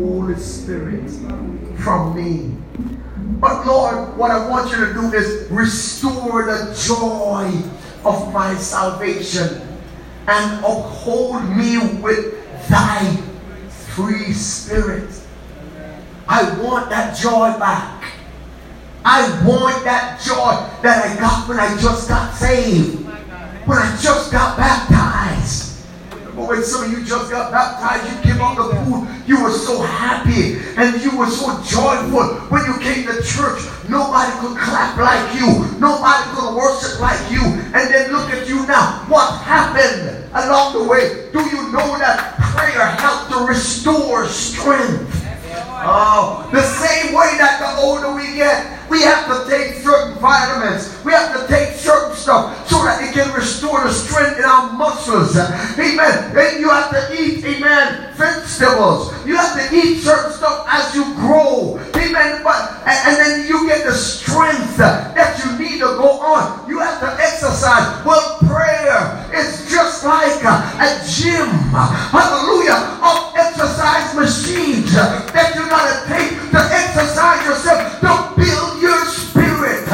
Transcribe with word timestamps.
Holy 0.00 0.34
Spirit 0.36 1.10
from 1.80 2.16
me. 2.16 2.56
But 3.38 3.66
Lord, 3.66 4.16
what 4.16 4.30
I 4.30 4.48
want 4.48 4.70
you 4.70 4.86
to 4.86 4.94
do 4.94 5.12
is 5.12 5.50
restore 5.50 6.46
the 6.46 6.74
joy 6.88 7.52
of 8.08 8.32
my 8.32 8.54
salvation 8.54 9.60
and 10.26 10.64
uphold 10.64 11.44
me 11.54 11.76
with 12.00 12.34
thy 12.70 13.14
free 13.68 14.32
spirit. 14.32 15.10
I 16.26 16.58
want 16.62 16.88
that 16.88 17.14
joy 17.16 17.58
back. 17.58 18.14
I 19.04 19.22
want 19.46 19.84
that 19.84 20.18
joy 20.20 20.66
that 20.82 21.04
I 21.04 21.20
got 21.20 21.46
when 21.46 21.60
I 21.60 21.76
just 21.78 22.08
got 22.08 22.34
saved, 22.34 23.04
when 23.66 23.78
I 23.78 23.98
just 24.00 24.32
got 24.32 24.56
baptized. 24.56 25.69
But 26.40 26.56
when 26.56 26.64
some 26.64 26.84
of 26.84 26.90
you 26.90 27.04
just 27.04 27.30
got 27.30 27.52
baptized, 27.52 28.08
you 28.08 28.32
came 28.32 28.40
out 28.40 28.56
the 28.56 28.72
pool, 28.80 29.06
you 29.26 29.44
were 29.44 29.52
so 29.52 29.82
happy 29.82 30.56
and 30.80 30.96
you 31.04 31.12
were 31.18 31.28
so 31.28 31.52
joyful. 31.68 32.48
When 32.48 32.64
you 32.64 32.80
came 32.80 33.04
to 33.04 33.20
church, 33.20 33.60
nobody 33.90 34.32
could 34.40 34.56
clap 34.56 34.96
like 34.96 35.36
you, 35.36 35.68
nobody 35.76 36.24
could 36.32 36.56
worship 36.56 36.98
like 36.98 37.20
you. 37.30 37.44
And 37.76 37.92
then 37.92 38.10
look 38.10 38.30
at 38.30 38.48
you 38.48 38.66
now. 38.66 39.04
What 39.12 39.36
happened 39.44 40.32
along 40.32 40.80
the 40.80 40.88
way? 40.88 41.28
Do 41.30 41.44
you 41.44 41.70
know 41.76 42.00
that 42.00 42.40
prayer 42.56 42.86
helped 42.88 43.32
to 43.32 43.44
restore 43.44 44.24
strength? 44.24 45.12
Oh, 45.84 46.48
the 46.52 46.62
same 46.62 47.12
way 47.12 47.36
that 47.36 47.60
the 47.60 47.82
older 47.84 48.16
we 48.16 48.32
get, 48.32 48.79
we 48.90 49.02
have 49.02 49.24
to 49.30 49.48
take 49.48 49.74
certain 49.74 50.18
vitamins. 50.18 51.02
We 51.04 51.12
have 51.12 51.30
to 51.38 51.46
take 51.46 51.76
certain 51.78 52.16
stuff 52.16 52.68
so 52.68 52.82
that 52.82 53.00
it 53.06 53.14
can 53.14 53.32
restore 53.32 53.84
the 53.84 53.92
strength 53.92 54.38
in 54.38 54.44
our 54.44 54.72
muscles. 54.72 55.38
Amen. 55.78 56.36
And 56.36 56.60
you 56.60 56.68
have 56.68 56.90
to 56.90 57.14
eat, 57.14 57.44
amen, 57.44 58.12
vegetables. 58.16 59.14
You 59.24 59.36
have 59.36 59.54
to 59.54 59.74
eat 59.74 60.02
certain 60.02 60.32
stuff 60.32 60.66
as 60.68 60.92
you 60.94 61.04
grow. 61.14 61.78
Amen. 61.94 62.42
But 62.42 62.82
and, 62.82 62.98
and 63.06 63.16
then 63.16 63.48
you 63.48 63.68
get 63.68 63.86
the 63.86 63.94
strength 63.94 64.76
that 64.78 65.38
you 65.38 65.56
need 65.56 65.78
to 65.78 65.94
go 65.94 66.18
on. 66.18 66.68
You 66.68 66.80
have 66.80 66.98
to 67.00 67.10
exercise. 67.22 68.04
Well, 68.04 68.38
prayer 68.50 69.30
is 69.32 69.70
just 69.70 70.04
like 70.04 70.42
a, 70.42 70.98
gym. 71.06 71.46
Hallelujah. 72.10 72.98
Of 73.06 73.38
exercise 73.38 74.14
machines 74.18 74.92
that 74.92 75.54
you 75.54 75.62
gotta 75.70 76.08
take 76.10 76.34
to 76.50 76.58
exercise 76.58 77.46
yourself 77.46 78.00
to 78.00 78.34
build 78.34 78.79
your 78.80 79.04
spirit. 79.06 79.84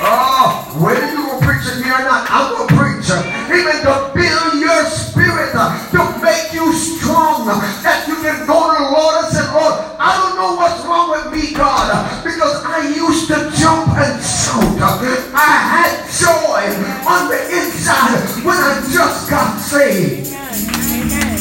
Oh, 0.00 0.64
whether 0.80 1.06
you 1.12 1.22
will 1.28 1.40
preach 1.40 1.68
it 1.68 1.84
here 1.84 1.92
or 1.92 2.04
not, 2.08 2.24
I'm 2.32 2.56
going 2.56 2.68
to 2.68 2.74
preach. 2.74 3.08
Even 3.52 3.84
to 3.84 4.10
build 4.16 4.60
your 4.60 4.82
spirit, 4.88 5.52
uh, 5.52 5.76
to 5.92 6.00
make 6.24 6.52
you 6.52 6.72
strong, 6.72 7.48
uh, 7.48 7.60
that 7.84 8.08
you 8.08 8.16
can 8.24 8.46
go 8.46 8.72
to 8.72 8.80
the 8.80 8.90
Lord 8.90 9.24
and 9.24 9.28
say, 9.28 9.44
Lord, 9.52 9.76
I 10.00 10.16
don't 10.16 10.36
know 10.40 10.56
what's 10.56 10.80
wrong 10.86 11.10
with 11.12 11.28
me, 11.32 11.52
God, 11.52 11.90
uh, 11.92 12.24
because 12.24 12.64
I 12.64 12.88
used 12.88 13.28
to 13.28 13.50
jump 13.60 13.92
and 13.98 14.16
shout. 14.24 14.80
I 15.36 15.52
had 15.68 15.92
joy 16.08 16.64
on 17.04 17.28
the 17.28 17.40
inside 17.52 18.44
when 18.44 18.56
I 18.56 18.80
just 18.90 19.28
got 19.28 19.58
saved. 19.58 20.69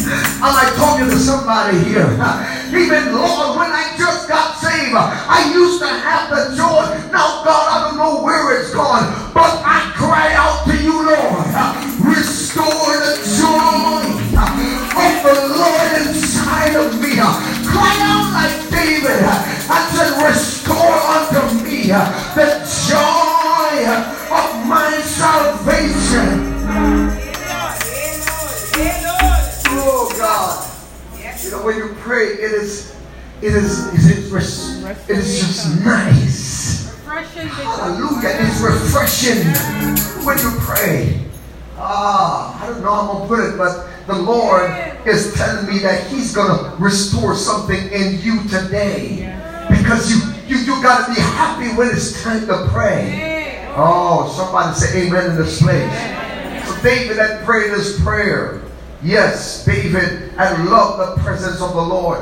Am 0.09 0.55
I 0.57 0.73
talking 0.75 1.05
to 1.05 1.17
somebody 1.17 1.77
here? 1.85 2.09
Even 2.73 3.13
Lord, 3.13 3.57
when 3.57 3.69
I 3.69 3.93
just 3.97 4.27
got 4.27 4.57
saved, 4.57 4.95
I 4.95 5.51
used 5.53 5.81
to 5.81 5.87
have 5.87 6.29
the 6.29 6.55
joy. 6.57 6.89
Now, 7.13 7.43
God, 7.45 7.65
I 7.69 7.87
don't 7.87 7.97
know 7.97 8.23
where 8.23 8.59
it's 8.59 8.73
gone, 8.73 9.05
but 9.33 9.61
I 9.61 9.91
cry 9.93 10.33
out 10.33 10.58
it 33.41 33.53
is 33.55 33.87
it 33.93 34.17
is, 34.17 34.31
res- 34.31 34.83
it 35.09 35.17
is 35.17 35.39
just 35.39 35.83
nice. 35.85 36.89
Hallelujah. 37.65 38.29
It's 38.41 38.61
refreshing 38.61 39.43
when 40.25 40.37
you 40.39 40.51
pray. 40.59 41.21
Ah, 41.77 42.61
I 42.61 42.67
don't 42.67 42.81
know 42.81 42.93
how 42.93 43.01
I'm 43.01 43.07
gonna 43.07 43.27
put 43.27 43.39
it, 43.39 43.57
but 43.57 43.87
the 44.07 44.15
Lord 44.21 44.69
is 45.05 45.33
telling 45.35 45.65
me 45.71 45.79
that 45.79 46.07
He's 46.07 46.35
gonna 46.35 46.75
restore 46.77 47.35
something 47.35 47.79
in 47.91 48.19
you 48.21 48.43
today. 48.49 49.33
Because 49.69 50.11
you 50.11 50.19
you, 50.47 50.57
you 50.63 50.81
gotta 50.83 51.13
be 51.13 51.19
happy 51.21 51.69
when 51.77 51.89
it's 51.89 52.21
time 52.23 52.45
to 52.47 52.67
pray. 52.71 53.65
Oh, 53.75 54.31
somebody 54.35 54.75
say 54.77 55.07
amen 55.07 55.31
in 55.31 55.35
this 55.37 55.61
place. 55.61 55.93
So 56.67 56.81
David 56.83 57.17
had 57.17 57.45
prayed 57.45 57.71
this 57.71 58.01
prayer. 58.03 58.61
Yes, 59.01 59.63
David 59.63 60.31
had 60.33 60.65
loved 60.65 60.99
the 61.17 61.23
presence 61.23 61.61
of 61.61 61.73
the 61.73 61.81
Lord. 61.81 62.19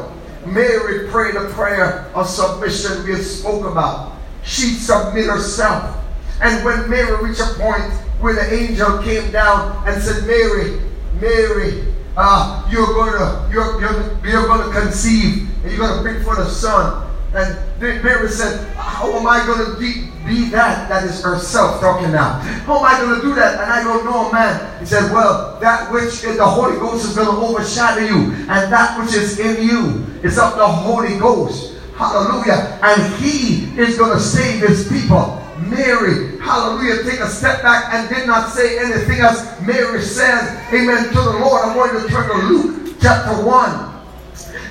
Mary 0.54 1.08
prayed 1.10 1.36
a 1.36 1.50
prayer 1.50 2.10
of 2.14 2.28
submission 2.28 3.06
we 3.06 3.16
spoke 3.18 3.66
about. 3.66 4.14
She 4.44 4.74
submitted 4.74 5.30
herself. 5.30 5.98
And 6.42 6.64
when 6.64 6.90
Mary 6.90 7.28
reached 7.28 7.42
a 7.42 7.54
point 7.56 7.92
where 8.20 8.34
the 8.34 8.54
angel 8.54 9.02
came 9.04 9.32
down 9.32 9.84
and 9.88 10.02
said, 10.02 10.26
Mary, 10.26 10.80
Mary, 11.20 11.94
uh, 12.16 12.68
you're 12.72 12.86
gonna 12.86 13.48
you're, 13.52 13.80
you're, 13.80 14.18
you're 14.26 14.48
gonna 14.48 14.72
conceive 14.74 15.48
and 15.64 15.72
you're 15.72 15.80
gonna 15.80 16.02
bring 16.02 16.24
forth 16.24 16.40
a 16.40 16.50
son. 16.50 17.07
And 17.34 17.58
Mary 17.82 18.30
said, 18.30 18.68
How 18.76 19.12
am 19.12 19.28
I 19.28 19.46
gonna 19.46 19.78
be, 19.78 20.10
be 20.26 20.50
that? 20.50 20.88
That 20.90 21.04
is 21.04 21.22
herself 21.22 21.82
talking 21.82 22.12
now. 22.12 22.40
How 22.66 22.80
am 22.80 22.86
I 22.86 23.00
gonna 23.00 23.22
do 23.22 23.36
that? 23.36 23.62
And 23.62 23.72
I 23.72 23.84
don't 23.84 24.06
know 24.06 24.32
man. 24.32 24.80
He 24.80 24.86
said, 24.86 25.12
Well, 25.12 25.60
that 25.60 25.92
which 25.92 26.24
in 26.24 26.38
the 26.38 26.46
Holy 26.46 26.78
Ghost 26.78 27.06
is 27.06 27.16
gonna 27.16 27.38
overshadow 27.38 28.02
you, 28.02 28.32
and 28.50 28.72
that 28.72 28.98
which 29.00 29.14
is 29.14 29.40
in 29.40 29.62
you 29.68 30.06
is 30.24 30.40
of 30.40 30.56
the 30.56 30.68
Holy 30.68 31.18
Ghost. 31.20 31.76
Hallelujah. 31.96 32.80
And 32.82 33.14
he 33.16 33.78
is 33.80 33.98
gonna 33.98 34.20
save 34.20 34.68
his 34.68 34.88
people. 34.88 35.44
Mary, 35.60 36.38
hallelujah, 36.38 37.04
take 37.04 37.20
a 37.20 37.28
step 37.28 37.62
back 37.62 37.94
and 37.94 38.08
did 38.08 38.28
not 38.28 38.50
say 38.50 38.80
anything 38.80 39.20
else. 39.20 39.60
Mary 39.62 40.02
says, 40.02 40.58
Amen 40.72 41.10
to 41.10 41.22
the 41.22 41.38
Lord. 41.40 41.66
I 41.66 41.76
want 41.76 41.94
you 41.94 42.02
to 42.02 42.08
turn 42.08 42.30
to 42.30 42.48
Luke 42.48 42.96
chapter 43.02 43.44
1. 43.44 43.97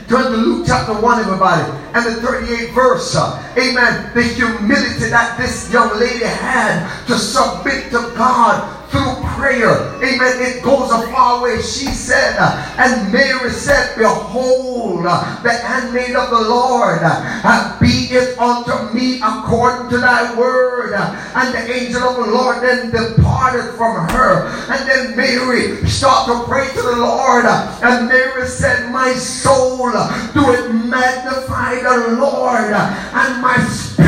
Turn 0.09 0.31
to 0.31 0.37
Luke 0.37 0.65
chapter 0.67 0.95
1, 0.95 1.21
everybody. 1.21 1.63
And 1.95 2.07
the 2.07 2.21
38th 2.21 2.75
verse. 2.75 3.17
Amen. 3.17 4.15
The 4.15 4.23
humility 4.23 5.11
that 5.11 5.37
this 5.37 5.73
young 5.73 5.99
lady 5.99 6.25
had 6.25 7.07
to 7.07 7.19
submit 7.19 7.91
to 7.91 8.13
God 8.15 8.76
through 8.91 9.15
prayer. 9.37 9.95
Amen. 10.03 10.41
It 10.41 10.63
goes 10.63 10.91
a 10.91 11.07
far 11.13 11.43
way. 11.43 11.61
She 11.61 11.87
said, 11.87 12.37
and 12.79 13.13
Mary 13.13 13.51
said, 13.51 13.97
Behold, 13.97 15.05
the 15.05 15.53
handmaid 15.53 16.17
of 16.17 16.31
the 16.31 16.41
Lord, 16.41 17.01
uh, 17.03 17.79
be 17.81 18.09
it 18.11 18.39
unto 18.39 18.95
me 18.95 19.21
according 19.23 19.91
to 19.91 19.99
thy 19.99 20.35
word. 20.39 20.95
And 20.95 21.55
the 21.55 21.73
angel 21.73 22.03
of 22.03 22.27
the 22.27 22.33
Lord 22.33 22.63
then 22.63 22.91
departed 22.91 23.75
from 23.77 24.09
her. 24.11 24.47
And 24.71 24.89
then 24.89 25.17
Mary 25.17 25.87
started 25.87 26.33
to 26.33 26.45
pray 26.45 26.69
to 26.69 26.83
the 26.83 26.97
Lord. 26.97 27.45
And 27.47 28.09
Mary 28.09 28.47
said, 28.49 28.91
My 28.91 29.13
soul 29.13 29.77
do 30.35 30.53
it 30.53 30.73
magnify 30.73 31.77
the 31.83 32.17
Lord. 32.19 32.73
And 32.73 33.43
my 33.43 33.57
spirit, 33.69 34.06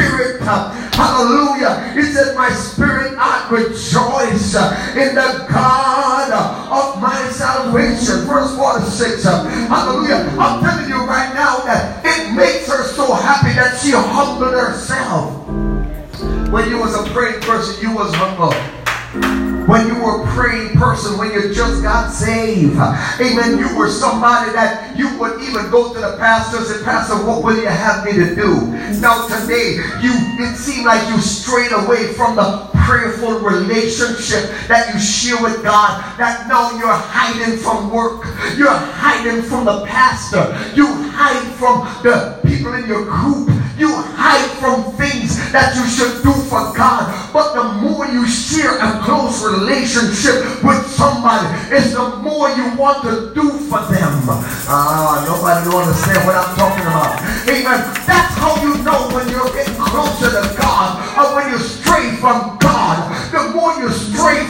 hallelujah. 0.94 1.92
He 1.94 2.02
said, 2.02 2.34
My 2.36 2.50
spirit 2.50 3.14
I 3.18 3.48
rejoice 3.50 4.54
in 4.94 5.14
the 5.14 5.46
God 5.48 6.32
of 6.32 7.00
my 7.00 7.28
salvation. 7.30 8.26
Verse 8.26 8.54
46. 8.56 9.24
Hallelujah. 9.24 10.28
I'm 10.38 10.62
telling 10.62 10.88
you 10.88 11.04
right 11.04 11.32
now 11.34 11.58
that 11.64 12.04
it 12.04 12.34
makes 12.34 12.68
her 12.68 12.84
so 12.84 13.12
happy 13.14 13.54
that 13.54 13.78
she 13.80 13.92
humbled 13.92 14.52
herself. 14.52 15.46
When 16.50 16.68
you 16.70 16.78
was 16.78 16.94
a 16.94 17.10
praying 17.12 17.40
person, 17.42 17.82
you 17.82 17.94
was 17.94 18.12
humble 18.14 18.52
when 19.68 19.86
you 19.86 20.02
were 20.02 20.24
a 20.24 20.26
praying 20.28 20.76
person, 20.78 21.18
when 21.18 21.30
you 21.30 21.52
just 21.52 21.82
got 21.82 22.10
saved. 22.10 22.76
Amen. 23.20 23.58
You 23.58 23.76
were 23.76 23.90
somebody 23.90 24.50
that 24.52 24.96
you 24.96 25.16
would 25.18 25.42
even 25.42 25.70
go 25.70 25.92
to 25.92 26.00
the 26.00 26.16
pastors 26.16 26.70
and 26.70 26.84
pastor, 26.84 27.16
what 27.26 27.44
will 27.44 27.56
you 27.56 27.68
have 27.68 28.04
me 28.04 28.12
to 28.12 28.34
do? 28.34 28.66
Now 29.00 29.28
today, 29.28 29.76
you 30.00 30.12
it 30.40 30.56
seemed 30.56 30.86
like 30.86 31.06
you 31.08 31.20
strayed 31.20 31.72
away 31.72 32.14
from 32.14 32.36
the 32.36 32.68
prayerful 32.86 33.40
relationship 33.40 34.48
that 34.68 34.94
you 34.94 34.98
share 34.98 35.42
with 35.42 35.62
God. 35.62 36.00
That 36.16 36.48
now 36.48 36.70
you're 36.78 36.88
hiding 36.88 37.58
from 37.58 37.90
work. 37.90 38.24
You're 38.56 38.72
hiding 38.72 39.42
from 39.42 39.66
the 39.66 39.84
pastor. 39.84 40.56
You 40.74 40.86
hide 41.12 41.44
from 41.60 41.84
the 42.02 42.40
people 42.48 42.72
in 42.72 42.86
your 42.86 43.04
group. 43.04 43.50
You 43.78 43.94
hide 43.94 44.50
from 44.58 44.90
things 44.98 45.38
that 45.52 45.78
you 45.78 45.86
should 45.86 46.22
do 46.26 46.34
for 46.50 46.74
God. 46.74 47.14
But 47.32 47.54
the 47.54 47.62
more 47.78 48.06
you 48.10 48.26
share 48.26 48.74
a 48.74 48.98
close 49.06 49.38
relationship 49.46 50.42
with 50.66 50.82
somebody, 50.90 51.46
it's 51.70 51.94
the 51.94 52.16
more 52.18 52.50
you 52.50 52.74
want 52.74 53.06
to 53.06 53.32
do 53.38 53.46
for 53.70 53.78
them. 53.86 54.26
Ah, 54.66 55.22
nobody 55.22 55.70
will 55.70 55.78
understand 55.78 56.26
what 56.26 56.34
I'm 56.34 56.50
talking 56.58 56.86
about. 56.90 57.22
Amen. 57.46 57.78
That's 58.02 58.34
how 58.34 58.58
you 58.66 58.82
know 58.82 59.14
when 59.14 59.30
you're 59.30 59.46
getting 59.54 59.78
closer 59.78 60.26
to 60.26 60.42
God 60.58 60.98
or 61.14 61.36
when 61.38 61.52
you 61.52 61.58
stray 61.62 62.16
from 62.18 62.57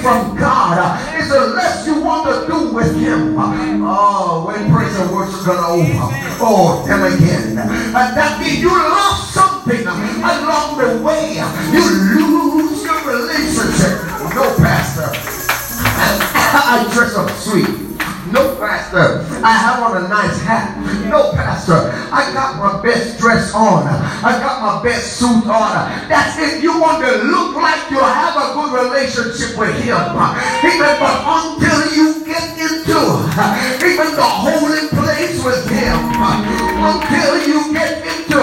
from 0.00 0.36
God 0.36 0.78
is 1.18 1.30
unless 1.30 1.86
you 1.86 2.00
want 2.00 2.28
to 2.28 2.46
do 2.46 2.72
with 2.72 2.96
Him. 2.96 3.34
Oh, 3.38 4.44
when 4.46 4.72
praise 4.72 4.96
and 4.98 5.10
worship's 5.10 5.44
going 5.44 5.58
to 5.58 5.66
over, 5.66 6.08
Oh, 6.40 6.84
Him 6.86 7.02
again. 7.02 7.58
And 7.58 8.16
that 8.16 8.40
means 8.40 8.60
you 8.60 8.70
lost 8.70 9.34
something 9.34 9.86
along 9.86 10.78
the 10.78 11.02
way. 11.02 11.34
You 11.72 11.82
lose 12.14 12.84
your 12.84 13.00
relationship. 13.06 13.98
No, 14.34 14.54
Pastor. 14.56 15.10
I 16.50 16.88
dress 16.92 17.14
up 17.14 17.30
sweet. 17.30 17.87
No, 18.32 18.56
Pastor. 18.56 19.24
I 19.44 19.52
have 19.52 19.82
on 19.82 20.04
a 20.04 20.08
nice 20.08 20.40
hat. 20.42 20.76
No, 21.08 21.32
Pastor. 21.32 21.88
I 22.12 22.32
got 22.34 22.58
my 22.58 22.82
best 22.82 23.18
dress 23.18 23.54
on. 23.54 23.86
I 23.88 24.36
got 24.38 24.60
my 24.60 24.82
best 24.82 25.16
suit 25.16 25.46
on. 25.46 25.72
That's 26.08 26.36
if 26.38 26.62
you 26.62 26.78
want 26.80 27.04
to 27.04 27.24
look 27.24 27.56
like 27.56 27.90
you 27.90 27.98
have 27.98 28.36
a 28.36 28.52
good 28.52 28.72
relationship 28.84 29.56
with 29.56 29.72
Him. 29.80 29.96
Amen. 29.96 30.96
But 31.00 31.16
until 31.24 31.80
you 31.96 32.24
get 32.26 32.52
into 32.58 33.00
even 33.80 34.12
the 34.12 34.28
holy 34.28 34.88
place 34.92 35.42
with 35.44 35.64
Him, 35.70 35.98
until 36.20 37.48
you 37.48 37.72
get 37.72 38.04
into 38.04 38.40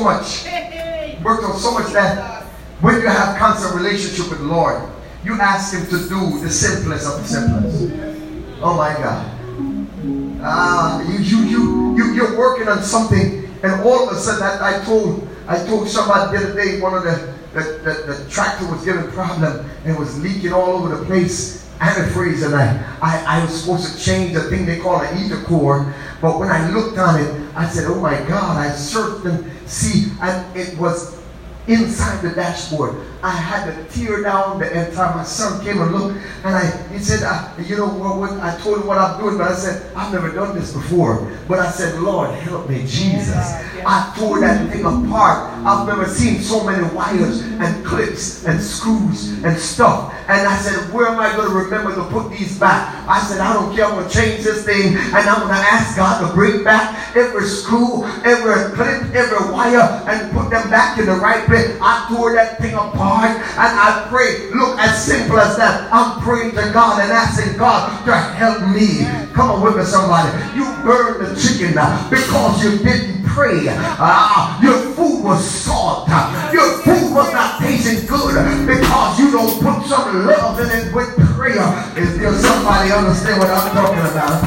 so 0.00 0.04
much. 0.04 1.22
Worked 1.22 1.44
on 1.44 1.58
so 1.58 1.72
much 1.72 1.92
that 1.92 2.44
when 2.80 3.00
you 3.00 3.06
have 3.06 3.36
constant 3.38 3.74
relationship 3.74 4.30
with 4.30 4.38
the 4.38 4.46
Lord, 4.46 4.88
you 5.24 5.34
ask 5.34 5.74
Him 5.74 5.84
to 5.86 6.08
do 6.08 6.40
the 6.40 6.50
simplest 6.50 7.06
of 7.06 7.22
the 7.22 7.28
simplest. 7.28 7.92
Oh 8.62 8.74
my 8.76 8.94
God. 8.94 9.36
Ah, 10.42 11.02
you, 11.02 11.18
you, 11.18 11.38
you, 11.44 11.96
you, 11.96 12.14
you're 12.14 12.38
working 12.38 12.68
on 12.68 12.82
something 12.82 13.46
and 13.62 13.82
all 13.82 14.08
of 14.08 14.16
a 14.16 14.18
sudden, 14.18 14.42
I, 14.42 14.80
I 14.80 14.84
told 14.84 15.28
I 15.46 15.62
told 15.66 15.88
somebody 15.88 16.38
the 16.38 16.44
other 16.44 16.54
day, 16.54 16.80
one 16.80 16.94
of 16.94 17.02
the 17.02 17.34
the, 17.52 17.60
the, 17.82 18.12
the 18.12 18.30
tractor 18.30 18.70
was 18.70 18.84
giving 18.84 19.10
problem 19.10 19.68
and 19.84 19.98
was 19.98 20.18
leaking 20.22 20.52
all 20.52 20.70
over 20.70 20.96
the 20.96 21.04
place. 21.04 21.60
Antifreeze, 21.80 22.44
and 22.44 22.54
I, 22.54 22.76
I, 23.00 23.38
I 23.38 23.42
was 23.42 23.58
supposed 23.58 23.90
to 23.90 23.98
change 23.98 24.34
the 24.34 24.42
thing 24.50 24.66
they 24.66 24.80
call 24.80 25.00
an 25.00 25.16
heater 25.16 25.40
core. 25.44 25.94
But 26.20 26.38
when 26.38 26.50
I 26.50 26.68
looked 26.72 26.98
on 26.98 27.18
it, 27.18 27.56
I 27.56 27.66
said, 27.70 27.86
"Oh 27.86 27.98
my 27.98 28.16
God!" 28.28 28.58
I 28.58 28.70
searched 28.70 29.24
and 29.24 29.50
see, 29.70 30.12
and 30.20 30.56
it 30.56 30.76
was 30.78 31.20
inside 31.66 32.22
the 32.22 32.30
dashboard. 32.30 32.96
I 33.22 33.30
had 33.32 33.66
to 33.66 33.84
tear 33.92 34.22
down 34.22 34.58
the 34.58 34.66
entire. 34.66 35.14
My 35.14 35.24
son 35.24 35.62
came 35.62 35.80
and 35.80 35.92
looked, 35.92 36.16
and 36.42 36.56
I 36.56 36.64
he 36.90 36.98
said, 36.98 37.22
uh, 37.22 37.48
"You 37.60 37.76
know 37.76 37.88
what, 37.88 38.16
what?" 38.16 38.32
I 38.40 38.56
told 38.60 38.80
him 38.80 38.86
what 38.86 38.96
I'm 38.96 39.20
doing, 39.20 39.36
but 39.36 39.50
I 39.52 39.54
said, 39.54 39.82
"I've 39.94 40.10
never 40.10 40.30
done 40.30 40.54
this 40.54 40.72
before." 40.72 41.28
But 41.46 41.58
I 41.58 41.70
said, 41.70 42.00
"Lord, 42.00 42.30
help 42.30 42.70
me, 42.70 42.80
Jesus." 42.86 43.36
Yeah, 43.36 43.76
yeah. 43.76 43.84
I 43.84 44.16
tore 44.16 44.40
that 44.40 44.72
thing 44.72 44.86
apart. 44.86 45.52
I've 45.66 45.86
never 45.86 46.08
seen 46.08 46.40
so 46.40 46.64
many 46.64 46.82
wires 46.94 47.42
and 47.60 47.84
clips 47.84 48.44
and 48.46 48.62
screws 48.62 49.36
and 49.44 49.58
stuff. 49.58 50.14
And 50.26 50.48
I 50.48 50.56
said, 50.56 50.90
"Where 50.90 51.08
am 51.08 51.20
I 51.20 51.36
going 51.36 51.50
to 51.50 51.54
remember 51.54 51.94
to 51.96 52.04
put 52.04 52.30
these 52.30 52.58
back?" 52.58 52.88
I 53.06 53.20
said, 53.20 53.40
"I 53.40 53.52
don't 53.52 53.76
care. 53.76 53.84
I'm 53.84 53.96
going 53.96 54.08
to 54.08 54.14
change 54.14 54.44
this 54.44 54.64
thing, 54.64 54.96
and 54.96 55.28
I'm 55.28 55.40
going 55.44 55.52
to 55.52 55.66
ask 55.76 55.94
God 55.94 56.26
to 56.26 56.32
bring 56.32 56.64
back 56.64 56.96
every 57.14 57.44
screw, 57.44 58.06
every 58.24 58.72
clip, 58.72 59.12
every 59.12 59.52
wire, 59.52 59.84
and 60.08 60.32
put 60.32 60.48
them 60.48 60.70
back 60.70 60.96
in 60.96 61.04
the 61.04 61.20
right 61.20 61.44
place." 61.44 61.76
I 61.82 62.08
tore 62.08 62.32
that 62.32 62.56
thing 62.62 62.72
apart 62.72 63.09
heart 63.10 63.34
and 63.34 63.72
I 63.74 64.06
pray. 64.06 64.50
Look, 64.54 64.78
as 64.78 64.94
simple 65.02 65.38
as 65.38 65.56
that. 65.56 65.90
I'm 65.90 66.22
praying 66.22 66.54
to 66.54 66.70
God 66.70 67.02
and 67.02 67.10
asking 67.10 67.58
God 67.58 67.90
to 68.06 68.14
help 68.14 68.62
me. 68.70 69.02
Come 69.34 69.50
on 69.50 69.62
with 69.62 69.76
me, 69.76 69.84
somebody. 69.84 70.30
You 70.54 70.70
burned 70.86 71.26
the 71.26 71.34
chicken 71.34 71.74
because 72.06 72.62
you 72.62 72.78
didn't 72.78 73.26
pray. 73.26 73.66
Uh, 73.98 74.58
your 74.62 74.78
food 74.94 75.24
was 75.24 75.42
salt. 75.42 76.08
Your 76.54 76.78
food 76.86 77.10
was 77.14 77.32
not 77.32 77.60
tasting 77.60 78.06
good 78.06 78.34
because 78.66 79.18
you 79.18 79.30
don't 79.30 79.54
put 79.58 79.86
some 79.86 80.26
love 80.26 80.60
in 80.60 80.70
it 80.70 80.94
with 80.94 81.10
prayer. 81.34 81.66
Is 81.96 82.18
there 82.18 82.34
somebody 82.34 82.92
understand 82.92 83.40
what 83.40 83.50
I'm 83.50 83.70
talking 83.74 84.06
about? 84.06 84.44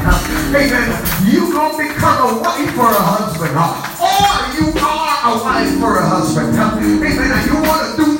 Amen. 0.54 0.88
You 1.26 1.52
gonna 1.52 1.76
become 1.76 2.18
a 2.28 2.40
wife 2.40 2.70
for 2.72 2.88
a 2.88 3.02
husband, 3.02 3.56
or 3.98 4.32
you 4.56 4.66
are 4.78 5.16
a 5.26 5.42
wife 5.42 5.72
for 5.80 5.98
a 5.98 6.06
husband. 6.06 6.54
Amen. 6.56 7.48
You 7.48 7.56
want 7.62 7.96
to 7.96 8.04
do 8.04 8.13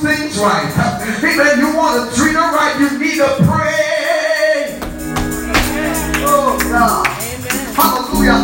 right. 0.45 0.69
Amen. 1.25 1.59
You 1.59 1.77
want 1.77 2.11
to 2.11 2.17
treat 2.17 2.35
her 2.35 2.51
right. 2.53 2.77
You 2.79 2.99
need 2.99 3.17
to 3.17 3.31
pray. 3.49 4.79
Oh 6.27 6.59
God. 6.69 7.07
Amen. 7.09 7.75
Hallelujah. 7.75 8.39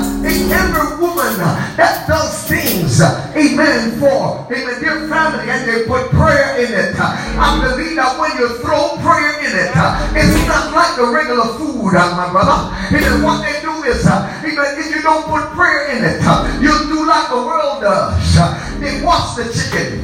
Every 0.51 0.99
woman 0.99 1.39
that 1.79 2.09
does 2.09 2.49
things, 2.49 3.01
amen, 3.01 4.01
for, 4.01 4.47
amen, 4.51 4.83
their 4.83 5.07
family, 5.09 5.47
and 5.49 5.63
they 5.63 5.87
put 5.87 6.11
prayer 6.11 6.59
in 6.59 6.73
it. 6.75 6.99
I 6.99 7.55
believe 7.63 7.95
that 7.95 8.19
when 8.19 8.35
you 8.37 8.59
throw 8.59 8.99
prayer 8.99 9.39
in 9.47 9.55
it, 9.55 9.71
it's 10.19 10.35
not 10.51 10.75
like 10.75 10.97
the 10.99 11.07
regular 11.07 11.55
food, 11.55 11.95
my 11.95 12.29
brother. 12.35 12.75
It 12.91 13.03
is 13.07 13.23
what 13.23 13.47
they 13.47 13.63
do 13.63 13.70
is, 13.91 14.07
uh, 14.07 14.43
amen, 14.45 14.79
if 14.79 14.95
you 14.95 15.03
don't 15.03 15.27
put 15.27 15.51
prayer 15.53 15.91
in 15.91 16.05
it, 16.05 16.21
uh, 16.23 16.47
you'll 16.63 16.87
do 16.87 17.07
like 17.07 17.29
the 17.29 17.37
world 17.37 17.83
does. 17.83 18.37
Uh, 18.39 18.55
they 18.79 19.03
wash 19.03 19.35
the 19.35 19.45
chicken. 19.51 19.99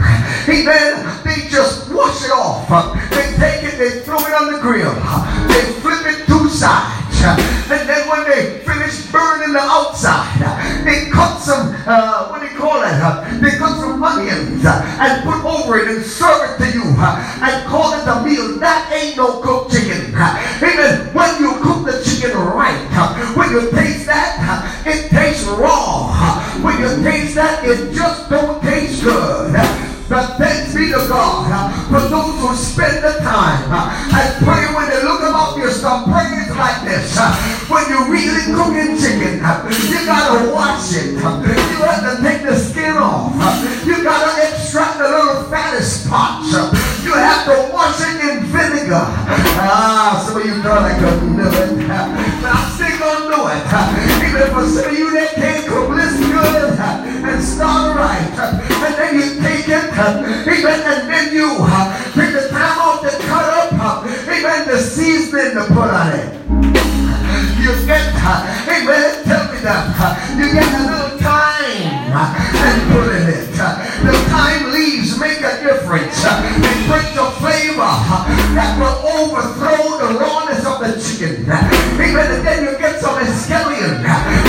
Amen. 0.51 1.07
They 1.25 1.49
just 1.49 1.91
wash 1.93 2.25
it 2.25 2.31
off. 2.31 2.69
They 3.11 3.33
take 3.39 3.63
it, 3.65 3.79
they 3.79 4.01
throw 4.01 4.19
it 4.19 4.35
on 4.35 4.53
the 4.53 4.59
grill. 4.61 4.95
They 5.49 5.63
flip 5.81 6.03
it 6.07 6.27
two 6.27 6.49
sides. 6.49 7.07
And 7.71 7.89
then 7.89 8.09
when 8.09 8.29
they 8.29 8.59
finish 8.61 9.11
burning 9.11 9.53
the 9.53 9.61
outside, 9.61 10.39
they 10.87 11.11
cut 11.11 11.39
some, 11.41 11.75
uh, 11.87 12.29
what 12.29 12.41
do 12.41 12.47
you 12.47 12.57
call 12.57 12.81
it? 12.83 13.41
They 13.43 13.59
cut 13.59 13.81
some 13.81 14.03
onions 14.03 14.65
and 14.65 15.23
put 15.25 15.45
over 15.45 15.79
it 15.79 15.89
and 15.89 16.05
serve 16.05 16.49
it 16.49 16.65
to 16.65 16.73
you 16.73 16.85
and 16.85 17.67
call 17.67 17.93
it 17.93 18.07
a 18.07 18.23
meal. 18.23 18.59
That 18.61 18.91
ain't 18.95 19.17
no 19.17 19.41
cooked 19.41 19.73
chicken. 19.73 20.15
Amen. 20.15 21.13
When 21.13 21.41
you 21.41 21.59
cook 21.61 21.85
the 21.85 22.03
chicken 22.05 22.39
right, 22.39 22.79
when 23.37 23.51
you 23.51 23.71
taste 23.73 24.07
that, 24.07 24.87
it 24.87 25.11
tastes 25.11 25.45
raw. 25.45 26.15
When 26.63 26.79
you 26.79 27.03
taste 27.03 27.35
that, 27.35 27.65
it 27.65 27.93
just 27.93 28.31
don't 28.31 28.63
taste 28.63 29.03
good. 29.03 29.86
But 30.09 30.39
thanks 30.39 30.71
be 30.71 30.95
to 30.95 31.03
God 31.11 31.51
uh, 31.51 31.67
for 31.91 32.07
those 32.07 32.39
who 32.39 32.55
spend 32.55 33.03
the 33.03 33.19
time 33.27 33.67
uh, 33.75 33.91
and 34.15 34.31
pray 34.47 34.63
when 34.71 34.87
they 34.87 35.03
look 35.03 35.19
about 35.19 35.59
your 35.59 35.71
stuff. 35.75 36.07
Pray 36.07 36.47
like 36.55 36.87
this. 36.87 37.19
Uh, 37.19 37.35
when 37.67 37.83
you're 37.91 38.07
really 38.07 38.47
cooking 38.55 38.95
chicken, 38.95 39.43
you 39.43 39.99
gotta 40.07 40.55
wash 40.55 40.95
it. 40.95 41.19
You 41.19 41.83
have 41.83 42.07
to 42.07 42.23
take 42.23 42.47
the 42.47 42.55
skin 42.55 42.95
off. 42.95 43.35
You 43.83 43.99
gotta 44.05 44.47
extract 44.47 44.99
the 44.99 45.11
little 45.11 45.43
fatty 45.51 45.83
spots. 45.83 46.55
You 47.03 47.11
have 47.11 47.43
to 47.51 47.75
wash 47.75 47.99
it 47.99 48.23
in 48.31 48.47
vinegar. 48.47 49.11
Ah, 49.59 50.23
some 50.23 50.39
of 50.41 50.47
you 50.47 50.63
thought 50.63 50.87
I 50.87 50.95
couldn't 51.03 51.35
do 51.35 51.51
it. 51.51 51.83
But 51.83 52.55
I'm 52.55 52.71
still 52.79 52.95
gonna 53.03 53.35
do 53.35 53.43
it. 53.51 53.63
Even 54.23 54.55
for 54.55 54.63
some 54.71 54.87
of 54.87 54.99
you 54.99 55.11
that 55.19 55.35
can't 55.35 55.67
cook 55.67 55.97
this 55.97 56.26
and 56.87 57.43
start 57.43 57.97
right. 57.97 58.31
And 58.85 58.95
then 58.95 59.15
you 59.19 59.41
take 59.43 59.69
it 59.69 59.87
Amen. 59.97 60.81
And 60.87 61.09
then 61.11 61.35
you 61.35 61.49
take 62.15 62.33
the 62.33 62.49
time 62.51 62.79
off 62.79 63.03
to 63.03 63.11
cut 63.27 63.73
up. 63.75 64.05
Amen. 64.07 64.69
The 64.69 64.79
seasoning 64.79 65.55
to 65.55 65.65
put 65.69 65.91
on 65.91 66.13
it. 66.13 66.33
You 67.59 67.75
get, 67.87 68.15
amen. 68.15 69.25
Tell 69.25 69.53
me 69.53 69.59
that. 69.67 70.39
You 70.39 70.53
get 70.53 70.69
a 70.71 70.83
little 70.87 71.19
time 71.19 72.15
and 72.15 72.79
put 72.93 73.11
in 73.17 73.27
it. 73.29 73.51
The 74.07 74.13
time 74.31 74.71
leaves 74.73 75.19
make 75.19 75.41
a 75.41 75.59
difference. 75.65 76.23
It 76.23 76.87
brings 76.87 77.15
the 77.17 77.27
flavor 77.43 77.95
that 78.55 78.79
will 78.79 78.99
overthrow 79.19 79.99
the 79.99 80.19
rawness 80.19 80.65
of 80.65 80.79
the 80.79 80.95
chicken. 81.03 81.51
Amen. 81.51 82.31
And 82.31 82.47
then 82.47 82.65
you 82.65 82.79
get 82.79 83.01
some 83.01 83.19
escallion 83.19 84.46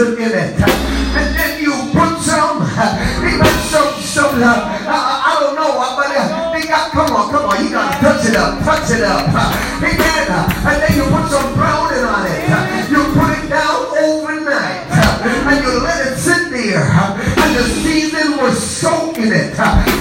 In 0.00 0.16
it, 0.16 0.56
and 0.56 1.36
then 1.36 1.60
you 1.60 1.72
put 1.92 2.16
some, 2.24 2.62
amen, 3.20 3.44
some, 3.68 3.92
some, 4.00 4.40
uh, 4.40 4.48
I, 4.88 5.36
I 5.36 5.40
don't 5.40 5.54
know, 5.54 5.76
but 5.76 6.08
uh, 6.08 6.52
they 6.56 6.66
got, 6.66 6.90
come 6.90 7.12
on, 7.12 7.28
come 7.30 7.44
on, 7.44 7.62
you 7.62 7.68
gotta 7.68 8.00
touch 8.00 8.24
it 8.24 8.34
up, 8.34 8.64
touch 8.64 8.90
it 8.96 9.04
up, 9.04 9.28
amen, 9.28 10.24
and 10.24 10.76
then 10.80 10.96
you 10.96 11.04
put 11.04 11.28
some 11.28 11.52
browning 11.52 12.00
on 12.00 12.24
it, 12.24 12.48
you 12.88 13.04
put 13.12 13.28
it 13.44 13.50
down 13.52 13.92
overnight, 14.00 14.88
and 14.88 15.64
you 15.66 15.82
let 15.84 16.00
it 16.06 16.16
sit 16.16 16.48
there, 16.48 16.80
and 16.80 17.56
the 17.60 17.64
season 17.84 18.38
was 18.38 18.56
soaking 18.56 19.24
in 19.24 19.52
it, 19.52 19.52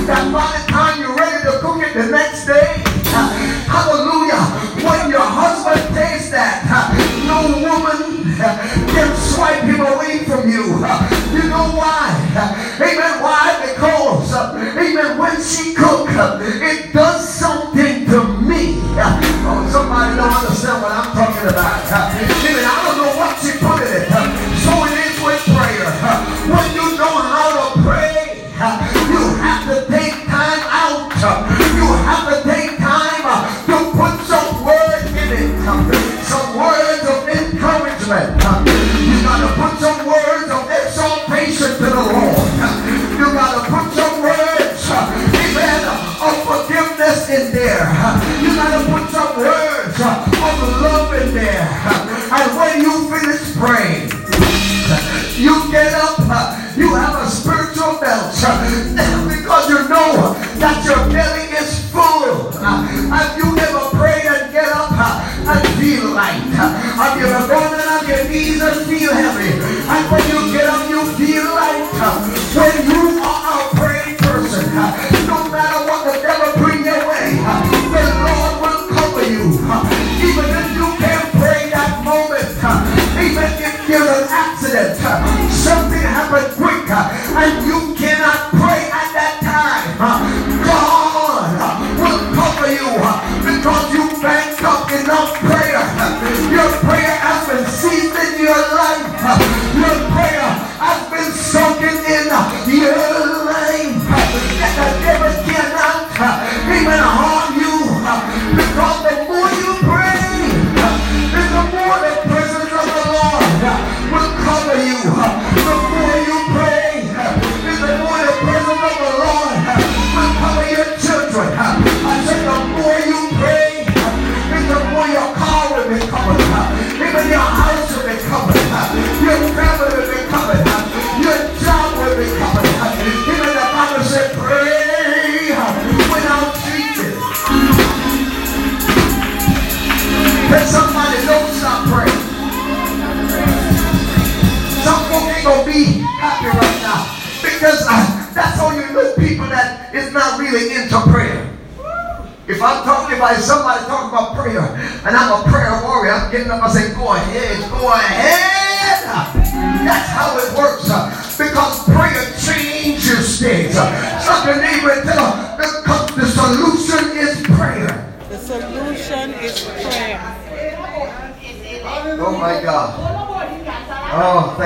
that 0.07 0.31
him 9.69 9.81
away 9.81 10.25
from 10.25 10.49
you. 10.49 10.85
You 11.29 11.47
know 11.47 11.71
why? 11.77 12.09
Amen. 12.81 13.21
Why? 13.21 13.61
Because, 13.65 14.33
amen, 14.33 15.17
when 15.17 15.41
she 15.41 15.73
cook, 15.75 16.09
it 16.09 16.88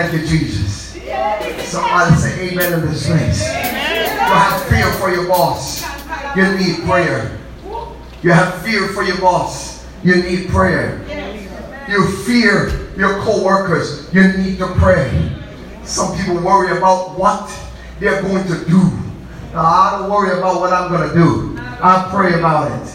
thank 0.07 0.21
you, 0.21 0.27
Jesus. 0.27 0.93
Somebody 1.69 2.15
say 2.15 2.49
amen 2.49 2.73
in 2.73 2.81
this 2.87 3.07
place. 3.07 3.47
You 3.47 4.29
have 4.29 4.63
fear 4.67 4.91
for 4.93 5.09
your 5.09 5.27
boss. 5.27 5.83
You 6.35 6.57
need 6.57 6.83
prayer. 6.83 7.39
You 8.21 8.31
have 8.31 8.61
fear 8.63 8.87
for 8.89 9.03
your 9.03 9.19
boss. 9.19 9.85
You 10.03 10.15
need 10.15 10.49
prayer. 10.49 10.99
You 11.87 12.07
fear 12.23 12.89
your 12.97 13.21
co-workers. 13.21 14.13
You 14.13 14.33
need 14.33 14.57
to 14.59 14.67
pray. 14.75 15.31
Some 15.83 16.15
people 16.17 16.35
worry 16.41 16.77
about 16.77 17.17
what 17.17 17.51
they're 17.99 18.21
going 18.21 18.45
to 18.47 18.65
do. 18.65 18.81
No, 19.53 19.59
I 19.59 19.97
don't 19.99 20.09
worry 20.09 20.37
about 20.37 20.59
what 20.59 20.73
I'm 20.73 20.91
going 20.91 21.09
to 21.09 21.13
do. 21.13 21.57
I 21.59 22.09
pray 22.11 22.39
about 22.39 22.71
it. 22.71 22.87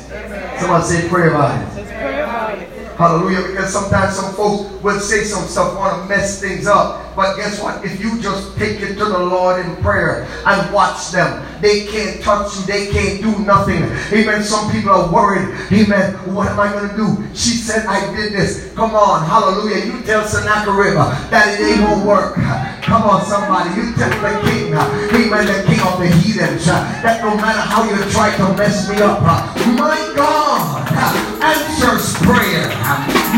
Somebody 0.59 0.85
say 0.85 1.09
pray 1.09 1.29
about 1.29 1.61
it. 1.61 1.75
Let's 1.77 1.91
pray 1.91 2.21
about 2.23 2.59
it. 2.59 2.88
Hallelujah. 2.99 3.47
Because 3.47 3.73
sometimes 3.73 4.17
some 4.17 4.35
folks 4.35 4.83
will 4.83 4.99
say 4.99 5.23
some 5.23 5.47
stuff, 5.47 5.79
want 5.79 6.03
to 6.03 6.09
mess 6.09 6.41
things 6.41 6.67
up. 6.67 7.15
But 7.15 7.37
guess 7.37 7.63
what? 7.63 7.85
If 7.85 8.01
you 8.03 8.21
just 8.21 8.59
take 8.59 8.81
it 8.81 8.99
to 8.99 9.05
the 9.05 9.19
Lord 9.19 9.65
in 9.65 9.77
prayer 9.77 10.27
and 10.45 10.75
watch 10.75 11.13
them, 11.13 11.47
they 11.63 11.87
can't 11.87 12.21
touch 12.21 12.59
you. 12.59 12.67
They 12.67 12.91
can't 12.91 13.23
do 13.23 13.39
nothing. 13.47 13.85
Amen. 14.11 14.43
Some 14.43 14.73
people 14.73 14.91
are 14.91 15.13
worried. 15.13 15.47
Amen. 15.71 16.15
What 16.35 16.49
am 16.49 16.59
I 16.59 16.73
going 16.73 16.91
to 16.91 16.97
do? 16.97 17.35
She 17.35 17.51
said, 17.51 17.87
I 17.87 18.03
did 18.17 18.33
this. 18.33 18.73
Come 18.75 18.97
on. 18.97 19.25
Hallelujah. 19.25 19.87
You 19.87 20.03
tell 20.03 20.27
Sennacherib 20.27 20.95
that 21.31 21.55
it 21.55 21.63
ain't 21.63 21.87
going 21.87 22.01
to 22.01 22.07
work. 22.07 22.35
Come 22.83 23.03
on, 23.03 23.25
somebody. 23.27 23.79
You 23.79 23.95
tell 23.95 24.11
the 24.11 24.51
king. 24.51 24.75
Amen. 24.75 25.47
The 25.47 25.63
king 25.71 25.81
of 25.87 26.01
the 26.01 26.09
heathens. 26.19 26.67
That 26.67 27.23
no 27.23 27.37
matter 27.37 27.63
how 27.63 27.85
you 27.89 28.11
try 28.11 28.37
to 28.37 28.57
mess 28.59 28.91
me 28.91 28.97
up, 29.03 29.23
my 29.23 30.13
God 30.17 31.28
answers 31.43 32.15
prayer. 32.27 32.69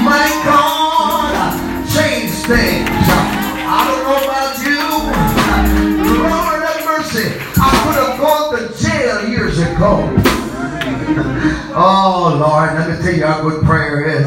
My 0.02 0.28
God 0.45 1.52
change 1.88 2.30
things. 2.47 2.88
I 2.88 3.80
don't 3.88 4.02
know 4.07 4.21
about 4.25 4.57
you. 4.64 4.80
Lord 6.23 6.62
have 6.62 6.85
mercy. 6.85 7.28
I 7.61 7.71
could 7.85 7.97
have 8.02 8.19
gone 8.19 8.57
to 8.57 8.62
jail 8.83 9.28
years 9.28 9.59
ago. 9.59 10.20
Oh 11.73 12.37
Lord, 12.41 12.75
let 12.75 12.91
me 12.91 13.03
tell 13.03 13.15
you 13.15 13.25
how 13.25 13.43
good 13.43 13.65
prayer 13.65 14.05
is. 14.05 14.27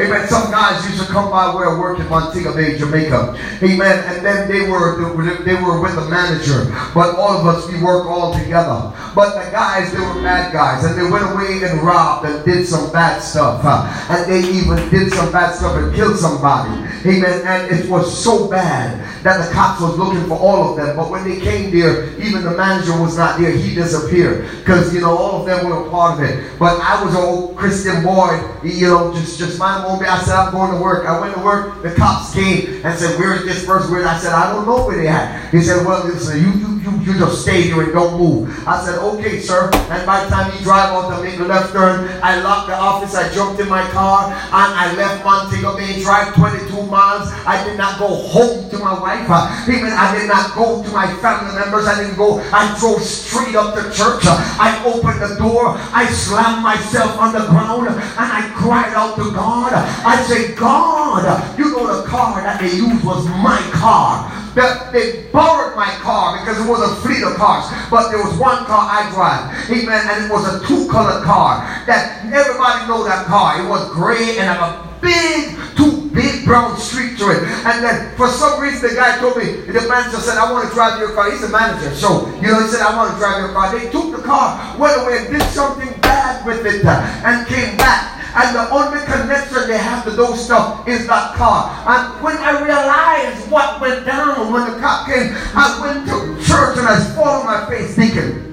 Amen. 0.00 0.26
Some 0.28 0.50
guys 0.50 0.84
used 0.90 1.06
to 1.06 1.12
come 1.12 1.30
by 1.30 1.54
where 1.54 1.68
I 1.70 1.78
work 1.78 2.00
in 2.00 2.08
Montego 2.08 2.54
Bay, 2.54 2.76
Jamaica. 2.76 3.38
Amen. 3.62 4.04
And 4.08 4.26
then 4.26 4.48
they 4.48 4.68
were 4.68 4.98
they 5.44 5.54
were 5.54 5.80
with 5.80 5.94
the 5.94 6.08
manager, 6.08 6.64
but 6.94 7.14
all 7.14 7.38
of 7.38 7.46
us 7.46 7.70
we 7.70 7.80
work 7.80 8.06
all 8.06 8.34
together. 8.34 8.92
But 9.14 9.44
the 9.44 9.50
guys 9.50 9.92
they 9.92 10.00
were 10.00 10.22
bad 10.22 10.52
guys, 10.52 10.84
and 10.84 10.98
they 10.98 11.08
went 11.08 11.30
away 11.30 11.62
and 11.62 11.82
robbed 11.82 12.26
and 12.26 12.44
did 12.44 12.66
some 12.66 12.90
bad 12.90 13.20
stuff, 13.20 13.64
and 14.10 14.30
they 14.30 14.40
even 14.50 14.88
did 14.90 15.12
some 15.12 15.30
bad 15.30 15.54
stuff 15.54 15.76
and 15.76 15.94
killed 15.94 16.16
somebody. 16.16 16.70
Amen. 17.06 17.42
And 17.46 17.70
it 17.70 17.88
was 17.88 18.22
so 18.22 18.48
bad 18.48 18.98
that 19.22 19.46
the 19.46 19.52
cops 19.52 19.80
was 19.80 19.96
looking 19.96 20.26
for 20.26 20.38
all 20.38 20.70
of 20.70 20.76
them. 20.76 20.96
But 20.96 21.10
when 21.10 21.24
they 21.28 21.38
came 21.38 21.70
there, 21.70 22.08
even 22.20 22.42
the 22.42 22.56
manager 22.56 23.00
was 23.00 23.16
not 23.16 23.38
there. 23.38 23.52
He 23.52 23.74
disappeared 23.74 24.50
because 24.58 24.92
you 24.92 25.00
know 25.00 25.16
all 25.16 25.40
of 25.40 25.46
them 25.46 25.68
were 25.68 25.86
a 25.86 25.90
part 25.90 26.18
of 26.18 26.24
it. 26.24 26.58
But 26.58 26.71
I 26.80 27.02
was 27.04 27.14
an 27.14 27.20
old 27.20 27.56
Christian 27.56 28.02
boy, 28.02 28.40
you 28.62 28.88
know, 28.88 29.12
just 29.14 29.38
just 29.38 29.58
my 29.58 29.84
own. 29.84 30.04
I 30.04 30.22
said 30.22 30.34
I'm 30.34 30.52
going 30.52 30.72
to 30.72 30.78
work. 30.78 31.06
I 31.06 31.20
went 31.20 31.34
to 31.34 31.40
work. 31.40 31.82
The 31.82 31.92
cops 31.94 32.32
came 32.32 32.84
and 32.84 32.98
said, 32.98 33.18
"Where 33.18 33.34
is 33.34 33.44
this 33.44 33.64
person?" 33.64 33.90
Where 33.90 34.06
I 34.06 34.18
said, 34.18 34.32
"I 34.32 34.52
don't 34.52 34.66
know 34.66 34.86
where 34.86 34.96
they 34.96 35.08
at." 35.08 35.50
He 35.50 35.60
said, 35.60 35.84
"Well, 35.86 36.04
listen, 36.06 36.40
you 36.40 36.50
you 36.52 36.80
you 36.80 36.92
you 37.02 37.18
just 37.18 37.42
stay 37.42 37.62
here 37.62 37.82
and 37.82 37.92
don't 37.92 38.18
move." 38.18 38.48
I 38.66 38.84
said, 38.84 38.98
"Okay, 38.98 39.40
sir." 39.40 39.70
And 39.90 40.06
by 40.06 40.24
the 40.24 40.30
time 40.30 40.50
he 40.52 40.62
drive 40.64 40.92
off 40.92 41.14
to 41.14 41.22
make 41.22 41.38
the 41.38 41.44
left 41.44 41.72
turn, 41.72 42.08
I 42.22 42.40
locked 42.40 42.68
the 42.68 42.76
office. 42.76 43.14
I 43.14 43.32
jumped 43.34 43.60
in 43.60 43.68
my 43.68 43.82
car 43.90 44.32
and 44.32 44.70
I 44.74 44.94
left 44.94 45.24
Montego 45.24 45.76
Bay. 45.76 46.02
Drive 46.02 46.34
22 46.34 46.82
miles. 46.86 47.28
I 47.46 47.62
did 47.64 47.76
not 47.76 47.98
go 47.98 48.08
home 48.08 48.70
to 48.70 48.78
my 48.78 48.98
wife. 48.98 49.28
Even 49.68 49.92
I 49.92 50.16
did 50.16 50.28
not 50.28 50.54
go 50.54 50.82
to 50.82 50.90
my 50.90 51.06
family 51.20 51.54
members. 51.54 51.86
I 51.86 52.02
didn't 52.02 52.16
go. 52.16 52.40
I 52.52 52.74
drove 52.78 53.02
straight 53.02 53.54
up 53.54 53.74
to 53.74 53.82
church. 53.90 54.24
I 54.26 54.82
opened 54.84 55.20
the 55.20 55.36
door. 55.36 55.76
I 55.92 56.06
slammed 56.06 56.61
my 56.62 56.72
myself 56.72 57.18
on 57.18 57.32
the 57.32 57.44
ground 57.46 57.88
and 57.88 57.98
I 57.98 58.50
cried 58.54 58.94
out 58.94 59.16
to 59.16 59.30
God. 59.32 59.72
I 59.74 60.22
said, 60.22 60.56
God, 60.56 61.58
you 61.58 61.70
know 61.70 62.00
the 62.00 62.08
car 62.08 62.42
that 62.42 62.60
they 62.60 62.72
used 62.76 63.04
was 63.04 63.26
my 63.28 63.60
car. 63.72 64.30
That 64.54 64.92
they 64.92 65.28
borrowed 65.32 65.76
my 65.76 65.90
car 66.00 66.38
because 66.38 66.60
it 66.60 66.68
was 66.68 66.80
a 66.80 66.96
fleet 67.00 67.22
of 67.24 67.36
cars. 67.36 67.72
But 67.90 68.10
there 68.10 68.22
was 68.22 68.36
one 68.38 68.64
car 68.66 68.84
I 68.84 69.08
drive. 69.10 69.70
Amen. 69.70 70.08
And 70.10 70.24
it 70.26 70.30
was 70.30 70.44
a 70.44 70.66
two-color 70.66 71.24
car. 71.24 71.64
That 71.86 72.24
everybody 72.26 72.86
know 72.86 73.04
that 73.04 73.26
car. 73.26 73.64
It 73.64 73.68
was 73.68 73.90
gray 73.92 74.38
and 74.38 74.50
a 74.50 74.88
big, 75.00 75.56
two 75.76 76.01
big 76.12 76.44
brown 76.44 76.76
streak 76.78 77.18
to 77.18 77.30
it. 77.30 77.42
And 77.64 77.82
then 77.82 78.16
for 78.16 78.28
some 78.28 78.60
reason 78.60 78.90
the 78.90 78.94
guy 78.94 79.18
told 79.18 79.36
me, 79.36 79.64
the 79.66 79.84
manager 79.88 80.18
said, 80.18 80.38
I 80.38 80.50
want 80.50 80.68
to 80.68 80.74
drive 80.74 81.00
your 81.00 81.12
car. 81.12 81.30
He's 81.30 81.42
a 81.42 81.48
manager. 81.48 81.94
So, 81.94 82.28
you 82.40 82.48
know, 82.48 82.60
he 82.62 82.68
said, 82.68 82.80
I 82.80 82.96
want 82.96 83.12
to 83.12 83.18
drive 83.18 83.40
your 83.40 83.52
car. 83.52 83.72
They 83.72 83.90
took 83.90 84.14
the 84.14 84.22
car, 84.22 84.76
went 84.78 85.00
away 85.02 85.24
and 85.24 85.32
did 85.32 85.42
something 85.50 85.88
bad 86.00 86.46
with 86.46 86.64
it 86.66 86.84
uh, 86.84 87.00
and 87.24 87.46
came 87.46 87.76
back. 87.76 88.20
And 88.34 88.56
the 88.56 88.70
only 88.70 88.98
connection 89.04 89.68
they 89.68 89.76
have 89.76 90.04
to 90.04 90.10
those 90.10 90.42
stuff 90.42 90.88
is 90.88 91.06
that 91.06 91.34
car. 91.36 91.68
And 91.86 92.22
when 92.22 92.36
I 92.38 92.64
realized 92.64 93.50
what 93.50 93.78
went 93.80 94.06
down 94.06 94.52
when 94.52 94.72
the 94.72 94.78
cop 94.80 95.06
came, 95.06 95.34
I 95.54 95.78
went 95.82 96.08
to 96.08 96.42
church 96.42 96.78
and 96.78 96.88
I 96.88 96.98
fall 97.14 97.42
on 97.42 97.46
my 97.46 97.66
face 97.68 97.94
thinking, 97.94 98.51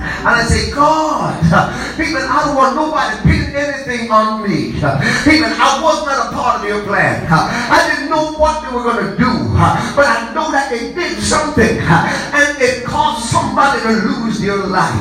and 0.00 0.28
I 0.28 0.44
say, 0.44 0.70
God, 0.70 1.36
even 2.00 2.22
I 2.22 2.44
don't 2.44 2.56
want 2.56 2.76
nobody 2.76 3.16
pinning 3.22 3.56
anything 3.56 4.10
on 4.10 4.42
me. 4.42 4.76
Even 5.28 5.52
I 5.52 5.80
was 5.82 6.04
not 6.06 6.28
a 6.28 6.32
part 6.32 6.62
of 6.62 6.68
your 6.68 6.82
plan. 6.84 7.26
I 7.30 7.88
didn't 7.88 8.10
know 8.10 8.32
what 8.32 8.64
they 8.64 8.74
were 8.74 8.82
going 8.82 9.04
to 9.04 9.16
do. 9.16 9.32
But 9.96 10.06
I 10.08 10.32
know 10.34 10.50
that 10.50 10.70
they 10.70 10.92
did 10.92 11.20
something. 11.22 11.78
And 11.80 12.60
it 12.60 12.84
caused 12.84 13.28
somebody 13.28 13.82
to 13.82 13.92
lose 14.08 14.40
their 14.40 14.56
life. 14.56 14.92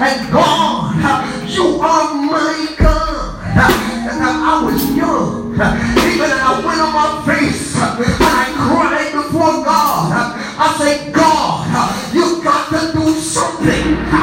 And 0.00 0.32
God, 0.32 1.48
you 1.48 1.80
are 1.80 2.14
my 2.14 2.74
God. 2.78 3.40
And 3.56 4.20
I 4.20 4.62
was 4.64 4.84
young. 4.96 5.52
Even 5.56 6.30
I 6.30 6.60
went 6.64 6.80
on 6.80 6.92
my 6.92 7.34
face 7.34 7.74
and 7.76 8.04
I 8.04 8.52
cried 8.52 9.12
before 9.12 9.64
God. 9.64 10.12
I 10.58 10.76
say, 10.78 11.10
God, 11.12 12.14
you've 12.14 12.44
got 12.44 12.68
to 12.70 12.92
do 12.92 13.14
something. 13.14 14.15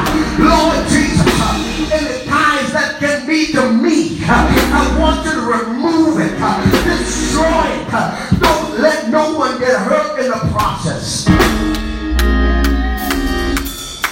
I 4.06 4.96
want 4.98 5.24
you 5.24 5.32
to 5.32 5.40
remove 5.40 6.20
it, 6.20 6.36
destroy 6.84 7.66
it. 7.72 8.40
Don't 8.40 8.80
let 8.80 9.08
no 9.08 9.34
one 9.36 9.58
get 9.58 9.78
hurt 9.80 10.20
in 10.20 10.30
the 10.30 10.52
process. 10.52 11.24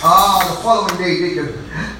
Ah, 0.05 0.57
the 0.57 0.63
following 0.63 0.97
day, 0.97 1.39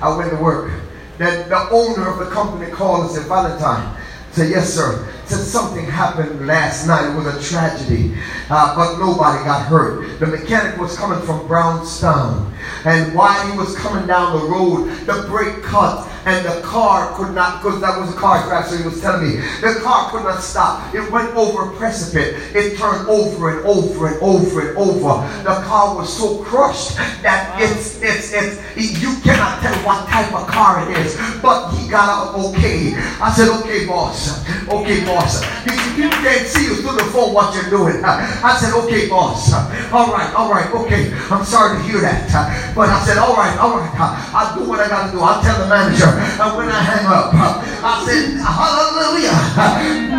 I 0.01 0.17
went 0.17 0.31
to 0.31 0.37
work. 0.37 0.73
Then 1.19 1.49
the 1.49 1.69
owner 1.71 2.09
of 2.09 2.19
the 2.19 2.31
company 2.31 2.71
called 2.71 3.05
and 3.07 3.11
said, 3.15 3.27
Valentine, 3.27 3.97
said, 4.33 4.51
yes, 4.51 4.73
sir. 4.73 5.07
Said 5.33 5.47
something 5.47 5.87
happened 5.87 6.47
last 6.47 6.87
night. 6.87 7.11
It 7.11 7.17
was 7.17 7.25
a 7.25 7.51
tragedy, 7.51 8.15
uh, 8.51 8.77
but 8.77 8.99
nobody 8.99 9.43
got 9.47 9.65
hurt. 9.65 10.21
The 10.21 10.27
mechanic 10.27 10.79
was 10.79 10.95
coming 10.95 11.25
from 11.25 11.49
Brownstown, 11.49 12.53
and 12.85 13.15
while 13.15 13.51
he 13.51 13.57
was 13.57 13.75
coming 13.79 14.07
down 14.07 14.39
the 14.39 14.45
road, 14.45 14.91
the 15.07 15.27
brake 15.31 15.63
cut 15.63 16.07
and 16.25 16.47
the 16.47 16.61
car 16.63 17.13
could 17.17 17.35
not, 17.35 17.63
because 17.63 17.81
that 17.81 17.99
was 17.99 18.15
a 18.15 18.19
car 18.19 18.43
crash, 18.47 18.71
so 18.71 18.77
he 18.77 18.85
was 18.85 19.01
telling 19.01 19.29
me, 19.29 19.37
the 19.61 19.81
car 19.83 20.11
could 20.11 20.23
not 20.23 20.41
stop. 20.43 20.95
It 20.95 21.11
went 21.11 21.35
over 21.35 21.73
a 21.73 21.77
precipice. 21.77 22.39
It 22.55 22.79
turned 22.79 23.09
over 23.09 23.59
and 23.59 23.67
over 23.67 24.07
and 24.07 24.23
over 24.23 24.69
and 24.69 24.79
over. 24.79 25.43
The 25.43 25.63
car 25.67 25.97
was 25.97 26.17
so 26.17 26.43
crushed 26.45 26.97
that 27.23 27.61
it's, 27.61 28.01
it's, 28.03 28.33
it's, 28.33 29.03
you 29.03 29.17
cannot 29.23 29.63
tell 29.63 29.75
what 29.85 30.07
type 30.09 30.33
of 30.33 30.47
car 30.47 30.89
it 30.89 30.97
is, 30.99 31.17
but 31.43 31.73
he 31.73 31.89
got 31.89 32.09
out 32.09 32.35
okay. 32.47 32.95
I 33.21 33.33
said, 33.33 33.49
okay, 33.61 33.87
boss. 33.87 34.47
Okay, 34.69 35.05
boss. 35.05 35.22
He 35.23 35.71
said, 35.71 35.95
people 35.95 36.19
can't 36.23 36.47
see 36.47 36.65
you 36.67 36.75
through 36.83 36.97
the 36.99 37.07
phone 37.15 37.35
what 37.35 37.55
you're 37.55 37.71
doing. 37.71 38.03
I 38.05 38.57
said, 38.59 38.75
okay, 38.85 39.09
boss. 39.09 39.53
All 39.93 40.11
right, 40.11 40.33
all 40.35 40.51
right, 40.51 40.73
okay. 40.73 41.13
I'm 41.29 41.45
sorry 41.45 41.77
to 41.77 41.83
hear 41.85 42.01
that. 42.01 42.25
But 42.75 42.89
I 42.89 43.05
said, 43.05 43.19
all 43.19 43.37
right, 43.37 43.53
all 43.61 43.77
right. 43.77 43.93
I'll 44.33 44.57
do 44.57 44.65
what 44.65 44.81
I 44.81 44.89
got 44.89 45.07
to 45.07 45.13
do. 45.13 45.21
I'll 45.21 45.43
tell 45.45 45.61
the 45.61 45.69
manager. 45.69 46.09
And 46.09 46.57
when 46.57 46.73
I 46.73 46.81
hang 46.81 47.05
up, 47.05 47.37
I 47.37 48.01
said, 48.09 48.41
Hallelujah. 48.41 49.37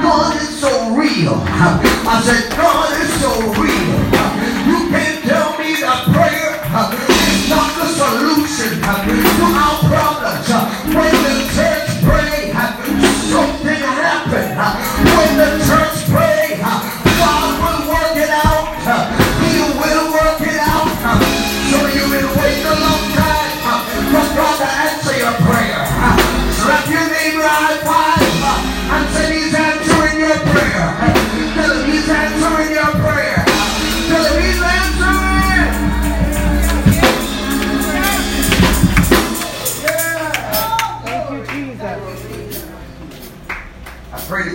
God 0.05 0.37
is 0.37 0.53
so 0.61 0.93
real. 0.93 1.41
I 1.41 2.21
said, 2.21 2.53
God 2.53 2.93
is 3.01 3.09
so 3.17 3.33
real. 3.57 3.97
You 4.69 4.85
can't 4.93 5.25
tell 5.25 5.57
me 5.57 5.81
that 5.81 6.05
prayer 6.13 6.61
is 6.61 7.49
not 7.49 7.73
the 7.73 7.89
solution 7.89 8.77
to 8.77 9.45
our 9.49 9.77
problems. 9.89 10.45
When 10.93 11.15
the 11.25 11.35
church 11.57 11.89
pray, 12.05 12.53
something 13.33 14.02
the 15.37 15.65
church 15.65 15.82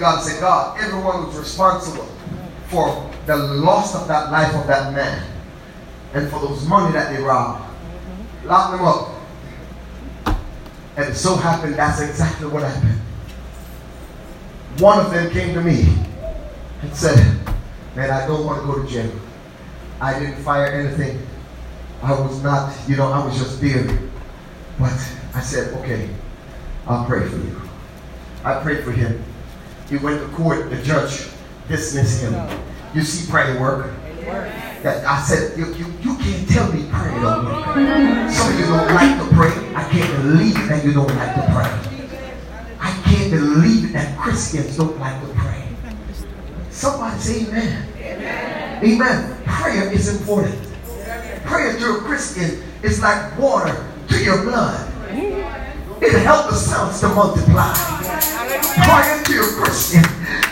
God, 0.01 0.23
say, 0.23 0.41
God, 0.41 0.79
everyone 0.81 1.27
was 1.27 1.39
responsible 1.39 2.09
for 2.69 3.11
the 3.27 3.37
loss 3.37 3.95
of 3.95 4.09
that 4.09 4.31
life 4.31 4.55
of 4.55 4.67
that 4.67 4.93
man 4.95 5.23
and 6.15 6.29
for 6.31 6.41
those 6.41 6.67
money 6.67 6.93
that 6.93 7.15
they 7.15 7.23
robbed. 7.23 7.65
Lock 8.45 8.71
them 8.73 8.87
up. 8.87 9.15
And 10.97 11.11
it 11.11 11.15
so 11.15 11.37
happened 11.37 11.75
that's 11.75 12.01
exactly 12.01 12.49
what 12.49 12.63
happened. 12.63 13.01
One 14.79 15.05
of 15.05 15.13
them 15.13 15.31
came 15.31 15.55
to 15.55 15.61
me 15.61 15.95
and 16.83 16.95
said, 16.95 17.19
Man, 17.95 18.11
I 18.11 18.27
don't 18.27 18.45
want 18.45 18.61
to 18.61 18.67
go 18.67 18.83
to 18.83 18.89
jail. 18.89 19.11
I 20.01 20.19
didn't 20.19 20.43
fire 20.43 20.67
anything. 20.67 21.21
I 22.03 22.13
was 22.13 22.43
not, 22.43 22.77
you 22.89 22.97
know, 22.97 23.11
I 23.11 23.25
was 23.25 23.37
just 23.37 23.61
there. 23.61 23.87
But 24.79 24.93
I 25.35 25.41
said, 25.41 25.75
Okay, 25.79 26.09
I'll 26.87 27.05
pray 27.07 27.29
for 27.29 27.37
you. 27.37 27.61
I 28.45 28.61
prayed 28.63 28.85
for 28.85 28.93
him. 28.93 29.23
He 29.89 29.97
went 29.97 30.21
to 30.21 30.37
court, 30.37 30.71
the 30.71 30.83
judge 30.83 31.29
dismissed 31.69 32.23
him. 32.23 32.35
You 32.95 33.03
see 33.03 33.31
prayer 33.31 33.59
work? 33.61 33.91
I 34.85 35.23
said, 35.27 35.59
you, 35.59 35.67
you, 35.75 35.87
you 36.03 36.17
can't 36.19 36.49
tell 36.49 36.71
me 36.73 36.89
prayer 36.91 37.21
don't 37.21 37.47
work. 37.47 38.31
Some 38.31 38.53
of 38.53 38.61
you 38.61 38.67
don't 38.67 38.95
like 38.95 39.19
to 39.19 39.35
pray. 39.35 39.75
I 39.75 39.89
can't 39.91 40.23
believe 40.23 40.55
that 40.69 40.85
you 40.85 40.93
don't 40.93 41.15
like 41.17 41.35
to 41.35 41.43
pray. 41.53 41.73
I 42.81 42.93
can't 43.05 43.31
believe 43.31 43.93
that 43.95 44.19
Christians 44.19 44.77
don't 44.77 44.99
like 45.01 45.21
to 45.23 45.29
pray. 45.35 45.69
Somebody 46.71 47.19
say 47.19 47.47
amen. 47.47 47.89
Amen. 47.99 48.85
Amen. 48.85 49.43
Prayer 49.45 49.93
is 49.93 50.21
important. 50.21 50.57
Prayer 51.45 51.79
to 51.79 51.97
a 51.97 51.99
Christian 52.01 52.63
is 52.83 53.01
like 53.03 53.39
water 53.39 53.87
to 54.09 54.23
your 54.23 54.43
blood. 54.43 54.87
It 56.01 56.13
helps 56.23 56.51
the 56.51 56.57
cells 56.57 57.01
to 57.01 57.09
multiply. 57.09 57.98
Prayer 58.85 59.23
to 59.25 59.35
a 59.41 59.49
Christian, 59.63 60.03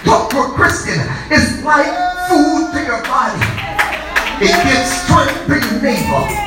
talk 0.04 0.30
to 0.30 0.38
a 0.40 0.48
Christian 0.54 0.98
is 1.30 1.62
like 1.62 1.86
food 2.28 2.72
to 2.72 2.80
your 2.84 3.02
body. 3.04 3.40
It 4.40 4.52
gives 4.64 4.90
strength 5.02 5.46
to 5.46 5.54
your 5.56 5.82
neighbor. 5.82 6.46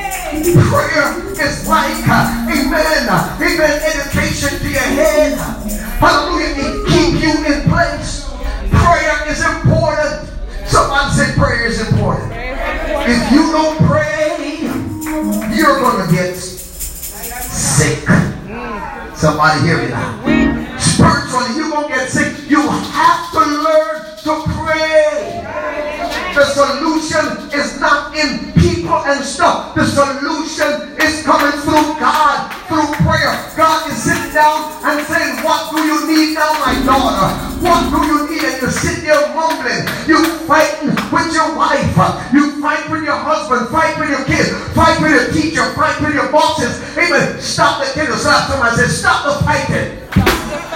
Prayer 0.70 1.10
is 1.42 1.68
like, 1.68 1.98
uh, 2.08 2.48
amen, 2.52 3.08
uh, 3.10 3.38
amen, 3.42 3.82
education 3.82 4.60
to 4.60 4.70
your 4.70 4.80
head. 4.80 5.38
Hallelujah. 6.00 6.54
It 6.56 6.88
keep 6.88 7.22
you 7.22 7.34
in 7.46 7.70
place. 7.70 8.30
Prayer 8.70 9.28
is 9.28 9.44
important. 9.44 10.30
Somebody 10.66 11.12
said 11.16 11.36
prayer 11.36 11.66
is 11.66 11.82
important. 11.90 12.32
If 12.32 13.32
you 13.32 13.52
don't 13.52 13.78
pray, 13.88 14.62
you're 15.58 15.80
going 15.80 16.08
to 16.08 16.14
get 16.14 16.36
sick. 16.36 18.08
Somebody 19.16 19.62
hear 19.62 19.84
me 19.84 19.90
now. 19.90 20.49
Spiritually, 20.80 21.56
you're 21.56 21.70
going 21.70 21.88
to 21.88 21.96
get 21.96 22.10
sick. 22.10 22.50
You 22.50 22.62
have 22.68 23.32
to 23.32 23.40
learn 23.40 24.10
to 24.24 24.34
pray. 24.56 25.44
The 26.36 26.46
solution 26.56 27.52
is 27.52 27.80
not 27.80 28.16
in 28.16 28.54
people 28.54 28.96
and 29.06 29.24
stuff. 29.24 29.76
The 29.76 29.86
solution 29.86 30.96
is 31.04 31.24
coming 31.24 31.52
through 31.62 32.00
God, 32.00 32.48
through 32.68 32.88
prayer. 33.04 33.36
God 33.58 33.92
is 33.92 34.02
sitting 34.02 34.34
down 34.34 34.72
and 34.84 35.06
saying, 35.08 35.44
What 35.44 35.76
do 35.76 35.84
you 35.84 36.08
need 36.08 36.34
now, 36.36 36.54
my 36.64 36.74
daughter? 36.86 37.28
What 37.60 37.92
do 37.92 38.00
you 38.08 38.30
need? 38.30 38.44
And 38.44 38.62
you 38.62 38.70
sit 38.70 39.04
there 39.04 39.20
mumbling. 39.36 39.84
You 40.08 40.24
fighting 40.48 40.96
with 41.12 41.34
your 41.34 41.56
wife. 41.56 41.84
You 42.32 42.62
fight 42.62 42.90
with 42.90 43.04
your 43.04 43.20
husband. 43.20 43.70
Fight 43.70 44.00
with 44.00 44.10
your 44.10 44.26
kids. 44.26 44.50
Fight 44.74 45.02
with 45.02 45.12
your 45.12 45.32
teacher. 45.34 45.66
Fight 45.74 46.00
with 46.02 46.14
your 46.14 46.32
bosses. 46.32 46.80
Amen. 46.98 47.40
Stop 47.42 47.84
the 47.84 47.92
kid. 47.94 48.08
Stop 48.16 48.50
somebody 48.50 48.76
said, 48.78 48.90
stop 48.90 49.26
the 49.26 49.44
fighting. 49.44 49.99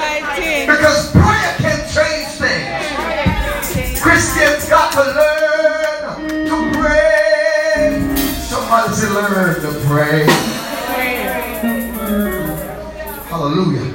Stop 0.04 0.36
the 0.36 0.36
fighting. 0.36 0.68
Because 0.68 1.12
prayer 1.12 1.56
can 1.58 1.80
change 1.90 2.28
things. 2.40 4.02
Christians 4.02 4.70
got 4.70 4.92
to 4.94 5.00
learn 5.00 6.46
to 6.48 6.56
pray. 6.78 8.16
Somebody 8.42 8.94
say, 8.94 9.10
learn 9.10 9.62
to 9.62 9.72
pray. 9.88 10.26
Hallelujah. 13.30 13.86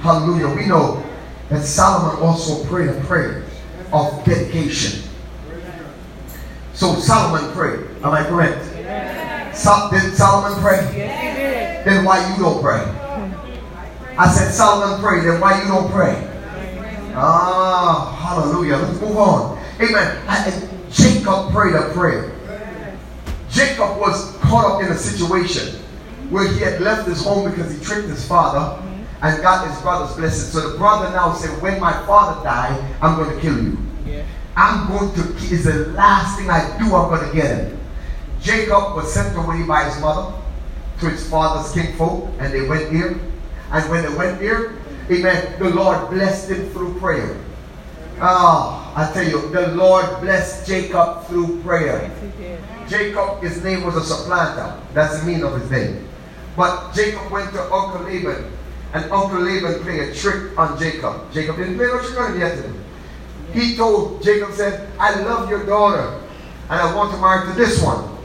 Hallelujah. 0.00 0.48
We 0.56 0.66
know 0.66 1.02
that 1.48 1.64
Solomon 1.64 2.20
also 2.22 2.64
prayed 2.64 2.88
a 2.88 3.00
prayer 3.04 3.44
of 3.92 4.24
dedication. 4.24 5.02
So 6.74 6.94
Solomon 6.96 7.52
prayed. 7.52 7.86
Am 8.02 8.12
I 8.12 8.24
correct? 8.24 8.66
So, 9.54 9.88
did 9.92 10.14
Solomon 10.14 10.58
pray? 10.62 10.80
Yes, 10.96 11.84
then 11.84 12.04
why 12.06 12.26
you 12.30 12.42
don't 12.42 12.62
pray? 12.62 13.01
I 14.18 14.28
said 14.30 14.52
Solomon 14.52 15.00
prayed. 15.00 15.24
Then 15.24 15.40
why 15.40 15.62
you 15.62 15.68
don't 15.68 15.90
pray? 15.90 16.28
Ah, 17.14 18.16
hallelujah. 18.20 18.76
Let's 18.76 19.00
move 19.00 19.16
on. 19.16 19.58
Amen. 19.80 20.24
I, 20.28 20.68
Jacob 20.90 21.52
prayed 21.52 21.74
a 21.74 21.92
prayer. 21.92 22.32
Jacob 23.50 23.98
was 23.98 24.36
caught 24.38 24.64
up 24.64 24.82
in 24.82 24.92
a 24.92 24.96
situation 24.96 25.80
where 26.30 26.48
he 26.48 26.60
had 26.60 26.80
left 26.80 27.06
his 27.06 27.22
home 27.22 27.50
because 27.50 27.72
he 27.72 27.84
tricked 27.84 28.08
his 28.08 28.26
father 28.26 28.82
and 29.20 29.42
got 29.42 29.68
his 29.68 29.80
brother's 29.82 30.16
blessing. 30.16 30.50
So 30.50 30.70
the 30.70 30.78
brother 30.78 31.10
now 31.10 31.34
said, 31.34 31.60
when 31.62 31.78
my 31.78 31.92
father 32.06 32.42
died, 32.42 32.96
I'm 33.00 33.16
going 33.16 33.34
to 33.34 33.40
kill 33.40 33.62
you. 33.62 33.78
I'm 34.56 34.88
going 34.88 35.14
to, 35.14 35.20
it's 35.36 35.64
the 35.64 35.86
last 35.94 36.38
thing 36.38 36.50
I 36.50 36.76
do, 36.78 36.94
I'm 36.94 37.08
going 37.08 37.28
to 37.28 37.34
get 37.34 37.56
him. 37.56 37.78
Jacob 38.40 38.96
was 38.96 39.12
sent 39.12 39.36
away 39.36 39.62
by 39.62 39.84
his 39.84 40.00
mother 40.00 40.36
to 41.00 41.08
his 41.08 41.28
father's 41.30 41.72
kinfolk, 41.72 42.28
and 42.38 42.52
they 42.52 42.68
went 42.68 42.92
there. 42.92 43.16
And 43.72 43.90
when 43.90 44.02
they 44.02 44.14
went 44.14 44.38
there, 44.38 44.74
amen, 45.10 45.58
the 45.58 45.70
Lord 45.70 46.10
blessed 46.10 46.50
him 46.50 46.68
through 46.70 46.98
prayer. 47.00 47.36
Ah, 48.20 48.92
I 48.94 49.12
tell 49.12 49.26
you, 49.26 49.48
the 49.50 49.68
Lord 49.68 50.04
blessed 50.20 50.66
Jacob 50.66 51.24
through 51.24 51.62
prayer. 51.62 52.10
Jacob, 52.86 53.42
his 53.42 53.64
name 53.64 53.82
was 53.82 53.96
a 53.96 54.04
supplanter. 54.04 54.78
That's 54.92 55.20
the 55.20 55.26
meaning 55.26 55.44
of 55.44 55.58
his 55.58 55.70
name. 55.70 56.06
But 56.54 56.92
Jacob 56.92 57.30
went 57.30 57.50
to 57.52 57.62
Uncle 57.72 58.02
Laban 58.02 58.52
and 58.92 59.10
Uncle 59.10 59.40
Laban 59.40 59.82
played 59.82 60.00
a 60.00 60.14
trick 60.14 60.56
on 60.58 60.78
Jacob. 60.78 61.32
Jacob 61.32 61.56
didn't 61.56 61.76
play 61.76 61.86
no 61.86 61.98
trick 62.00 62.20
on 62.20 62.32
him 62.34 62.40
yet. 62.40 62.64
He 63.54 63.74
told, 63.74 64.22
Jacob 64.22 64.52
said, 64.52 64.90
I 64.98 65.18
love 65.22 65.48
your 65.48 65.64
daughter 65.64 66.20
and 66.68 66.80
I 66.80 66.94
want 66.94 67.12
to 67.12 67.18
marry 67.18 67.46
to 67.46 67.58
this 67.58 67.82
one. 67.82 68.18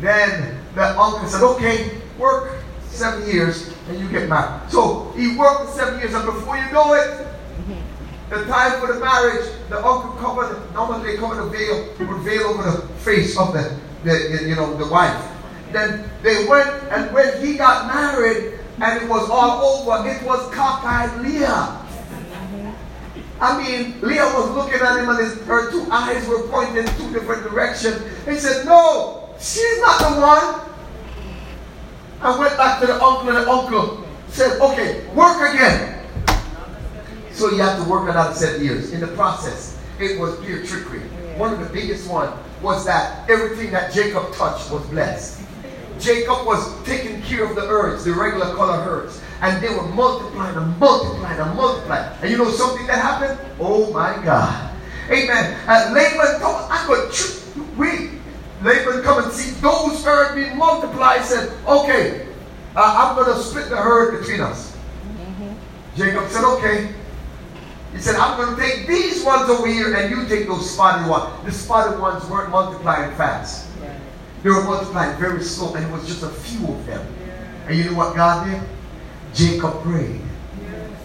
Then 0.00 0.60
the 0.76 0.98
uncle 0.98 1.26
said, 1.28 1.42
okay, 1.42 1.90
work 2.18 2.52
seven 2.86 3.28
years 3.28 3.73
and 3.88 3.98
you 3.98 4.08
get 4.08 4.28
married. 4.28 4.70
So 4.70 5.12
he 5.16 5.36
worked 5.36 5.66
for 5.66 5.78
seven 5.78 6.00
years 6.00 6.14
and 6.14 6.24
before 6.24 6.56
you 6.56 6.70
know 6.72 6.94
it, 6.94 7.26
the 8.30 8.44
time 8.46 8.80
for 8.80 8.92
the 8.92 9.00
marriage, 9.00 9.46
the 9.68 9.76
uncle 9.76 10.12
covered, 10.12 10.72
normally 10.72 11.12
they 11.12 11.18
cover 11.18 11.36
the 11.36 11.48
veil, 11.50 11.92
veil 12.22 12.42
over 12.44 12.70
the 12.70 12.88
face 12.98 13.38
of 13.38 13.52
the, 13.52 13.78
the, 14.04 14.44
you 14.48 14.56
know, 14.56 14.74
the 14.76 14.88
wife. 14.88 15.30
Then 15.72 16.10
they 16.22 16.46
went 16.46 16.68
and 16.90 17.12
when 17.12 17.44
he 17.44 17.56
got 17.56 17.86
married, 17.92 18.58
and 18.80 19.02
it 19.02 19.08
was 19.08 19.28
all 19.30 19.62
over. 19.62 20.08
It 20.08 20.22
was 20.24 20.52
cockeyed 20.52 21.22
Leah. 21.22 21.80
I 23.40 23.62
mean, 23.62 24.00
Leah 24.00 24.24
was 24.24 24.50
looking 24.50 24.80
at 24.80 24.98
him 24.98 25.08
and 25.08 25.18
his, 25.18 25.34
her 25.42 25.70
two 25.70 25.86
eyes 25.90 26.26
were 26.28 26.46
pointing 26.48 26.78
in 26.78 26.86
two 26.96 27.12
different 27.12 27.42
directions. 27.42 28.00
He 28.24 28.36
said, 28.38 28.64
No, 28.64 29.28
she's 29.38 29.80
not 29.80 29.98
the 30.00 30.20
one. 30.20 30.73
I 32.20 32.38
went 32.38 32.56
back 32.56 32.80
to 32.80 32.86
the 32.86 32.94
uncle 32.94 33.28
and 33.28 33.36
the 33.36 33.50
uncle 33.50 34.04
said, 34.28 34.60
Okay, 34.60 35.06
work 35.14 35.54
again. 35.54 36.04
So 37.32 37.50
he 37.50 37.58
had 37.58 37.82
to 37.82 37.90
work 37.90 38.08
another 38.08 38.34
seven 38.34 38.64
years. 38.64 38.92
In 38.92 39.00
the 39.00 39.08
process, 39.08 39.78
it 39.98 40.18
was 40.18 40.38
pure 40.44 40.64
trickery. 40.64 41.00
One 41.36 41.52
of 41.52 41.60
the 41.60 41.72
biggest 41.72 42.08
one 42.08 42.32
was 42.62 42.84
that 42.86 43.28
everything 43.28 43.70
that 43.72 43.92
Jacob 43.92 44.32
touched 44.34 44.70
was 44.70 44.86
blessed. 44.86 45.42
Jacob 45.98 46.46
was 46.46 46.82
taking 46.84 47.22
care 47.22 47.44
of 47.44 47.54
the 47.54 47.62
herbs, 47.62 48.04
the 48.04 48.12
regular 48.12 48.54
color 48.54 48.78
herbs. 48.88 49.20
And 49.40 49.62
they 49.62 49.68
were 49.68 49.86
multiplying 49.88 50.56
and 50.56 50.78
multiplying 50.78 51.40
and 51.40 51.56
multiplying. 51.56 52.18
And 52.22 52.30
you 52.30 52.38
know 52.38 52.50
something 52.50 52.86
that 52.86 52.98
happened? 52.98 53.38
Oh 53.60 53.92
my 53.92 54.16
God. 54.24 54.74
Amen. 55.10 55.58
And 55.68 55.94
Laban 55.94 56.40
told, 56.40 56.70
I 56.70 56.84
could 56.86 57.76
wait. 57.76 58.10
Laban 58.62 59.02
come 59.02 59.24
and 59.24 59.32
see 59.32 59.50
those 59.60 60.04
herbs 60.06 60.34
being. 61.12 61.24
Said, 61.24 61.52
okay, 61.66 62.26
uh, 62.76 62.94
I'm 62.98 63.16
going 63.16 63.36
to 63.36 63.42
split 63.42 63.68
the 63.68 63.76
herd 63.76 64.20
between 64.20 64.40
us. 64.40 64.74
Mm-hmm. 64.74 65.52
Jacob 65.96 66.28
said, 66.30 66.44
okay. 66.56 66.92
He 67.92 68.00
said, 68.00 68.16
I'm 68.16 68.36
going 68.36 68.56
to 68.56 68.60
take 68.60 68.88
these 68.88 69.24
ones 69.24 69.48
over 69.48 69.68
here 69.68 69.94
and 69.94 70.10
you 70.10 70.26
take 70.26 70.48
those 70.48 70.68
spotted 70.68 71.08
ones. 71.08 71.32
The 71.44 71.52
spotted 71.52 72.00
ones 72.00 72.24
weren't 72.28 72.50
multiplying 72.50 73.14
fast. 73.16 73.68
They 74.42 74.50
were 74.50 74.64
multiplying 74.64 75.18
very 75.18 75.42
slow, 75.42 75.74
and 75.74 75.86
it 75.86 75.90
was 75.90 76.06
just 76.06 76.22
a 76.22 76.28
few 76.28 76.66
of 76.68 76.84
them. 76.84 77.06
And 77.66 77.78
you 77.78 77.84
know 77.84 77.94
what 77.96 78.14
God 78.14 78.46
did? 78.46 78.60
Jacob 79.32 79.82
prayed. 79.82 80.20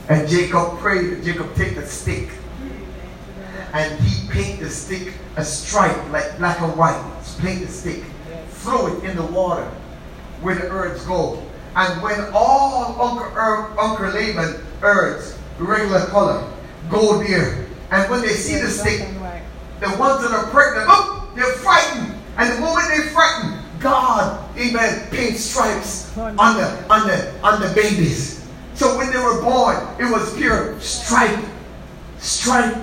And 0.09 0.27
Jacob 0.27 0.77
prayed, 0.79 1.23
Jacob 1.23 1.55
take 1.55 1.77
a 1.77 1.85
stick. 1.87 2.27
And 3.71 3.97
he 4.01 4.27
paint 4.27 4.59
the 4.59 4.69
stick 4.69 5.13
a 5.37 5.45
stripe 5.45 5.95
like 6.11 6.37
black 6.37 6.59
and 6.59 6.75
white. 6.75 7.01
He 7.23 7.41
Paint 7.41 7.67
the 7.67 7.71
stick. 7.71 8.03
Throw 8.49 8.87
it 8.87 9.03
in 9.05 9.15
the 9.15 9.23
water 9.23 9.71
where 10.41 10.55
the 10.55 10.69
herbs 10.69 11.05
go. 11.05 11.43
And 11.75 12.01
when 12.01 12.19
all 12.33 12.99
Uncle, 13.01 13.25
er, 13.35 13.79
Uncle 13.79 14.09
Laban 14.09 14.65
herbs, 14.81 15.37
regular 15.59 16.05
color, 16.07 16.51
go 16.89 17.21
there. 17.23 17.67
And 17.91 18.09
when 18.09 18.21
they 18.21 18.33
see 18.33 18.59
the 18.59 18.69
stick, 18.69 18.99
the 19.79 19.89
ones 19.97 20.21
that 20.23 20.31
are 20.31 20.47
pregnant, 20.47 20.87
oh, 20.89 21.31
they're 21.35 21.53
frightened. 21.53 22.15
And 22.37 22.53
the 22.53 22.59
moment 22.61 22.87
they 22.89 23.09
frighten, 23.09 23.59
God, 23.79 24.57
amen, 24.57 25.09
paint 25.09 25.37
stripes 25.37 26.15
on 26.17 26.35
the 26.35 26.85
on 26.89 27.07
the 27.07 27.39
on 27.41 27.61
the 27.61 27.73
babies. 27.73 28.45
So 28.73 28.97
when 28.97 29.11
they 29.11 29.17
were 29.17 29.41
born, 29.41 29.77
it 29.99 30.05
was 30.05 30.35
pure 30.35 30.79
stripe, 30.79 31.43
stripe, 32.17 32.77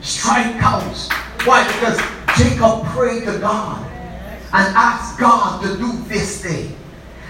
stripe 0.00 0.58
cows. 0.60 1.08
Why? 1.44 1.66
Because 1.66 1.98
Jacob 2.36 2.84
prayed 2.86 3.24
to 3.24 3.38
God 3.38 3.84
and 4.52 4.76
asked 4.76 5.18
God 5.18 5.62
to 5.62 5.76
do 5.76 5.92
this 6.08 6.42
thing. 6.42 6.76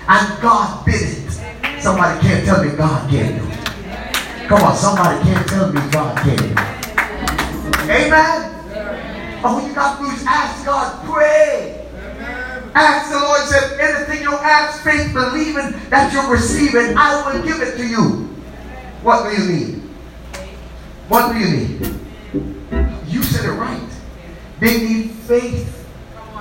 And 0.09 0.43
God 0.43 0.85
did 0.85 1.03
it. 1.03 1.81
Somebody 1.81 2.21
can't 2.21 2.45
tell 2.45 2.65
me 2.65 2.71
God 2.77 3.11
can't. 3.11 4.49
Come 4.49 4.63
on, 4.63 4.77
somebody 4.77 5.23
can't 5.23 5.49
tell 5.49 5.73
me 5.73 5.81
God 5.91 6.19
can't. 6.19 6.83
Amen. 7.91 9.45
All 9.45 9.67
you 9.67 9.75
got 9.75 9.99
to 9.99 10.05
do 10.05 10.11
is 10.11 10.25
ask 10.27 10.65
God, 10.65 11.05
pray. 11.07 11.87
Ask 12.75 13.11
the 13.11 13.19
Lord, 13.19 13.41
said, 13.43 13.81
anything 13.81 14.23
you 14.23 14.33
ask, 14.35 14.83
faith, 14.83 15.13
believing 15.13 15.73
that 15.91 16.13
you're 16.13 16.31
receiving, 16.31 16.97
I 16.97 17.33
will 17.33 17.43
give 17.45 17.61
it 17.61 17.77
to 17.77 17.87
you. 17.87 18.29
What 19.03 19.29
do 19.29 19.43
you 19.43 19.49
need? 19.53 19.83
What 21.09 21.33
do 21.33 21.39
you 21.39 21.57
need? 21.57 21.99
You 23.09 23.23
said 23.23 23.45
it 23.45 23.53
right. 23.53 23.91
They 24.61 24.79
need 24.87 25.11
faith. 25.11 25.82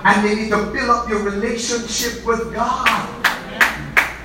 And 0.04 0.26
they 0.28 0.36
need 0.36 0.50
to 0.50 0.66
build 0.72 0.90
up 0.90 1.10
your 1.10 1.24
relationship 1.24 2.26
with 2.26 2.54
God. 2.54 3.08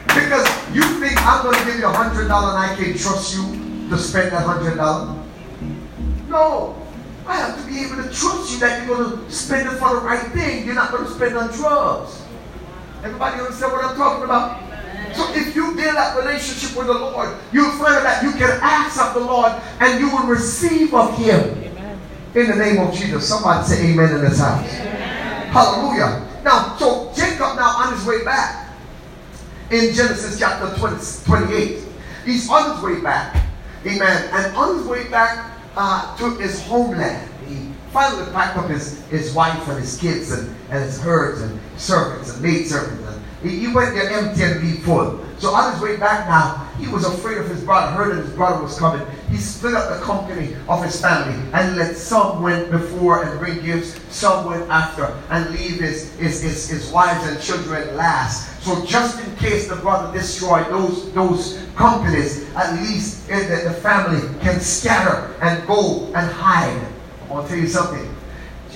Because 0.09 0.49
you 0.75 0.83
think 1.01 1.15
I'm 1.27 1.45
going 1.45 1.59
to 1.59 1.65
give 1.67 1.79
you 1.79 1.87
a 1.87 1.93
hundred 1.93 2.29
dollar 2.29 2.57
and 2.57 2.59
I 2.59 2.75
can 2.75 2.97
trust 2.97 3.37
you 3.37 3.89
to 3.91 3.99
spend 3.99 4.33
that 4.33 4.47
hundred 4.47 4.77
dollar. 4.77 5.23
No. 6.29 6.75
I 7.27 7.37
have 7.37 7.61
to 7.61 7.67
be 7.71 7.81
able 7.81 7.97
to 7.97 8.09
trust 8.15 8.53
you 8.53 8.61
that 8.61 8.87
you're 8.87 8.97
going 8.97 9.27
to 9.27 9.31
spend 9.31 9.69
it 9.69 9.73
for 9.79 9.91
the 9.91 10.01
right 10.01 10.31
thing. 10.33 10.65
You're 10.65 10.77
not 10.77 10.93
going 10.93 11.05
to 11.05 11.11
spend 11.11 11.37
on 11.37 11.53
drugs. 11.53 12.23
Everybody 13.03 13.41
understand 13.41 13.73
what 13.73 13.85
I'm 13.85 13.97
talking 13.97 14.25
about? 14.25 14.63
So 15.15 15.33
if 15.35 15.55
you 15.57 15.75
build 15.75 15.97
that 15.97 16.17
relationship 16.17 16.77
with 16.77 16.87
the 16.87 16.95
Lord, 16.95 17.37
you'll 17.53 17.73
find 17.73 18.05
that 18.05 18.23
you 18.23 18.33
can 18.33 18.59
ask 18.63 19.01
of 19.01 19.15
the 19.15 19.21
Lord 19.21 19.53
and 19.81 20.01
you 20.01 20.11
will 20.11 20.27
receive 20.27 20.95
of 20.95 21.17
Him. 21.17 21.41
Amen. 21.41 22.01
In 22.35 22.47
the 22.49 22.57
name 22.57 22.79
of 22.79 22.95
Jesus. 22.95 23.29
Somebody 23.29 23.67
say 23.67 23.93
amen 23.93 24.15
in 24.15 24.21
this 24.23 24.39
house. 24.39 24.73
Amen. 24.75 24.96
Hallelujah. 25.57 26.23
Now, 26.45 26.77
so 26.77 27.13
Jacob 27.17 27.57
now 27.57 27.79
on 27.79 27.95
his 27.95 28.05
way 28.05 28.23
back 28.25 28.77
in 29.71 29.95
Genesis 29.95 30.39
chapter 30.39 30.77
20, 30.77 31.25
28. 31.25 31.85
He's 32.27 32.51
on 32.51 32.75
his 32.75 32.85
way 32.85 33.01
back. 33.01 33.43
Amen. 33.87 34.29
And 34.33 34.55
on 34.55 34.77
his 34.77 34.87
way 34.87 35.09
back, 35.09 35.57
uh, 35.77 36.17
to 36.17 36.31
his 36.37 36.63
homeland. 36.63 37.31
He 37.47 37.71
finally 37.93 38.31
packed 38.33 38.57
up 38.57 38.69
his, 38.69 39.05
his 39.07 39.33
wife 39.35 39.69
and 39.69 39.79
his 39.79 39.99
kids 39.99 40.33
and, 40.33 40.55
and 40.71 40.83
his 40.85 41.01
herds 41.01 41.41
and 41.43 41.61
servants 41.77 42.33
and 42.33 42.43
maid 42.43 42.67
servants 42.67 43.03
and 43.03 43.06
He, 43.47 43.61
he 43.61 43.69
went 43.73 43.95
there 43.95 44.11
empty 44.11 44.43
and 44.43 44.61
be 44.61 44.73
full. 44.81 45.25
So 45.39 45.51
on 45.51 45.73
his 45.73 45.83
way 45.83 45.97
back 45.97 46.27
now, 46.29 46.67
he 46.79 46.89
was 46.89 47.05
afraid 47.05 47.39
of 47.39 47.49
his 47.49 47.63
brother, 47.63 47.93
heard 47.93 48.17
that 48.17 48.25
his 48.25 48.33
brother 48.35 48.63
was 48.63 48.79
coming. 48.79 49.07
He 49.31 49.37
split 49.37 49.75
up 49.75 49.99
the 49.99 50.05
company 50.05 50.57
of 50.69 50.83
his 50.83 51.01
family 51.01 51.39
and 51.53 51.77
let 51.77 51.97
some 51.97 52.43
went 52.43 52.71
before 52.71 53.25
and 53.25 53.39
bring 53.39 53.63
gifts, 53.63 54.01
some 54.15 54.47
went 54.47 54.69
after, 54.71 55.17
and 55.31 55.51
leave 55.51 55.81
his, 55.81 56.15
his, 56.17 56.43
his, 56.43 56.69
his 56.69 56.91
wives 56.91 57.27
and 57.29 57.41
children 57.41 57.97
last. 57.97 58.63
So 58.65 58.85
just 58.85 59.23
in 59.25 59.37
case 59.37 59.69
the 59.69 59.77
brother 59.77 60.13
destroyed 60.13 60.67
those, 60.69 61.13
those 61.13 61.63
companies, 61.77 62.49
at 62.55 62.73
least 62.81 63.31
eh, 63.31 63.47
the, 63.49 63.69
the 63.69 63.75
family 63.75 64.27
can 64.41 64.61
scatter 64.61 65.35
and 65.43 65.67
go 65.67 66.07
and 66.15 66.31
hide. 66.31 66.81
I 67.29 67.33
want 67.33 67.47
to 67.47 67.53
tell 67.53 67.63
you 67.63 67.69
something. 67.69 68.16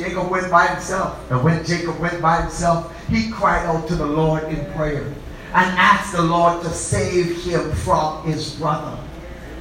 Jacob 0.00 0.30
went 0.30 0.50
by 0.50 0.66
himself. 0.66 1.30
And 1.30 1.44
when 1.44 1.62
Jacob 1.62 2.00
went 2.00 2.22
by 2.22 2.40
himself, 2.40 2.90
he 3.08 3.30
cried 3.30 3.66
out 3.66 3.86
to 3.88 3.94
the 3.94 4.06
Lord 4.06 4.44
in 4.44 4.72
prayer 4.72 5.04
and 5.52 5.78
asked 5.78 6.12
the 6.12 6.22
Lord 6.22 6.62
to 6.62 6.70
save 6.70 7.44
him 7.44 7.70
from 7.72 8.24
his 8.24 8.54
brother. 8.54 8.96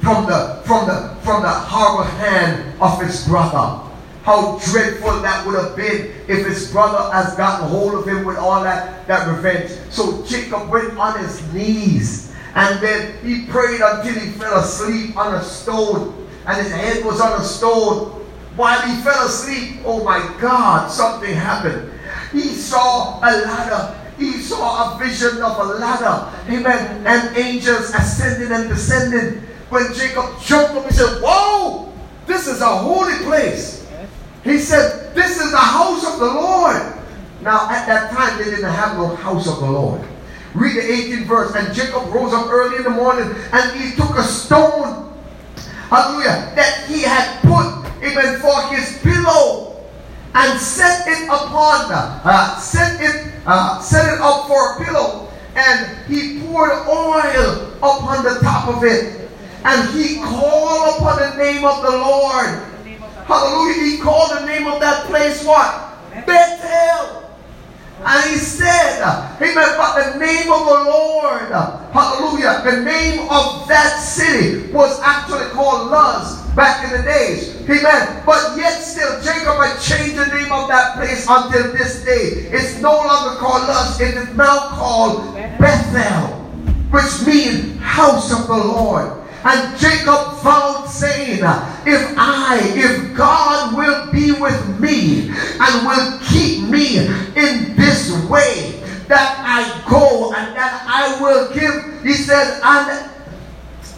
From 0.00 0.24
the 0.24 0.62
from 0.64 0.86
the 0.86 1.14
from 1.20 1.42
the 1.42 1.50
horrible 1.50 2.04
hand 2.04 2.80
of 2.80 3.02
his 3.02 3.26
brother. 3.28 3.86
How 4.22 4.58
dreadful 4.58 5.20
that 5.20 5.46
would 5.46 5.56
have 5.56 5.76
been 5.76 6.12
if 6.26 6.46
his 6.46 6.70
brother 6.72 7.12
has 7.12 7.34
gotten 7.36 7.68
hold 7.68 7.94
of 7.94 8.06
him 8.08 8.24
with 8.24 8.36
all 8.38 8.62
that, 8.62 9.06
that 9.08 9.28
revenge. 9.28 9.70
So 9.90 10.24
Jacob 10.24 10.70
went 10.70 10.96
on 10.96 11.18
his 11.18 11.42
knees 11.52 12.34
and 12.54 12.82
then 12.82 13.14
he 13.24 13.46
prayed 13.46 13.80
until 13.82 14.14
he 14.14 14.30
fell 14.32 14.58
asleep 14.58 15.16
on 15.16 15.34
a 15.34 15.42
stone 15.42 16.28
and 16.46 16.56
his 16.62 16.72
head 16.72 17.04
was 17.04 17.20
on 17.20 17.40
a 17.40 17.44
stone. 17.44 18.19
While 18.60 18.80
he 18.82 19.00
fell 19.00 19.24
asleep, 19.26 19.80
oh 19.86 20.04
my 20.04 20.20
God, 20.38 20.90
something 20.90 21.32
happened. 21.32 21.90
He 22.30 22.52
saw 22.52 23.18
a 23.20 23.32
ladder 23.40 23.96
he 24.20 24.32
saw 24.32 24.94
a 24.94 24.98
vision 24.98 25.42
of 25.42 25.58
a 25.58 25.64
ladder. 25.80 26.30
Amen. 26.52 27.06
And 27.06 27.36
angels 27.36 27.88
ascending 27.94 28.52
and 28.52 28.68
descending. 28.68 29.40
When 29.70 29.94
Jacob 29.94 30.38
jumped 30.42 30.76
up, 30.76 30.84
he 30.84 30.92
said, 30.92 31.22
Whoa, 31.22 31.90
this 32.26 32.46
is 32.46 32.60
a 32.60 32.66
holy 32.68 33.16
place. 33.24 33.88
He 34.44 34.58
said, 34.58 35.14
This 35.14 35.40
is 35.40 35.50
the 35.50 35.56
house 35.56 36.06
of 36.06 36.20
the 36.20 36.26
Lord. 36.26 36.98
Now, 37.40 37.70
at 37.70 37.86
that 37.86 38.12
time, 38.12 38.36
they 38.36 38.50
didn't 38.50 38.70
have 38.70 38.98
no 38.98 39.16
house 39.16 39.48
of 39.48 39.60
the 39.60 39.70
Lord. 39.70 40.06
Read 40.54 40.76
the 40.76 40.82
18th 40.82 41.26
verse. 41.26 41.54
And 41.54 41.74
Jacob 41.74 42.12
rose 42.12 42.34
up 42.34 42.50
early 42.50 42.76
in 42.76 42.82
the 42.82 42.90
morning 42.90 43.34
and 43.52 43.80
he 43.80 43.96
took 43.96 44.18
a 44.18 44.22
stone, 44.22 45.18
hallelujah, 45.88 46.52
that 46.56 46.84
he 46.88 47.00
had 47.02 47.40
put, 47.40 47.79
even 48.02 48.40
for 48.40 48.62
his 48.74 48.98
pillow 49.02 49.70
and 50.34 50.60
set 50.60 51.06
it 51.08 51.24
upon 51.24 51.90
uh, 51.92 52.58
set 52.58 53.00
it 53.00 53.32
uh, 53.46 53.80
set 53.80 54.14
it 54.14 54.20
up 54.20 54.46
for 54.46 54.74
a 54.76 54.84
pillow, 54.84 55.28
and 55.56 56.06
he 56.06 56.40
poured 56.40 56.70
oil 56.86 57.72
upon 57.78 58.22
the 58.22 58.38
top 58.40 58.68
of 58.68 58.84
it. 58.84 59.28
And 59.64 59.90
he 59.90 60.16
called 60.16 60.96
upon 60.96 61.18
the 61.18 61.36
name 61.36 61.64
of 61.64 61.82
the 61.82 61.90
Lord. 61.90 62.66
Hallelujah. 63.26 63.84
He 63.84 63.98
called 63.98 64.30
the 64.30 64.46
name 64.46 64.66
of 64.66 64.80
that 64.80 65.04
place 65.06 65.44
what? 65.44 65.98
Bethel. 66.26 67.30
And 68.02 68.30
he 68.30 68.36
said, 68.36 69.02
Amen, 69.36 69.54
but 69.76 70.12
the 70.12 70.18
name 70.18 70.50
of 70.50 70.64
the 70.64 70.84
Lord, 70.88 71.52
hallelujah, 71.92 72.62
the 72.64 72.82
name 72.82 73.28
of 73.28 73.68
that 73.68 74.00
city 74.00 74.72
was 74.72 74.98
actually 75.00 75.46
called 75.50 75.90
Luz 75.90 76.39
back 76.60 76.84
in 76.84 76.90
the 76.94 77.02
days. 77.02 77.56
Amen. 77.62 78.22
But 78.26 78.54
yet 78.54 78.82
still, 78.82 79.16
Jacob 79.22 79.56
had 79.56 79.80
changed 79.80 80.16
the 80.16 80.26
name 80.26 80.52
of 80.52 80.68
that 80.68 80.96
place 80.96 81.26
until 81.26 81.72
this 81.72 82.04
day. 82.04 82.52
It's 82.52 82.82
no 82.82 82.92
longer 82.96 83.40
called 83.40 83.66
Luz. 83.66 83.98
It 83.98 84.14
is 84.14 84.28
now 84.36 84.68
called 84.76 85.34
Bethel, 85.58 86.36
which 86.92 87.26
means 87.26 87.80
house 87.80 88.30
of 88.30 88.46
the 88.46 88.56
Lord. 88.56 89.10
And 89.42 89.80
Jacob 89.80 90.36
vowed, 90.44 90.84
saying, 90.86 91.40
If 91.86 92.02
I, 92.18 92.60
if 92.76 93.16
God 93.16 93.74
will 93.74 94.12
be 94.12 94.32
with 94.32 94.60
me 94.78 95.30
and 95.30 95.86
will 95.88 96.18
keep 96.28 96.68
me 96.68 96.98
in 97.40 97.74
this 97.74 98.12
way 98.28 98.84
that 99.08 99.40
I 99.40 99.64
go 99.88 100.34
and 100.34 100.54
that 100.54 100.84
I 100.86 101.18
will 101.22 101.54
give, 101.54 102.02
he 102.04 102.12
said, 102.12 102.60
and 102.62 103.10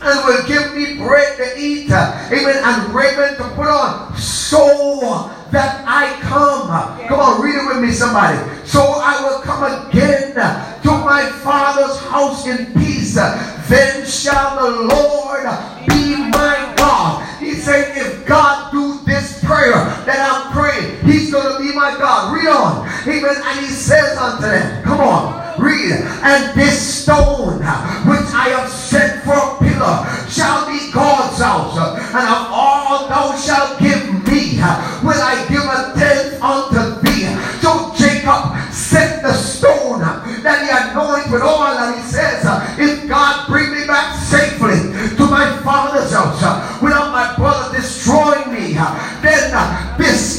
and 0.03 0.25
will 0.25 0.47
give 0.47 0.75
me 0.75 0.99
bread 0.99 1.37
to 1.39 1.59
eat, 1.59 1.91
amen, 1.91 2.61
and 2.63 2.95
raiment 2.95 3.39
to 3.39 3.45
put 3.55 3.69
on, 3.69 4.17
so 4.17 5.31
that 5.51 5.85
I 5.87 6.19
come. 6.23 6.69
Come 7.09 7.21
on, 7.21 7.43
read 7.43 7.55
it 7.55 7.67
with 7.67 7.83
me, 7.83 7.93
somebody. 7.93 8.39
So 8.67 8.81
I 8.81 9.21
will 9.23 9.41
come 9.43 9.63
again 9.89 10.35
to 10.35 10.91
my 10.91 11.31
father's 11.43 11.99
house 12.01 12.47
in 12.47 12.73
peace. 12.75 13.15
Then 13.15 14.07
shall 14.07 14.57
the 14.63 14.71
Lord 14.95 15.45
be 15.89 16.17
my 16.17 16.75
God. 16.77 17.23
He 17.39 17.55
said, 17.55 17.97
if 17.97 18.27
God 18.27 18.73
do 18.73 18.92
this 19.13 19.45
prayer 19.45 19.77
that 20.09 20.19
I'm 20.25 20.53
praying, 20.57 21.05
he's 21.05 21.31
going 21.31 21.53
to 21.53 21.59
be 21.61 21.75
my 21.77 21.93
God. 21.99 22.33
Read 22.33 22.49
on. 22.49 22.89
Amen. 23.07 23.37
And 23.45 23.61
he 23.61 23.67
says 23.67 24.17
unto 24.17 24.49
them, 24.49 24.83
come 24.83 25.01
on. 25.01 25.61
Read. 25.61 25.93
And 26.25 26.59
this 26.59 27.05
stone 27.05 27.61
which 28.09 28.29
I 28.33 28.57
have 28.57 28.71
set 28.71 29.23
for 29.23 29.37
a 29.37 29.59
pillar 29.61 30.09
shall 30.29 30.67
be 30.67 30.91
God's 30.93 31.39
house. 31.39 31.77
And 31.77 32.25
of 32.25 32.49
all 32.49 33.09
thou 33.09 33.37
shalt 33.37 33.79
give 33.79 34.09
me, 34.25 34.57
will 35.05 35.21
I 35.21 35.45
give 35.53 35.67
a 35.67 35.93
tenth 35.99 36.41
unto 36.41 37.03
thee. 37.05 37.29
So 37.61 37.93
Jacob 37.95 38.57
set 38.73 39.23
the 39.23 39.35
stone 39.35 40.01
that 40.01 40.65
he 40.65 40.71
anointed 40.73 41.31
with 41.31 41.43
oil, 41.43 41.62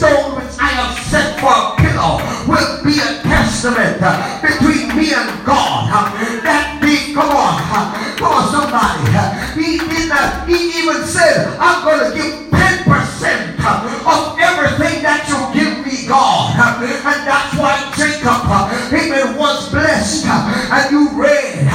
stone 0.03 0.35
which 0.35 0.57
I 0.59 0.73
have 0.75 0.97
set 1.07 1.39
for 1.39 1.53
a 1.53 1.77
pillar 1.77 2.19
will 2.49 2.83
be 2.83 2.97
a 2.99 3.21
testament 3.23 4.01
uh, 4.01 4.41
between 4.41 4.91
me 4.97 5.13
and 5.13 5.29
God. 5.45 5.87
Uh, 5.87 6.09
that 6.41 6.81
be, 6.81 7.13
come 7.13 7.29
on, 7.29 7.55
uh, 7.71 7.93
come 8.19 8.33
on, 8.33 8.45
somebody. 8.51 9.07
He 9.55 9.77
did 9.79 10.09
not, 10.09 10.49
he 10.49 10.83
even 10.83 11.05
said, 11.05 11.55
I'm 11.55 11.85
going 11.85 12.03
to 12.03 12.09
give 12.17 12.33
10% 12.51 13.63
of 14.03 14.21
everything 14.39 15.05
that 15.07 15.23
you 15.29 15.39
give 15.55 15.85
me, 15.85 16.07
God. 16.07 16.57
And 16.83 17.21
that's 17.23 17.53
why 17.55 17.79
Jacob, 17.95 18.43
amen, 18.91 19.37
was 19.37 19.69
blessed. 19.69 20.25
And 20.27 20.83
you 20.91 21.07
read 21.15 21.69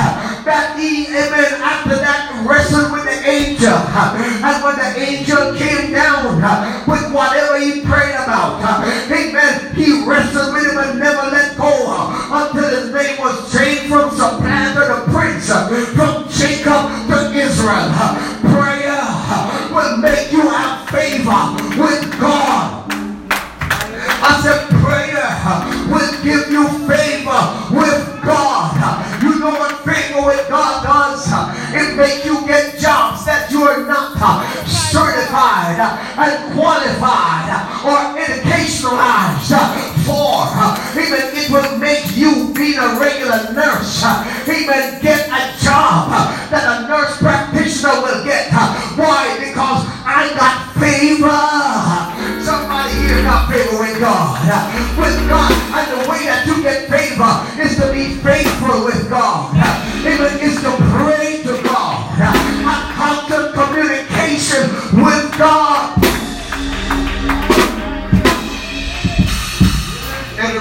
that 0.44 0.76
he, 0.76 1.06
amen, 1.08 1.62
after 1.62 1.96
that 1.96 2.28
the 2.34 2.48
angel. 3.58 3.76
And 4.44 4.64
when 4.64 4.76
the 4.76 5.00
angel 5.00 5.56
came 5.56 5.92
down 5.92 6.36
with 6.86 7.12
whatever 7.12 7.58
he 7.58 7.82
prayed 7.82 8.14
about, 8.14 8.62
amen, 9.10 9.74
he 9.74 10.04
wrestled 10.06 10.54
with 10.54 10.70
him 10.70 10.78
and 10.78 10.98
never 10.98 11.30
let 11.30 11.56
go 11.56 11.72
until 12.30 12.68
his 12.68 12.92
name 12.92 13.18
was 13.18 13.52
changed 13.52 13.88
from 13.88 14.10
supplanter 14.10 14.86
to 14.86 15.10
prince, 15.10 15.50
from 15.94 16.27
Uh, 35.78 35.94
and 36.18 36.52
qualified 36.58 37.46
uh, 37.54 37.86
or 37.86 38.18
educationalized 38.18 39.52
uh, 39.54 39.94
for. 40.02 40.50
Even 40.98 41.22
it 41.38 41.50
will 41.50 41.78
make 41.78 42.16
you 42.16 42.52
being 42.52 42.78
a 42.78 42.98
regular 42.98 43.52
nurse. 43.54 44.02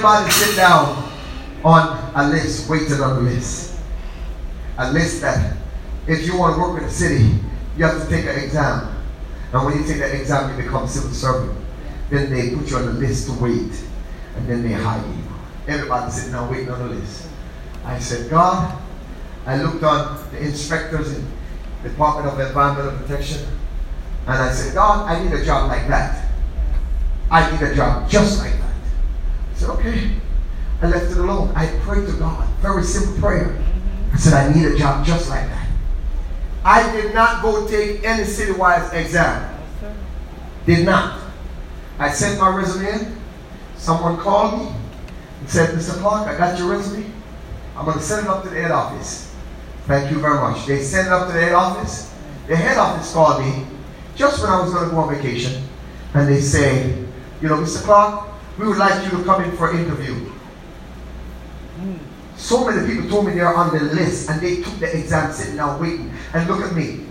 Everybody 0.08 0.32
sit 0.32 0.56
down 0.56 1.12
on 1.65 2.12
a 2.15 2.30
list, 2.30 2.70
waiting 2.70 3.02
on 3.02 3.26
the 3.26 3.30
list. 3.30 3.78
A 4.78 4.89
list 4.93 5.20
that 5.20 5.58
if 6.08 6.26
you 6.26 6.38
want 6.38 6.56
to 6.56 6.62
work 6.62 6.78
in 6.78 6.88
the 6.88 6.93
city, 6.93 7.38
you 7.76 7.84
have 7.84 8.02
to 8.02 8.10
take 8.10 8.24
an 8.24 8.41
exam. 8.41 9.04
And 9.52 9.65
when 9.65 9.78
you 9.78 9.86
take 9.86 9.98
that 9.98 10.15
exam, 10.15 10.58
you 10.58 10.63
become 10.63 10.88
civil 10.88 11.12
servant. 11.12 11.60
Then 12.10 12.32
they 12.32 12.56
put 12.56 12.70
you 12.70 12.78
on 12.78 12.86
the 12.86 12.93
list 12.93 13.28
to 13.28 13.34
wait. 13.34 13.84
And 14.38 14.48
then 14.48 14.63
they 14.63 14.72
hire 14.72 15.06
you. 15.06 15.24
Everybody 15.67 16.10
sitting 16.10 16.32
down 16.32 16.50
waiting 16.50 16.70
on 16.70 16.88
the 16.88 16.96
list. 16.96 17.28
I 17.84 18.00
said, 18.00 18.30
God, 18.30 18.80
I 19.46 19.62
looked 19.62 19.84
on 19.84 20.26
the 20.32 20.38
inspectors 20.38 21.17
in 21.17 21.28
the 21.84 21.89
Department 21.89 22.34
of 22.34 22.39
Environmental 22.39 22.98
Protection, 23.00 23.46
and 24.26 24.41
I 24.41 24.54
said, 24.54 24.74
God, 24.74 25.06
I 25.06 25.22
need 25.22 25.34
a 25.34 25.43
job 25.43 25.67
like 25.67 25.86
that. 25.89 26.30
I 27.30 27.52
need 27.52 27.62
a 27.62 27.76
job 27.76 28.10
just 28.10 28.39
like. 28.39 28.57
I 30.82 30.88
left 30.88 31.12
it 31.12 31.17
alone. 31.17 31.52
I 31.56 31.67
prayed 31.80 32.08
to 32.08 32.13
God. 32.13 32.47
Very 32.60 32.84
simple 32.84 33.19
prayer. 33.19 33.58
I 34.13 34.17
said, 34.17 34.34
I 34.34 34.54
need 34.54 34.65
a 34.65 34.78
job 34.78 35.06
just 35.06 35.30
like 35.30 35.47
that. 35.47 35.67
I 36.63 36.91
did 36.91 37.13
not 37.13 37.41
go 37.41 37.67
take 37.67 38.04
any 38.04 38.23
citywide 38.23 38.93
exam. 38.93 39.58
Did 40.65 40.86
not. 40.86 41.21
I 41.97 42.10
sent 42.10 42.39
my 42.39 42.54
resume 42.56 42.91
in. 42.91 43.17
Someone 43.78 44.17
called 44.17 44.60
me 44.60 44.76
and 45.39 45.50
said, 45.50 45.76
Mr. 45.76 46.00
Clark, 46.00 46.28
I 46.28 46.38
got 46.38 46.60
your 46.60 46.69
resume. 46.69 47.10
I'm 47.76 47.86
going 47.86 47.97
to 47.97 48.04
send 48.04 48.26
it 48.26 48.30
up 48.30 48.43
to 48.43 48.50
the 48.50 48.62
head 48.62 48.71
office. 48.71 49.34
Thank 49.86 50.12
you 50.12 50.19
very 50.19 50.36
much. 50.39 50.65
They 50.65 50.82
sent 50.82 51.08
it 51.08 51.13
up 51.13 51.28
to 51.28 51.34
the 51.34 51.39
head 51.39 51.54
office. 51.54 52.13
The 52.47 52.56
head 52.56 52.78
office 52.78 53.13
called 53.13 53.41
me 53.41 53.65
just 54.15 54.41
when 54.41 54.50
I 54.52 54.62
was 54.62 54.73
going 54.73 54.89
to 54.89 54.91
go 54.91 54.97
on 54.97 55.15
vacation. 55.15 55.63
And 56.13 56.28
they 56.28 56.41
say, 56.41 56.89
you 57.41 57.47
know, 57.47 57.58
Mr. 57.58 57.84
Clark, 57.84 58.28
we 58.58 58.67
would 58.67 58.78
like 58.78 59.04
you 59.04 59.17
to 59.17 59.24
come 59.24 59.43
in 59.43 59.56
for 59.56 59.72
an 59.72 59.80
interview. 59.80 60.32
So 62.38 62.65
many 62.70 62.88
people 62.88 63.10
told 63.10 63.26
me 63.26 63.34
they're 63.34 63.54
on 63.54 63.76
the 63.76 63.84
list 63.84 64.30
and 64.30 64.39
they 64.39 64.62
took 64.62 64.80
the 64.80 64.98
exam 64.98 65.32
sitting 65.32 65.58
down 65.58 65.82
waiting. 65.82 66.13
And 66.34 66.48
look 66.48 66.62
at 66.62 66.76
me. 66.76 67.06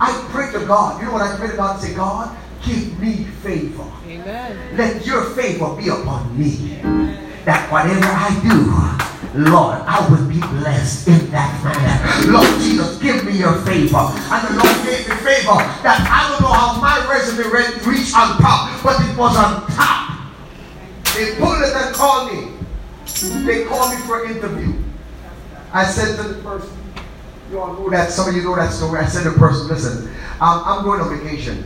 I 0.00 0.12
pray 0.30 0.52
to 0.52 0.66
God. 0.66 1.00
You 1.00 1.06
know 1.06 1.14
what 1.14 1.22
I 1.22 1.36
pray 1.36 1.48
to 1.48 1.56
God? 1.56 1.80
Say, 1.80 1.94
God, 1.94 2.36
give 2.64 2.98
me 3.00 3.24
favor. 3.42 3.90
Amen. 4.06 4.76
Let 4.76 5.06
your 5.06 5.24
favor 5.30 5.74
be 5.76 5.88
upon 5.88 6.38
me. 6.38 6.78
Amen. 6.80 7.22
That 7.44 7.70
whatever 7.70 8.04
I 8.04 8.34
do, 8.42 9.40
Lord, 9.50 9.78
I 9.86 10.06
would 10.10 10.28
be 10.28 10.40
blessed 10.40 11.08
in 11.08 11.30
that 11.30 11.52
manner. 11.62 12.32
Lord 12.32 12.60
Jesus, 12.60 12.98
give 12.98 13.24
me 13.24 13.38
your 13.38 13.54
favor. 13.62 14.10
And 14.10 14.48
the 14.48 14.52
Lord 14.58 14.76
gave 14.84 15.08
me 15.08 15.14
favor 15.22 15.56
that 15.86 16.02
I 16.10 16.30
don't 16.30 16.42
know 16.42 16.52
how 16.52 16.80
my 16.80 17.06
resume 17.08 17.46
reached 17.86 18.16
on 18.16 18.38
top, 18.42 18.82
but 18.82 19.00
it 19.00 19.16
was 19.16 19.36
on 19.36 19.66
top. 19.70 20.05
They 21.16 21.34
pulled 21.36 21.62
it 21.62 21.74
and 21.74 21.94
called 21.94 22.32
me. 22.32 22.52
They 23.46 23.64
called 23.64 23.94
me 23.94 24.00
for 24.06 24.24
an 24.24 24.36
interview. 24.36 24.74
I 25.72 25.84
said 25.84 26.16
to 26.16 26.28
the 26.28 26.42
person, 26.42 26.76
you 27.50 27.58
all 27.58 27.72
know 27.72 27.88
that, 27.90 28.10
some 28.10 28.28
of 28.28 28.34
you 28.34 28.42
know 28.42 28.54
that 28.56 28.72
story. 28.72 29.00
I 29.00 29.06
said 29.06 29.22
to 29.22 29.30
the 29.30 29.38
person, 29.38 29.68
listen, 29.68 30.14
I'm 30.40 30.84
going 30.84 31.00
on 31.00 31.18
vacation. 31.18 31.64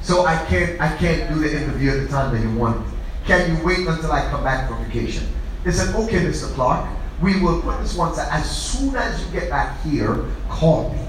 So 0.00 0.24
I 0.24 0.42
can't 0.46 0.80
I 0.80 0.96
can't 0.96 1.28
do 1.28 1.40
the 1.40 1.54
interview 1.54 1.90
at 1.90 2.00
the 2.00 2.08
time 2.08 2.34
that 2.34 2.40
you 2.40 2.56
want. 2.56 2.86
Can 3.26 3.54
you 3.54 3.62
wait 3.62 3.86
until 3.86 4.10
I 4.10 4.22
come 4.30 4.42
back 4.42 4.66
from 4.66 4.82
vacation? 4.86 5.28
They 5.64 5.72
said, 5.72 5.94
okay, 5.94 6.24
Mr. 6.24 6.50
Clark, 6.54 6.88
we 7.20 7.38
will 7.40 7.60
put 7.60 7.78
this 7.82 7.94
one. 7.94 8.18
As 8.18 8.50
soon 8.50 8.96
as 8.96 9.22
you 9.26 9.32
get 9.38 9.50
back 9.50 9.82
here, 9.82 10.24
call 10.48 10.90
me. 10.94 11.07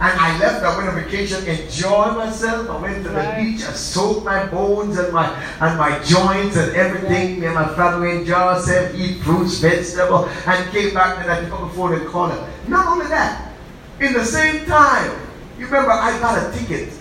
And 0.00 0.20
I 0.20 0.38
left, 0.38 0.64
I 0.64 0.76
went 0.76 0.88
on 0.88 1.02
vacation, 1.02 1.46
enjoyed 1.46 2.16
myself. 2.16 2.68
I 2.68 2.80
went 2.80 3.04
to 3.04 3.10
the 3.10 3.16
right. 3.16 3.42
beach, 3.42 3.62
I 3.62 3.72
soaked 3.72 4.24
my 4.24 4.44
bones 4.46 4.98
and 4.98 5.12
my 5.12 5.28
and 5.60 5.78
my 5.78 6.02
joints 6.02 6.56
and 6.56 6.74
everything. 6.74 7.40
Me 7.40 7.46
and 7.46 7.54
my 7.54 7.72
family 7.74 8.10
enjoyed 8.10 8.36
ourselves, 8.36 8.98
eat 8.98 9.22
fruits, 9.22 9.58
vegetables, 9.60 10.28
and 10.46 10.70
came 10.72 10.94
back 10.94 11.18
and 11.20 11.30
I 11.30 11.48
before 11.48 11.96
the 11.96 12.04
corner. 12.06 12.36
Not 12.66 12.88
only 12.88 13.06
that, 13.06 13.52
in 14.00 14.12
the 14.12 14.24
same 14.24 14.66
time, 14.66 15.12
you 15.58 15.66
remember 15.66 15.92
I 15.92 16.18
got 16.18 16.42
a 16.42 16.58
ticket. 16.58 16.92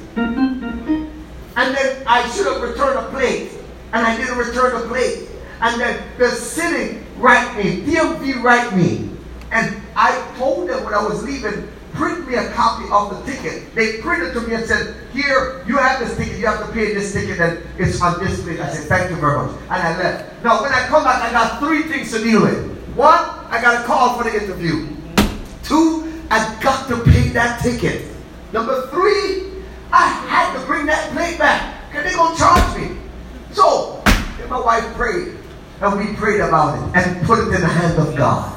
And 1.56 1.76
then 1.76 2.04
I 2.08 2.30
should 2.30 2.48
have 2.48 2.62
returned 2.62 3.00
a 3.00 3.10
plate. 3.10 3.52
And 3.94 4.06
I 4.06 4.18
didn't 4.18 4.38
return 4.38 4.80
the 4.80 4.88
plate. 4.88 5.30
And 5.62 5.80
then 5.80 6.04
the 6.18 6.30
city 6.30 7.00
write 7.18 7.56
me, 7.58 7.82
DMV 7.82 8.42
write 8.42 8.76
me. 8.76 9.10
And 9.54 9.80
I 9.96 10.12
told 10.38 10.68
them 10.68 10.84
when 10.84 10.96
I 10.96 11.04
was 11.04 11.24
leaving, 11.24 11.70
print 11.94 12.28
me 12.28 12.34
a 12.36 12.52
copy 12.54 12.90
of 12.92 13.12
the 13.14 13.32
ticket. 13.32 13.74
They 13.76 14.02
printed 14.02 14.34
to 14.34 14.42
me 14.42 14.56
and 14.56 14.66
said, 14.66 14.96
here, 15.14 15.64
you 15.68 15.78
have 15.78 16.00
this 16.00 16.18
ticket, 16.18 16.40
you 16.40 16.48
have 16.48 16.66
to 16.66 16.74
pay 16.74 16.94
this 16.94 17.14
ticket, 17.14 17.40
and 17.40 17.62
it's 17.78 18.02
on 18.02 18.20
this 18.20 18.38
display. 18.38 18.60
I 18.60 18.70
said, 18.70 18.88
thank 18.90 19.12
you 19.12 19.18
very 19.18 19.38
much. 19.38 19.56
And 19.70 19.84
I 19.84 19.98
left. 19.98 20.44
Now, 20.44 20.64
when 20.64 20.74
I 20.74 20.88
come 20.88 21.04
back, 21.04 21.22
I 21.22 21.32
got 21.32 21.60
three 21.60 21.84
things 21.84 22.12
to 22.14 22.24
deal 22.24 22.42
with. 22.42 22.66
One, 22.96 23.24
I 23.50 23.62
got 23.62 23.84
a 23.84 23.86
call 23.86 24.18
for 24.18 24.24
the 24.24 24.36
interview. 24.36 24.90
Two, 25.62 26.12
I 26.32 26.60
got 26.62 26.88
to 26.88 27.04
pay 27.04 27.30
that 27.30 27.62
ticket. 27.62 28.08
Number 28.52 28.88
three, 28.88 29.52
I 29.92 30.08
had 30.28 30.60
to 30.60 30.66
bring 30.66 30.88
that 30.88 31.12
plate 31.12 31.38
back 31.38 31.90
because 31.90 32.06
they're 32.06 32.18
going 32.18 32.34
to 32.34 32.40
charge 32.40 32.82
me. 32.82 32.98
So, 33.52 34.04
my 34.50 34.60
wife 34.60 34.84
prayed, 34.96 35.38
and 35.82 35.98
we 35.98 36.16
prayed 36.16 36.42
about 36.42 36.78
it 36.78 36.98
and 36.98 37.26
put 37.26 37.40
it 37.40 37.54
in 37.54 37.62
the 37.62 37.68
hand 37.68 38.00
of 38.00 38.16
God. 38.16 38.53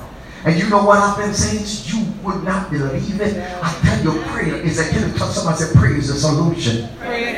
And 0.46 0.56
you 0.56 0.70
know 0.70 0.84
what 0.84 1.00
happened, 1.00 1.34
saints? 1.34 1.92
You 1.92 2.06
would 2.22 2.44
not 2.44 2.70
believe 2.70 3.20
it. 3.20 3.36
I 3.60 3.72
tell 3.82 4.14
you, 4.14 4.22
prayer 4.26 4.54
is 4.54 4.78
a 4.78 5.18
tell 5.18 5.28
somebody 5.28 5.64
say 5.64 5.74
prayer 5.74 5.96
is 5.96 6.08
a 6.08 6.20
solution. 6.20 6.88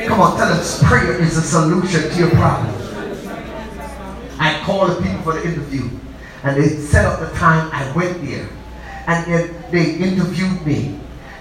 Come 0.07 0.21
on, 0.21 0.37
tell 0.37 0.53
us 0.53 0.83
prayer 0.83 1.19
is 1.19 1.35
a 1.35 1.41
solution 1.41 2.07
to 2.07 2.19
your 2.19 2.29
problem. 2.29 2.75
I 4.39 4.61
called 4.63 4.91
the 4.91 5.01
people 5.01 5.23
for 5.23 5.33
the 5.33 5.43
interview. 5.43 5.89
And 6.43 6.55
they 6.55 6.69
set 6.69 7.05
up 7.05 7.19
the 7.19 7.35
time. 7.35 7.71
I 7.73 7.91
went 7.95 8.23
there. 8.23 8.47
And 9.07 9.25
then 9.25 9.63
they 9.71 9.95
interviewed 9.95 10.63
me 10.63 10.99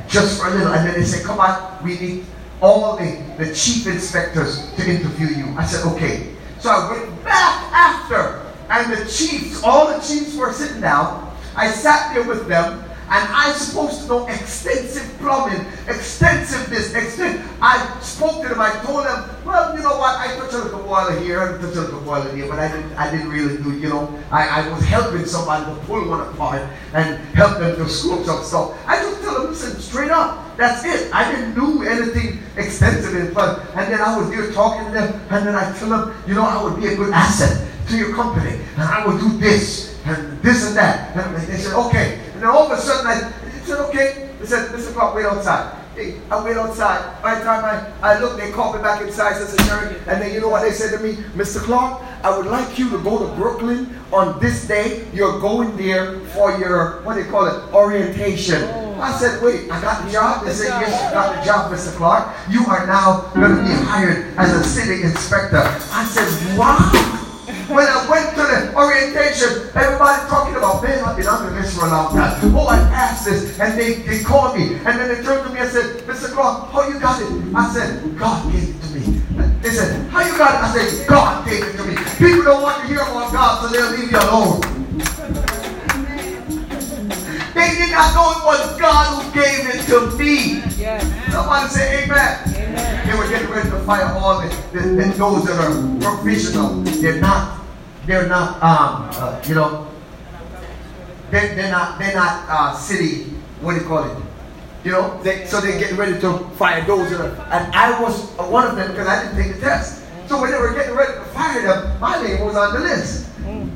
just 0.09 0.41
for 0.41 0.49
a 0.49 0.51
little. 0.51 0.73
And 0.73 0.89
then 0.89 0.95
they 0.95 1.05
said, 1.05 1.27
come 1.27 1.39
on, 1.39 1.85
we 1.85 1.99
need 1.99 2.25
all 2.63 2.97
the, 2.97 3.23
the 3.37 3.55
chief 3.55 3.87
inspectors 3.87 4.75
to 4.77 4.91
interview 4.91 5.27
you. 5.27 5.55
I 5.59 5.67
said, 5.67 5.87
okay. 5.93 6.35
So 6.61 6.71
I 6.71 6.91
went 6.91 7.25
back 7.25 7.73
after. 7.75 8.47
And 8.71 8.91
the 8.91 9.05
chiefs, 9.05 9.63
all 9.63 9.89
the 9.89 10.01
chiefs 10.01 10.35
were 10.35 10.51
sitting 10.55 10.81
down. 10.81 11.28
I 11.57 11.71
sat 11.71 12.15
there 12.15 12.25
with 12.25 12.47
them, 12.49 12.85
and 13.11 13.29
I'm 13.33 13.55
supposed 13.55 14.03
to 14.03 14.09
know 14.09 14.27
extensive 14.29 15.19
plumbing, 15.19 15.65
extensive 15.89 16.69
this, 16.69 16.95
extensive. 16.95 17.43
I 17.61 17.99
spoke 18.01 18.43
to 18.43 18.49
them. 18.51 18.61
I 18.61 18.71
told 18.85 19.07
them, 19.07 19.31
well, 19.47 19.75
you 19.75 19.83
know 19.83 19.97
what? 19.97 20.19
I 20.19 20.37
touched 20.37 20.53
a 20.53 20.59
little 20.59 20.83
boiler 20.83 21.19
here 21.19 21.41
I 21.41 21.53
touched 21.57 21.77
a 21.77 21.81
little 21.81 22.01
boiler 22.03 22.35
here, 22.37 22.47
but 22.49 22.59
I 22.59 22.69
didn't. 22.69 22.93
I 22.97 23.11
didn't 23.11 23.31
really 23.31 23.57
do. 23.63 23.79
You 23.79 23.89
know, 23.89 24.23
I, 24.31 24.61
I 24.61 24.69
was 24.69 24.85
helping 24.85 25.25
somebody 25.25 25.65
to 25.65 25.87
pull 25.87 26.07
one 26.07 26.21
apart 26.21 26.69
and 26.93 27.19
help 27.35 27.59
them 27.59 27.77
to 27.77 27.89
screw 27.89 28.23
up 28.29 28.45
stuff. 28.45 28.79
I 28.87 28.97
just 28.97 29.23
tell 29.23 29.41
them, 29.41 29.51
listen, 29.51 29.81
straight 29.81 30.11
up. 30.11 30.57
That's 30.59 30.85
it. 30.85 31.13
I 31.15 31.33
didn't 31.33 31.55
do 31.55 31.85
anything 31.85 32.41
extensive 32.57 33.15
in 33.15 33.33
plumbing. 33.33 33.65
And 33.75 33.93
then 33.93 34.03
I 34.03 34.19
was 34.19 34.29
there 34.31 34.53
talking 34.53 34.85
to 34.87 34.93
them, 34.93 35.21
and 35.31 35.47
then 35.47 35.55
I 35.55 35.73
tell 35.79 35.89
them, 35.89 36.15
you 36.27 36.35
know, 36.35 36.45
I 36.45 36.63
would 36.63 36.77
be 36.79 36.89
a 36.89 36.97
good 36.97 37.13
asset 37.15 37.67
to 37.89 37.97
your 37.97 38.15
company, 38.15 38.61
and 38.77 38.83
I 38.83 39.07
would 39.07 39.19
do 39.19 39.39
this 39.39 39.98
and 40.09 40.43
this 40.43 40.67
and 40.67 40.77
that. 40.77 41.17
And 41.17 41.37
they 41.37 41.57
said, 41.57 41.75
okay. 41.87 42.21
And 42.35 42.43
then 42.43 42.49
all 42.49 42.71
of 42.71 42.79
a 42.79 42.81
sudden, 42.81 43.07
I 43.07 43.31
said, 43.65 43.79
okay. 43.89 44.31
They 44.41 44.47
said, 44.47 44.71
Mr. 44.71 44.95
Clark, 44.95 45.15
wait 45.15 45.27
outside. 45.27 45.75
Hey, 45.95 46.15
I 46.31 46.45
wait 46.45 46.57
outside. 46.57 47.21
By 47.23 47.35
the 47.35 47.45
time 47.45 47.65
I, 47.65 48.15
I 48.15 48.21
look, 48.21 48.39
they 48.39 48.53
called 48.53 48.77
me 48.77 48.83
back 48.83 49.03
inside 49.03 49.35
a 49.43 49.57
Jerry. 49.65 49.97
And 50.07 50.23
then 50.23 50.33
you 50.33 50.41
know 50.41 50.49
what 50.49 50.63
they 50.63 50.71
said 50.71 50.97
to 50.97 51.03
me? 51.03 51.15
Mr. 51.35 51.59
Clark, 51.59 52.01
I 52.23 52.37
would 52.37 52.47
like 52.47 52.79
you 52.79 52.89
to 52.91 52.99
go 53.03 53.19
to 53.19 53.35
Brooklyn 53.35 53.99
on 54.13 54.39
this 54.39 54.67
day. 54.69 55.07
You're 55.13 55.41
going 55.41 55.77
there 55.77 56.21
for 56.27 56.57
your, 56.57 57.03
what 57.03 57.15
do 57.15 57.25
you 57.25 57.31
call 57.31 57.47
it, 57.47 57.75
orientation. 57.75 58.63
Oh. 58.63 59.01
I 59.01 59.13
said, 59.19 59.43
wait, 59.43 59.71
I 59.71 59.81
got 59.81 60.05
the 60.05 60.13
job? 60.13 60.45
They 60.45 60.53
said, 60.53 60.69
yes, 60.81 60.91
you 61.03 61.11
got 61.11 61.37
the 61.37 61.45
job, 61.45 61.73
Mr. 61.73 61.97
Clark. 61.97 62.35
You 62.49 62.65
are 62.67 62.87
now 62.87 63.31
going 63.35 63.57
to 63.57 63.63
be 63.63 63.75
hired 63.85 64.39
as 64.39 64.55
a 64.55 64.63
city 64.63 65.03
inspector. 65.03 65.63
I 65.91 66.05
said, 66.05 66.59
wow. 66.59 66.79
When 67.69 67.87
I 67.87 68.09
went 68.09 68.31
to 68.37 68.43
the 68.43 68.73
orientation, 69.79 69.85
everybody 69.85 70.29
talking 70.29 70.57
about, 70.57 70.83
man, 70.83 71.05
I've 71.05 71.17
been 71.17 71.27
under 71.27 71.51
this 71.61 71.77
for 71.77 71.87
a 71.87 71.91
long 71.91 72.15
time. 72.15 72.55
Oh, 72.55 72.67
I 72.67 72.79
passed 72.91 73.25
this. 73.25 73.59
And 73.59 73.79
they, 73.79 73.95
they 73.95 74.23
called 74.23 74.57
me. 74.57 74.75
And 74.75 74.99
then 74.99 75.09
they 75.09 75.23
turned 75.23 75.47
to 75.47 75.53
me 75.53 75.61
and 75.61 75.71
said, 75.71 76.03
Mr. 76.03 76.33
Clark, 76.33 76.71
how 76.71 76.89
you 76.89 76.99
got 76.99 77.21
it? 77.21 77.29
I 77.55 77.73
said, 77.73 78.19
God 78.19 78.53
gave 78.53 78.69
it 78.69 78.83
to 78.83 78.89
me. 78.95 79.19
They 79.63 79.71
said, 79.71 80.09
how 80.11 80.21
you 80.23 80.37
got 80.37 80.55
it? 80.55 80.79
I 80.79 80.87
said, 80.87 81.09
God 81.09 81.49
gave 81.49 81.65
it 81.65 81.77
to 81.77 81.85
me. 81.85 81.95
People 82.19 82.45
don't 82.45 82.63
want 82.63 82.81
to 82.83 82.87
hear 82.87 83.01
about 83.01 83.33
God, 83.33 83.63
so 83.63 83.69
they'll 83.69 83.91
leave 83.99 84.11
you 84.11 84.19
alone. 84.19 84.61
They 87.55 87.75
did 87.75 87.91
not 87.91 88.15
know 88.15 88.31
it 88.39 88.45
was 88.47 88.79
God 88.79 89.23
who 89.23 89.33
gave 89.33 89.67
it 89.75 89.83
to 89.87 90.17
me. 90.17 90.63
Yes. 90.79 91.03
Somebody 91.33 91.69
say 91.69 92.05
amen. 92.05 92.39
amen. 92.47 93.09
They 93.09 93.19
were 93.19 93.29
getting 93.29 93.49
ready 93.49 93.69
to 93.71 93.79
fire 93.81 94.15
all 94.15 94.41
the, 94.41 94.49
the, 94.73 94.81
the, 94.81 95.15
those 95.17 95.45
that 95.47 95.59
are 95.59 96.01
professional. 96.01 96.83
They're 96.83 97.21
not 97.21 97.58
they're 98.09 98.27
not, 98.27 98.57
um, 98.63 99.11
uh, 99.13 99.41
you 99.47 99.55
know, 99.55 99.87
they're, 101.31 101.55
they're 101.55 101.71
not, 101.71 101.99
they're 101.99 102.15
not 102.15 102.47
uh, 102.49 102.75
city, 102.75 103.25
what 103.61 103.75
do 103.75 103.81
you 103.81 103.87
call 103.87 104.05
it? 104.11 104.17
You 104.83 104.93
know, 104.93 105.23
they, 105.23 105.45
so 105.45 105.61
they're 105.61 105.79
getting 105.79 105.99
ready 105.99 106.19
to 106.21 106.39
fire 106.57 106.85
those. 106.87 107.13
And 107.13 107.75
I 107.75 108.01
was 108.01 108.31
one 108.51 108.67
of 108.67 108.77
them 108.77 108.91
because 108.91 109.07
I 109.07 109.23
didn't 109.25 109.37
take 109.37 109.55
the 109.57 109.61
test. 109.61 110.03
So 110.27 110.41
when 110.41 110.51
they 110.51 110.59
were 110.59 110.73
getting 110.73 110.95
ready 110.95 111.13
to 111.13 111.25
fire 111.37 111.61
them, 111.61 112.01
my 112.01 112.23
name 112.23 112.45
was 112.45 112.57
on 112.57 112.75
the 112.75 112.81
list. 112.81 113.29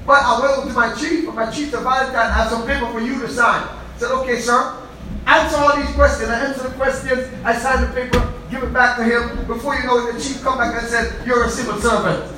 But 0.07 0.23
I 0.23 0.41
went 0.41 0.69
to 0.69 0.75
my 0.75 0.95
chief, 0.95 1.27
and 1.27 1.37
my 1.37 1.51
chief 1.51 1.71
said, 1.71 1.83
Valentine, 1.83 2.17
I 2.17 2.33
have 2.33 2.51
some 2.51 2.67
paper 2.67 2.91
for 2.91 3.01
you 3.01 3.21
to 3.21 3.29
sign. 3.29 3.63
I 3.69 3.99
said, 3.99 4.11
okay, 4.13 4.41
sir. 4.41 4.79
Answer 5.27 5.57
all 5.57 5.77
these 5.77 5.95
questions. 5.95 6.29
I 6.31 6.47
answer 6.47 6.69
the 6.69 6.75
questions. 6.75 7.29
I 7.45 7.55
sign 7.57 7.83
the 7.83 7.93
paper, 7.93 8.33
give 8.51 8.63
it 8.63 8.73
back 8.73 8.97
to 8.97 9.05
him. 9.05 9.47
Before 9.47 9.77
you 9.77 9.85
know 9.85 10.09
it, 10.09 10.15
the 10.15 10.21
chief 10.21 10.43
come 10.43 10.59
back 10.59 10.75
and 10.81 10.89
said, 10.89 11.27
you're 11.27 11.45
a 11.45 11.51
civil 11.51 11.79
servant. 11.81 12.33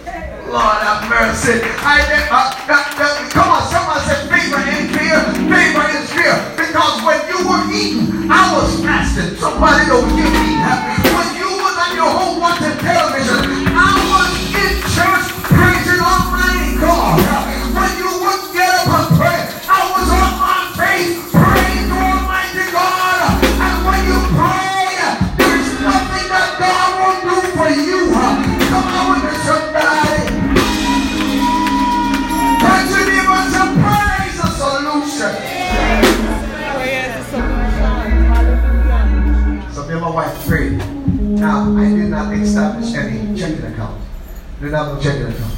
Lord 0.48 0.80
have 0.84 1.08
mercy. 1.08 1.60
I, 1.82 2.04
uh, 2.04 2.28
uh, 2.28 2.76
uh, 2.76 3.28
come 3.32 3.48
on, 3.48 3.62
someone 3.68 4.00
said 4.04 4.28
favor 4.28 4.60
and 4.60 4.88
fear. 4.92 5.18
Favor 5.48 5.86
is 5.96 6.04
fear. 6.12 6.36
Because 6.56 7.00
when 7.04 7.20
you 7.28 7.38
were 7.48 7.64
eating, 7.72 8.30
I 8.30 8.52
was 8.52 8.80
fasting. 8.80 9.36
Somebody 9.36 9.86
don't 9.88 10.08
give 10.12 10.28
me. 10.28 10.48
When 11.16 11.28
you 11.36 11.48
was 11.48 11.76
on 11.80 11.92
your 11.96 12.10
home 12.12 12.40
watching 12.40 12.76
television, 12.80 13.43
Now, 41.44 41.76
I 41.76 41.90
did 41.90 42.08
not 42.08 42.32
establish 42.32 42.94
any 42.94 43.38
checking 43.38 43.62
account. 43.66 44.00
Didn't 44.60 44.72
have 44.72 44.94
no 44.94 44.98
checking 44.98 45.26
account. 45.26 45.54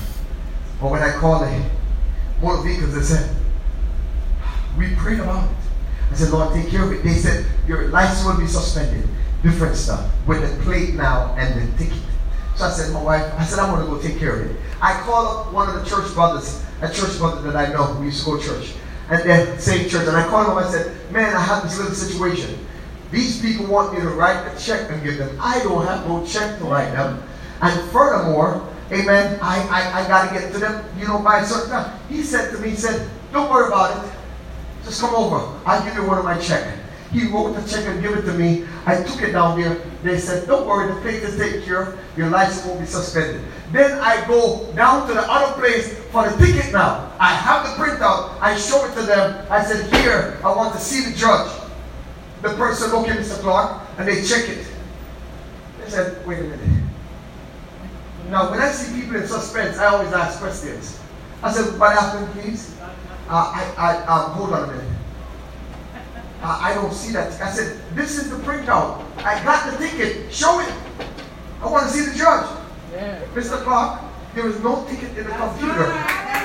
But 0.81 0.91
when 0.91 1.01
I 1.01 1.13
called 1.13 1.43
the 1.43 1.71
motor 2.43 2.63
vehicles, 2.65 2.93
they 2.93 3.03
said, 3.03 3.37
we 4.77 4.97
prayed 4.97 5.21
about 5.21 5.49
it. 5.49 5.57
I 6.11 6.15
said, 6.17 6.31
Lord, 6.31 6.53
take 6.53 6.71
care 6.71 6.83
of 6.83 6.91
it. 6.91 7.05
They 7.05 7.15
said, 7.15 7.47
your 7.69 7.87
license 7.91 8.27
will 8.27 8.37
be 8.37 8.49
suspended. 8.49 9.09
Different 9.45 9.77
stuff. 9.77 10.11
With 10.27 10.43
the 10.43 10.61
plate 10.65 10.95
now 10.95 11.37
and 11.39 11.55
the 11.55 11.79
ticket. 11.79 12.03
So 12.57 12.65
I 12.65 12.71
said, 12.71 12.93
my 12.93 13.01
wife, 13.01 13.33
I 13.39 13.45
said, 13.45 13.61
I'm 13.61 13.73
going 13.73 13.87
to 13.87 13.93
go 13.93 14.03
take 14.03 14.19
care 14.19 14.41
of 14.41 14.51
it. 14.51 14.57
I 14.83 15.01
called 15.03 15.47
up 15.47 15.53
one 15.53 15.69
of 15.69 15.77
the 15.77 15.89
church 15.89 16.13
brothers, 16.15 16.65
a 16.83 16.93
church 16.93 17.17
brother 17.19 17.43
that 17.43 17.55
I 17.55 17.73
know 17.73 17.85
who 17.85 18.07
used 18.07 18.25
to 18.25 18.33
go 18.33 18.41
to 18.41 18.45
church. 18.45 18.73
And 19.09 19.23
then 19.23 19.57
same 19.61 19.89
church. 19.89 20.09
And 20.09 20.17
I 20.17 20.27
called 20.27 20.49
him, 20.49 20.59
I 20.59 20.69
said, 20.69 21.13
man, 21.13 21.37
I 21.37 21.41
have 21.43 21.63
this 21.63 21.79
little 21.79 21.95
situation. 21.95 22.66
These 23.11 23.41
people 23.41 23.67
want 23.67 23.95
me 23.95 24.01
to 24.01 24.09
write 24.11 24.47
a 24.47 24.59
check 24.59 24.91
and 24.91 25.03
give 25.03 25.19
them. 25.19 25.39
I 25.41 25.61
don't 25.61 25.87
have 25.87 26.07
no 26.07 26.25
check 26.27 26.59
to 26.59 26.65
write 26.65 26.93
them. 26.93 27.23
And 27.63 27.91
furthermore, 27.91 28.67
amen, 28.91 29.39
I, 29.41 29.61
I, 29.69 30.03
I 30.03 30.09
got 30.09 30.29
to 30.29 30.39
get 30.39 30.53
to 30.53 30.59
them, 30.59 30.85
you 30.99 31.07
know, 31.07 31.21
by 31.21 31.41
a 31.41 31.47
certain 31.47 31.71
time. 31.71 31.99
He 32.09 32.23
said 32.23 32.51
to 32.53 32.59
me, 32.59 32.71
he 32.71 32.77
said, 32.77 33.09
don't 33.33 33.51
worry 33.51 33.69
about 33.69 34.05
it. 34.05 34.13
Just 34.85 35.01
come 35.01 35.15
over. 35.15 35.37
I'll 35.65 35.85
give 35.85 35.95
you 35.95 36.07
one 36.07 36.19
of 36.19 36.25
my 36.25 36.39
check. 36.39 36.79
He 37.13 37.29
wrote 37.29 37.55
the 37.55 37.67
check 37.69 37.87
and 37.87 38.03
gave 38.03 38.17
it 38.17 38.23
to 38.23 38.35
me. 38.35 38.67
I 38.85 39.03
took 39.03 39.23
it 39.23 39.33
down 39.33 39.61
there. 39.61 39.81
They 40.03 40.19
said, 40.19 40.47
don't 40.47 40.67
worry, 40.67 40.93
the 40.93 41.01
plate 41.01 41.23
is 41.23 41.37
taken 41.39 41.63
care 41.63 41.83
of. 41.83 41.99
Your 42.17 42.29
license 42.31 42.67
won't 42.67 42.81
be 42.81 42.87
suspended. 42.87 43.41
Then 43.73 43.99
I 44.01 44.27
go 44.27 44.71
down 44.75 45.07
to 45.09 45.15
the 45.15 45.23
other 45.23 45.59
place 45.61 45.99
for 46.11 46.29
the 46.29 46.37
ticket 46.45 46.73
now. 46.73 47.13
I 47.19 47.33
have 47.33 47.65
the 47.65 47.83
printout. 47.83 48.37
I 48.41 48.57
show 48.57 48.85
it 48.85 48.95
to 48.95 49.03
them. 49.03 49.47
I 49.51 49.65
said, 49.65 49.93
here, 49.95 50.39
I 50.45 50.55
want 50.55 50.75
to 50.75 50.81
see 50.81 51.09
the 51.09 51.17
judge. 51.17 51.51
The 52.47 52.55
person 52.55 52.95
at 52.95 53.19
Mr. 53.19 53.41
Clark 53.41 53.83
and 53.99 54.07
they 54.07 54.23
check 54.23 54.49
it. 54.49 54.65
They 55.81 55.91
said, 55.91 56.25
wait 56.25 56.39
a 56.39 56.43
minute. 56.45 56.85
Now, 58.31 58.53
when 58.53 58.61
I 58.61 58.71
see 58.71 59.01
people 59.01 59.17
in 59.17 59.27
suspense, 59.27 59.79
I 59.79 59.87
always 59.87 60.13
ask 60.13 60.39
questions. 60.39 61.01
I 61.43 61.51
said, 61.51 61.77
what 61.79 61.99
happened, 61.99 62.31
please? 62.35 62.77
Uh, 63.29 63.51
I, 63.53 63.75
I, 63.77 64.07
um, 64.07 64.31
hold 64.31 64.53
on 64.53 64.69
a 64.69 64.73
minute. 64.73 64.99
Uh, 66.41 66.59
I 66.63 66.75
don't 66.75 66.93
see 66.93 67.13
that. 67.15 67.33
I 67.43 67.51
said, 67.51 67.81
this 67.97 68.17
is 68.17 68.31
the 68.31 68.37
printout. 68.37 69.05
I 69.25 69.43
got 69.43 69.73
the 69.73 69.85
ticket. 69.85 70.33
Show 70.33 70.61
it. 70.61 70.73
I 71.61 71.69
want 71.69 71.91
to 71.91 71.93
see 71.93 72.09
the 72.09 72.17
judge. 72.17 72.49
Yeah. 72.93 73.25
Mr. 73.35 73.61
Clark, 73.65 74.03
there 74.37 74.47
is 74.47 74.63
no 74.63 74.87
ticket 74.87 75.19
in 75.19 75.25
the 75.25 75.35
computer. 75.35 75.87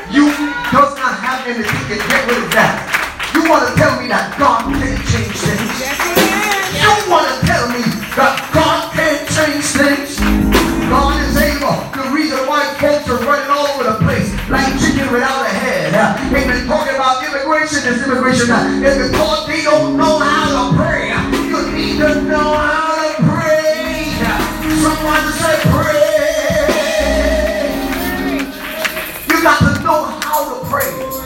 You 0.09 0.33
does 0.73 0.97
not 0.97 1.13
have 1.19 1.45
any 1.45 1.61
ticket. 1.61 2.09
Get 2.09 2.27
rid 2.27 2.43
of 2.43 2.51
that. 2.53 3.00
You 3.41 3.49
want 3.49 3.67
to 3.67 3.73
tell 3.73 3.97
me 3.97 4.05
that 4.13 4.37
God 4.37 4.69
can't 4.69 5.01
change 5.09 5.33
things? 5.33 5.73
Yes, 5.81 5.97
we 5.97 6.13
can. 6.13 6.61
You 6.77 6.93
want 7.09 7.25
to 7.25 7.41
tell 7.41 7.65
me 7.73 7.81
that 8.13 8.37
God 8.53 8.93
can't 8.93 9.25
change 9.33 9.65
things? 9.73 10.21
God 10.93 11.17
is 11.25 11.33
able. 11.41 11.73
The 11.89 12.05
reason 12.13 12.37
why 12.45 12.69
folks 12.77 13.09
are 13.09 13.17
running 13.25 13.49
all 13.49 13.65
over 13.73 13.89
the 13.89 13.97
place 14.05 14.29
like 14.45 14.69
chicken 14.77 15.09
without 15.09 15.41
a 15.41 15.49
head. 15.49 15.89
They've 16.29 16.45
been 16.45 16.69
talking 16.69 16.93
about 16.93 17.25
immigration 17.25 17.81
is 17.89 18.05
immigration. 18.05 18.45
It's 18.85 19.09
because 19.09 19.49
they 19.49 19.65
don't 19.65 19.97
know 19.97 20.21
how 20.21 20.69
to 20.69 20.77
pray. 20.77 21.09
You 21.49 21.65
need 21.73 21.97
to 21.97 22.21
know 22.29 22.53
how 22.53 22.93
to 22.93 23.25
pray. 23.25 24.21
Someone 24.85 25.25
say 25.41 25.57
pray. 25.73 26.13
You 29.33 29.41
got 29.41 29.57
to 29.65 29.81
know 29.81 30.13
how 30.21 30.45
to 30.45 30.69
pray. 30.69 31.20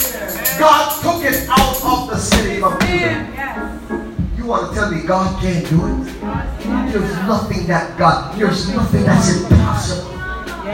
God 0.58 1.02
took 1.02 1.24
it 1.24 1.48
out 1.50 1.76
of 1.84 2.10
the 2.10 2.18
city 2.18 2.62
of 2.62 2.80
Judah. 2.80 4.16
You 4.38 4.46
want 4.46 4.70
to 4.70 4.80
tell 4.80 4.92
me 4.92 5.02
God 5.02 5.42
can't 5.42 5.68
do 5.70 5.86
it? 5.86 6.22
There's 6.92 7.16
nothing 7.28 7.68
that 7.68 7.98
God, 7.98 8.38
there's 8.40 8.74
nothing 8.74 9.04
that's 9.04 9.42
impossible. 9.42 10.12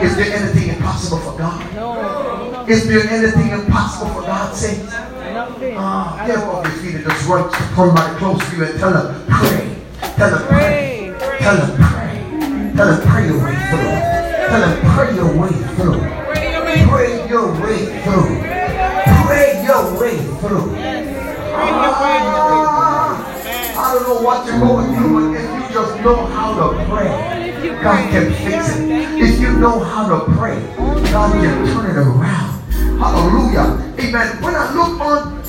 Is 0.02 0.16
there 0.16 0.34
anything 0.34 0.70
impossible 0.70 1.18
for 1.18 1.38
God? 1.38 1.74
No. 1.74 2.64
Is 2.68 2.86
there 2.86 3.08
anything 3.08 3.50
impossible 3.50 4.12
for 4.14 4.22
God's 4.22 4.58
sake? 4.58 4.84
Nothing. 4.84 5.74
Ah, 5.76 6.20
off 6.22 6.66
your 6.66 6.74
feet 6.76 6.94
and 6.96 7.04
just 7.04 7.28
run 7.28 7.50
to 7.50 7.62
somebody 7.74 8.18
close 8.18 8.50
to 8.50 8.56
you 8.56 8.64
and 8.64 8.78
tell 8.78 8.92
them, 8.92 9.24
pray. 9.28 9.76
Tell 10.16 10.30
them, 10.30 10.48
pray. 10.48 11.14
Pray. 11.18 11.38
Tell 11.40 11.56
them, 11.56 11.76
pray. 11.76 12.72
Tell 12.76 12.86
them, 12.86 13.08
pray 13.08 13.26
your 13.26 13.44
way 13.44 13.54
through. 13.70 14.12
Tell 14.48 14.60
them, 14.60 14.96
pray 14.96 15.14
your 15.14 15.36
way 15.40 15.52
through. 15.76 16.21
What 24.22 24.46
you're 24.46 24.60
going 24.60 24.94
through, 24.94 25.34
but 25.34 25.40
if 25.40 25.50
you 25.50 25.74
just 25.74 26.00
know 26.02 26.26
how 26.26 26.54
to 26.54 26.84
pray, 26.86 27.72
God 27.82 28.10
can 28.10 28.32
fix 28.34 28.78
it. 28.78 28.90
If 29.20 29.40
you 29.40 29.58
know 29.58 29.80
how 29.80 30.08
to 30.08 30.32
pray, 30.36 30.60
God 31.10 31.32
can 31.32 31.66
turn 31.66 31.90
it 31.90 31.96
around. 31.96 32.62
Hallelujah. 32.98 33.94
Amen. 33.98 34.42
When 34.42 34.54
I 34.54 34.72
look 34.74 35.00
on, 35.00 35.42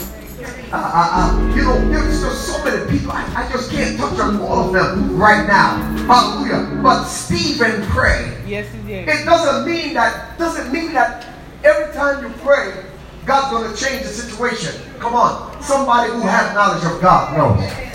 uh, 0.72 0.76
uh, 0.76 1.10
uh, 1.14 1.56
you 1.56 1.62
know, 1.62 1.90
there's 1.90 2.22
just 2.22 2.48
so 2.48 2.64
many 2.64 2.90
people. 2.90 3.12
I, 3.12 3.46
I 3.46 3.52
just 3.52 3.70
can't 3.70 3.96
touch 3.98 4.20
on 4.20 4.42
all 4.42 4.66
of 4.66 4.74
them 4.74 5.18
right 5.18 5.46
now. 5.46 5.78
Hallelujah. 6.08 6.82
But 6.82 7.06
Stephen 7.06 7.84
prayed. 7.88 8.34
Yes, 8.48 8.74
he 8.74 8.82
did. 8.88 9.08
It 9.08 9.26
doesn't 9.26 9.70
mean 9.70 9.94
that 9.94 10.38
doesn't 10.40 10.72
mean 10.74 10.94
that 10.94 11.28
every 11.64 11.94
time 11.94 12.24
you 12.24 12.34
pray, 12.40 12.84
God's 13.26 13.52
going 13.52 13.72
to 13.72 13.86
change 13.86 14.02
the 14.02 14.10
situation. 14.10 14.82
Come 15.00 15.14
on, 15.14 15.62
somebody 15.62 16.12
who 16.12 16.22
has 16.22 16.54
knowledge 16.56 16.84
of 16.84 17.00
God 17.02 17.38
knows. 17.38 17.93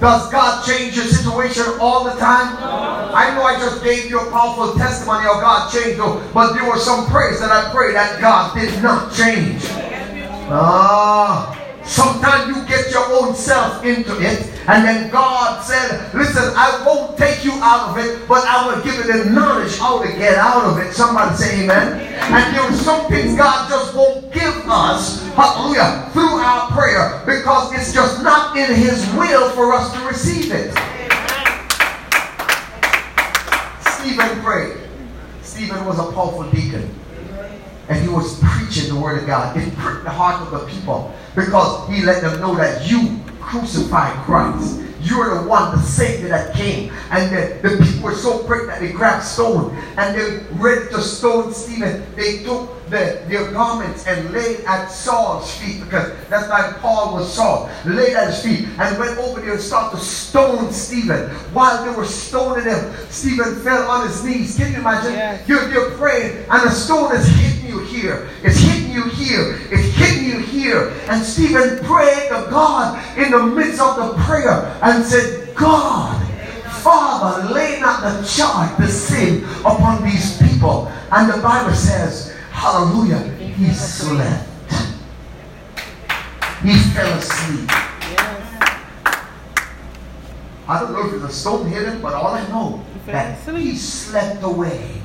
Does 0.00 0.30
God 0.30 0.64
change 0.64 0.96
your 0.96 1.06
situation 1.06 1.64
all 1.80 2.04
the 2.04 2.12
time? 2.12 2.56
I 3.14 3.34
know 3.34 3.42
I 3.42 3.58
just 3.58 3.82
gave 3.82 4.08
you 4.08 4.20
a 4.20 4.30
powerful 4.30 4.74
testimony 4.74 5.26
of 5.26 5.40
God 5.40 5.72
changed, 5.72 5.96
you, 5.96 6.22
but 6.32 6.52
there 6.52 6.68
were 6.68 6.78
some 6.78 7.06
prayers 7.06 7.40
that 7.40 7.50
I 7.50 7.72
prayed 7.72 7.96
that 7.96 8.20
God 8.20 8.54
did 8.54 8.80
not 8.82 9.12
change. 9.12 9.62
Ah. 10.50 11.57
Sometimes 11.88 12.54
you 12.54 12.66
get 12.66 12.90
your 12.90 13.06
own 13.14 13.34
self 13.34 13.82
into 13.82 14.20
it, 14.20 14.44
and 14.68 14.84
then 14.84 15.10
God 15.10 15.64
said, 15.64 16.12
Listen, 16.12 16.52
I 16.54 16.84
won't 16.86 17.16
take 17.16 17.42
you 17.42 17.52
out 17.62 17.88
of 17.88 18.04
it, 18.04 18.28
but 18.28 18.44
I 18.44 18.68
will 18.68 18.84
give 18.84 18.94
you 18.94 19.24
the 19.24 19.30
knowledge 19.30 19.78
how 19.78 20.02
to 20.02 20.08
get 20.08 20.34
out 20.36 20.64
of 20.64 20.78
it. 20.78 20.92
Somebody 20.92 21.34
say 21.36 21.64
amen. 21.64 21.98
And 22.20 22.54
there 22.54 22.60
are 22.60 22.72
some 22.74 23.08
things 23.08 23.36
God 23.36 23.70
just 23.70 23.96
won't 23.96 24.30
give 24.30 24.54
us, 24.68 25.26
hallelujah, 25.32 26.10
through 26.12 26.36
our 26.36 26.70
prayer 26.72 27.22
because 27.24 27.72
it's 27.72 27.94
just 27.94 28.22
not 28.22 28.54
in 28.58 28.74
His 28.74 29.00
will 29.14 29.48
for 29.52 29.72
us 29.72 29.90
to 29.94 30.06
receive 30.06 30.52
it. 30.52 30.70
Stephen 33.80 34.42
prayed. 34.42 34.76
Stephen 35.40 35.86
was 35.86 35.98
a 35.98 36.12
powerful 36.12 36.50
deacon 36.50 36.94
and 37.88 38.02
he 38.02 38.08
was 38.08 38.38
preaching 38.42 38.94
the 38.94 39.00
word 39.00 39.20
of 39.20 39.26
God. 39.26 39.56
It 39.56 39.74
pricked 39.76 40.04
the 40.04 40.10
heart 40.10 40.42
of 40.42 40.50
the 40.50 40.66
people 40.66 41.14
because 41.38 41.88
he 41.88 42.02
let 42.02 42.22
them 42.22 42.40
know 42.40 42.54
that 42.56 42.90
you 42.90 43.18
crucified 43.40 44.14
Christ. 44.24 44.80
You're 45.00 45.42
the 45.42 45.48
one, 45.48 45.76
the 45.76 45.82
Savior 45.82 46.28
that 46.28 46.54
came. 46.54 46.92
And 47.10 47.34
the, 47.34 47.68
the 47.68 47.82
people 47.82 48.02
were 48.02 48.14
so 48.14 48.42
pricked 48.44 48.66
that 48.66 48.80
they 48.80 48.92
grabbed 48.92 49.24
stone 49.24 49.74
and 49.96 50.14
they 50.18 50.44
ready 50.54 50.88
to 50.90 51.00
stone 51.00 51.52
Stephen. 51.54 52.04
They 52.16 52.42
took 52.42 52.70
the, 52.90 53.22
their 53.28 53.50
garments 53.52 54.06
and 54.06 54.30
laid 54.32 54.60
at 54.64 54.88
Saul's 54.88 55.54
feet 55.56 55.82
because 55.84 56.12
that's 56.28 56.48
why 56.48 56.72
Paul 56.80 57.14
was 57.14 57.32
Saul. 57.32 57.70
Laid 57.84 58.14
at 58.14 58.28
his 58.28 58.42
feet 58.42 58.68
and 58.78 58.98
went 58.98 59.18
over 59.18 59.40
there 59.40 59.52
and 59.52 59.60
started 59.60 59.98
to 59.98 60.02
stone 60.02 60.72
Stephen. 60.72 61.30
While 61.52 61.84
they 61.84 61.96
were 61.96 62.06
stoning 62.06 62.64
him, 62.64 62.94
Stephen 63.10 63.60
fell 63.62 63.90
on 63.90 64.06
his 64.06 64.24
knees. 64.24 64.56
Can 64.56 64.72
you 64.72 64.78
imagine? 64.78 65.12
Yes. 65.12 65.48
You're, 65.48 65.70
you're 65.70 65.90
praying 65.92 66.44
and 66.50 66.62
the 66.62 66.70
stone 66.70 67.14
is 67.14 67.26
hitting 67.26 67.68
you 67.68 67.80
here. 67.84 68.28
It's 68.42 68.58
hitting 68.58 68.92
you 68.92 69.04
here. 69.04 69.58
It's 69.70 69.94
hitting 69.96 70.24
you 70.24 70.38
here. 70.40 70.90
And 71.08 71.24
Stephen 71.24 71.84
prayed 71.84 72.28
to 72.28 72.46
God 72.50 72.98
in 73.18 73.30
the 73.30 73.42
midst 73.42 73.80
of 73.80 73.96
the 73.96 74.22
prayer 74.22 74.78
and 74.82 75.04
said, 75.04 75.54
God, 75.54 76.24
Father, 76.82 77.52
lay 77.52 77.80
not 77.80 78.02
the 78.02 78.26
charge, 78.26 78.76
the 78.78 78.88
sin 78.88 79.44
upon 79.60 80.02
these 80.04 80.38
people. 80.38 80.90
And 81.10 81.32
the 81.32 81.42
Bible 81.42 81.74
says, 81.74 82.34
hallelujah, 82.58 83.22
he 83.38 83.72
slept. 83.72 84.48
He 86.62 86.74
fell 86.90 87.18
asleep. 87.18 87.70
I 90.66 90.80
don't 90.80 90.92
know 90.92 91.06
if 91.06 91.14
it's 91.14 91.24
a 91.24 91.32
stone 91.32 91.68
him, 91.68 92.02
but 92.02 92.14
all 92.14 92.34
I 92.34 92.46
know 92.48 92.84
that 93.06 93.38
he 93.56 93.76
slept 93.76 94.42
away 94.42 95.00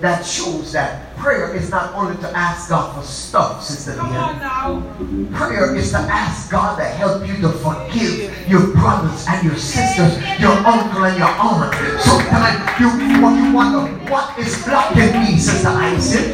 that 0.00 0.24
shows 0.24 0.72
that 0.72 1.14
prayer 1.16 1.54
is 1.54 1.70
not 1.70 1.92
only 1.94 2.16
to 2.16 2.28
ask 2.34 2.70
God 2.70 2.96
for 2.96 3.04
stuff, 3.04 3.62
Sister 3.62 3.94
Come 3.94 4.16
on 4.16 4.38
now. 4.38 5.36
Prayer 5.36 5.76
is 5.76 5.90
to 5.90 5.98
ask 5.98 6.50
God 6.50 6.78
to 6.78 6.84
help 6.84 7.26
you 7.28 7.36
to 7.42 7.52
forgive 7.60 8.48
your 8.48 8.72
brothers 8.72 9.26
and 9.28 9.46
your 9.46 9.56
sisters, 9.56 10.16
your 10.40 10.56
uncle 10.64 11.04
and 11.04 11.18
your 11.18 11.28
aunt. 11.28 11.74
Sometimes 12.00 12.80
you, 12.80 12.88
you 12.96 13.52
wonder 13.52 13.92
what 14.10 14.38
is 14.38 14.64
blocking 14.64 15.12
me, 15.20 15.36
Sister 15.36 15.68
Isaac. 15.68 16.32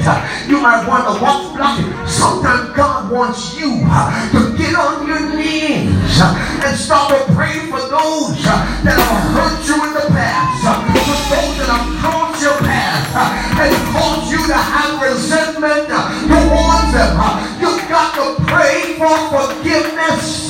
You 0.48 0.60
might 0.62 0.86
wonder 0.86 1.18
what's 1.18 1.56
blocking. 1.56 1.90
Sometimes 2.06 2.76
God 2.76 3.10
wants 3.10 3.58
you 3.58 3.82
uh, 3.86 4.30
to 4.30 4.56
get 4.56 4.76
on 4.76 5.06
your 5.08 5.34
knees 5.34 5.90
uh, 6.22 6.62
and 6.64 6.76
start 6.78 7.10
to 7.10 7.34
pray 7.34 7.58
for 7.66 7.80
those 7.80 8.38
uh, 8.46 8.54
that 8.86 8.94
have 8.94 9.34
hurt 9.34 9.66
you 9.66 9.74
in 9.82 9.94
the 9.94 10.06
past, 10.14 10.62
for 10.62 11.34
those 11.34 11.58
that 11.58 11.68
have 11.74 11.98
crossed 11.98 12.42
your 12.42 12.58
path 12.58 13.45
and 13.58 13.74
cause 13.92 14.30
you 14.30 14.38
to 14.46 14.54
have 14.54 15.00
resentment 15.02 15.88
towards 15.88 16.92
them. 16.92 17.16
You've 17.60 17.88
got 17.88 18.14
to 18.16 18.42
pray 18.44 18.94
for 18.98 19.16
forgiveness. 19.32 20.48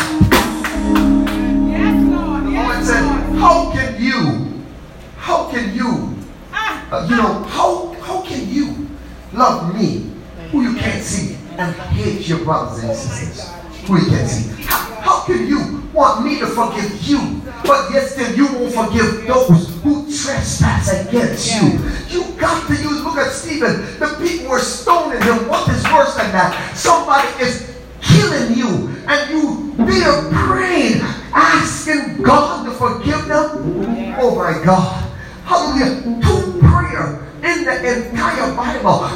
Yes, 1.70 1.96
Lord. 2.10 2.52
Yes, 2.52 2.86
said, 2.86 3.04
how 3.38 3.70
can 3.72 4.02
you, 4.02 4.64
how 5.16 5.50
can 5.50 5.74
you, 5.74 6.16
ah. 6.52 6.88
uh, 6.90 7.06
you 7.08 7.16
know, 7.16 7.44
how, 7.44 7.94
how 8.02 8.20
can 8.22 8.48
you 8.48 8.88
love 9.32 9.74
me 9.74 10.10
who 10.50 10.62
you 10.62 10.76
can't 10.76 11.02
see 11.02 11.36
and 11.58 11.74
hate 11.74 12.28
your 12.28 12.44
brothers 12.44 12.84
and 12.84 12.94
sisters 12.96 13.55
you? 13.94 14.66
How, 14.66 15.00
how 15.00 15.24
can 15.24 15.46
you 15.46 15.82
want 15.92 16.24
me 16.24 16.38
to 16.40 16.46
forgive 16.46 17.02
you, 17.02 17.40
but 17.64 17.90
yet 17.92 18.08
still 18.08 18.34
you 18.34 18.46
won't 18.52 18.74
forgive 18.74 19.26
those 19.26 19.68
who 19.82 20.04
trespass 20.04 21.06
against 21.06 21.54
you? 21.54 21.78
You 22.08 22.32
got 22.38 22.66
to 22.66 22.74
use, 22.74 23.02
look 23.02 23.16
at 23.16 23.32
Stephen. 23.32 23.82
The 23.98 24.16
people 24.20 24.50
were 24.50 24.58
stoning 24.58 25.22
him. 25.22 25.48
What 25.48 25.68
is 25.68 25.84
worse 25.84 26.14
than 26.16 26.32
that? 26.32 26.76
Somebody 26.76 27.28
is 27.42 27.76
killing 28.02 28.58
you 28.58 28.88
and 29.08 29.30
you 29.30 29.74
there 29.78 30.30
praying, 30.32 31.00
asking 31.32 32.22
God 32.22 32.64
to 32.66 32.72
forgive 32.72 33.26
them. 33.26 34.16
Oh 34.18 34.34
my 34.34 34.64
God. 34.64 35.02
Hallelujah. 35.44 36.02
To 36.22 36.58
prayer 36.60 37.26
in 37.44 37.64
the 37.64 38.10
entire 38.10 38.54
Bible. 38.56 39.06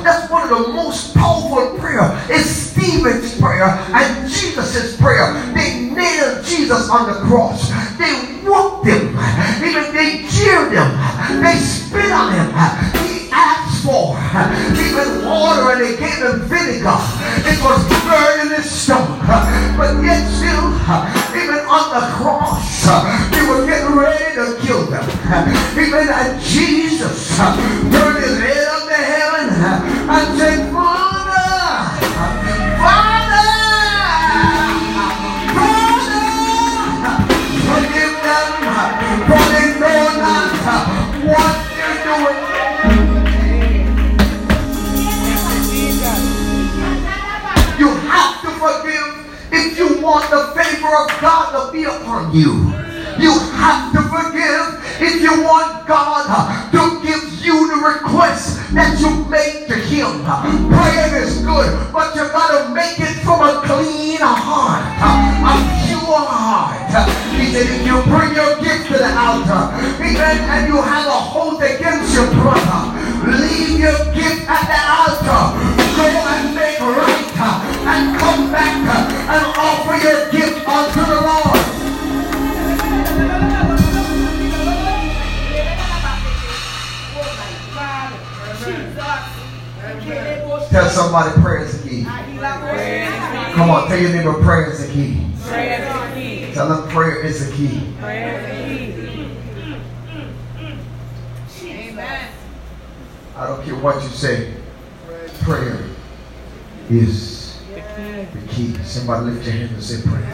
Lift 109.22 109.44
your 109.46 109.54
hand 109.54 109.70
and 109.72 109.82
say 109.82 110.02
prayer. 110.08 110.30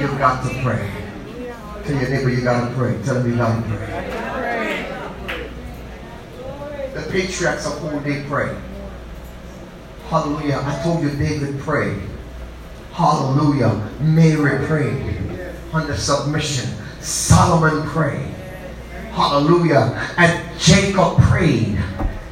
You've 0.00 0.18
got 0.18 0.42
to 0.48 0.62
pray. 0.62 0.90
Tell 1.84 2.00
your 2.00 2.10
neighbor 2.10 2.30
you 2.30 2.42
got 2.42 2.68
to 2.68 2.74
pray. 2.74 3.00
Tell 3.04 3.14
them 3.14 3.30
you 3.30 3.36
got 3.36 3.56
to 3.56 3.68
pray 3.68 4.20
the 6.94 7.10
patriarchs 7.10 7.66
of 7.66 7.84
old, 7.84 8.04
they 8.04 8.22
pray. 8.24 8.56
Hallelujah. 10.08 10.60
I 10.64 10.82
told 10.82 11.02
you 11.02 11.10
David 11.10 11.58
prayed. 11.60 12.02
Hallelujah. 12.92 13.88
Mary 14.00 14.66
prayed 14.66 15.54
under 15.72 15.96
submission. 15.96 16.68
Solomon 17.00 17.88
prayed. 17.88 18.34
Hallelujah. 19.12 20.14
And 20.16 20.58
Jacob 20.58 21.16
prayed 21.22 21.78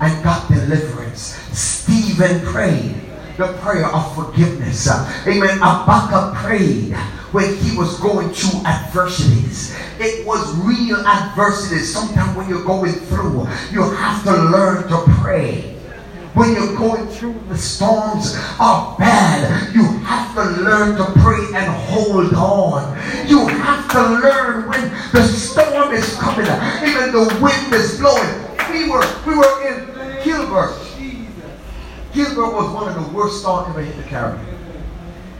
and 0.01 0.25
got 0.25 0.49
deliverance. 0.49 1.37
Stephen 1.53 2.41
prayed 2.47 2.97
the 3.39 3.53
prayer 3.59 3.86
of 3.86 4.14
forgiveness. 4.16 4.89
Amen. 5.26 5.59
Habakkuk 5.62 6.34
prayed 6.34 6.93
when 7.30 7.55
he 7.59 7.76
was 7.78 7.99
going 8.01 8.30
through 8.30 8.66
adversities. 8.66 9.76
It 10.01 10.26
was 10.26 10.57
real 10.59 10.97
adversities. 11.07 11.93
Sometimes 11.93 12.36
when 12.36 12.49
you're 12.49 12.64
going 12.64 12.93
through, 12.93 13.47
you 13.70 13.82
have 13.95 14.24
to 14.24 14.32
learn 14.32 14.89
to 14.89 15.05
pray. 15.20 15.76
When 16.34 16.53
you're 16.53 16.76
going 16.76 17.07
through 17.09 17.41
the 17.49 17.57
storms 17.57 18.36
are 18.59 18.97
bad, 18.99 19.72
you 19.74 19.84
have 20.01 20.34
to 20.34 20.62
learn 20.62 20.97
to 20.97 21.05
pray 21.20 21.47
and 21.55 21.72
hold 21.86 22.34
on. 22.34 22.97
You 23.28 23.47
have 23.47 23.89
to 23.93 24.03
learn 24.03 24.68
when 24.68 24.91
the 25.12 25.22
storm 25.22 25.93
is 25.95 26.14
coming, 26.16 26.47
even 26.86 27.12
the 27.12 27.39
wind 27.41 27.72
is 27.72 27.99
blowing. 27.99 28.49
We 28.70 28.91
were 28.91 29.07
we 29.26 29.36
were 29.36 29.66
in 29.66 30.24
Gilbert. 30.24 30.88
Gilbert 32.13 32.55
was 32.55 32.73
one 32.75 32.89
of 32.89 32.95
the 32.95 33.17
worst 33.17 33.41
storms 33.41 33.69
ever 33.69 33.83
hit 33.83 33.97
the 33.97 34.09
Caribbean. 34.09 34.57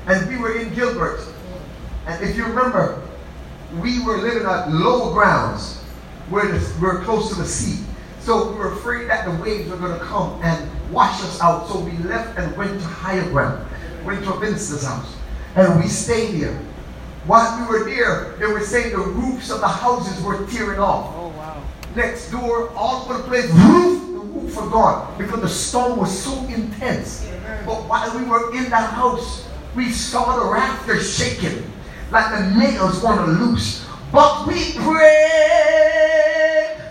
And 0.07 0.29
we 0.29 0.37
were 0.39 0.59
in 0.59 0.73
Gilbert 0.75 1.21
and 2.09 2.25
if 2.25 2.37
you 2.37 2.47
remember, 2.47 3.03
we 3.81 4.03
were 4.03 4.17
living 4.17 4.47
at 4.47 4.73
low 4.73 5.13
grounds 5.13 5.83
where 6.31 6.47
we 6.47 6.81
were 6.81 7.03
close 7.05 7.29
to 7.29 7.35
the 7.35 7.47
sea. 7.47 7.85
So 8.21 8.51
we 8.51 8.59
were 8.59 8.73
afraid 8.73 9.11
that 9.11 9.27
the 9.27 9.43
waves 9.43 9.69
were 9.69 9.77
going 9.77 9.99
to 9.99 10.05
come 10.05 10.41
and 10.43 10.71
wash 10.91 11.21
us 11.21 11.39
out. 11.43 11.69
So 11.69 11.79
we 11.81 11.93
left 11.99 12.39
and 12.39 12.57
went 12.57 12.81
to 12.81 12.87
higher 12.87 13.29
ground, 13.29 13.67
went 14.07 14.25
to 14.25 14.33
a 14.33 14.41
minister's 14.41 14.87
house. 14.87 15.17
And 15.55 15.83
we 15.83 15.89
stayed 15.89 16.41
there. 16.41 16.59
While 17.27 17.61
we 17.61 17.79
were 17.79 17.85
there, 17.85 18.35
they 18.39 18.47
were 18.47 18.61
saying 18.61 18.93
the 18.93 19.03
roofs 19.03 19.51
of 19.51 19.61
the 19.61 19.69
houses 19.69 20.23
were 20.25 20.47
tearing 20.47 20.81
off. 20.81 21.15
Oh, 21.15 21.29
wow. 21.29 21.63
Next 21.95 22.31
door, 22.31 22.71
all 22.71 23.05
over 23.05 23.19
the 23.19 23.25
place, 23.25 23.51
roof, 23.51 24.08
the 24.55 24.69
were 24.69 25.07
because 25.19 25.41
the 25.41 25.49
storm 25.49 25.99
was 25.99 26.17
so 26.17 26.33
intense. 26.47 27.29
But 27.67 27.89
while 27.89 28.19
we 28.19 28.25
were 28.25 28.55
in 28.57 28.71
that 28.71 28.93
house, 28.93 29.49
we 29.75 29.93
saw 29.93 30.39
the 30.39 30.51
rafters 30.51 31.17
shaking 31.17 31.71
like 32.11 32.31
the 32.33 32.59
nails 32.59 33.03
want 33.03 33.21
to 33.25 33.33
loose. 33.33 33.85
But 34.13 34.47
we 34.47 34.73
prayed. 34.73 35.19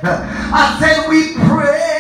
I 0.04 0.78
said 0.80 1.10
we 1.10 1.34
prayed. 1.34 1.98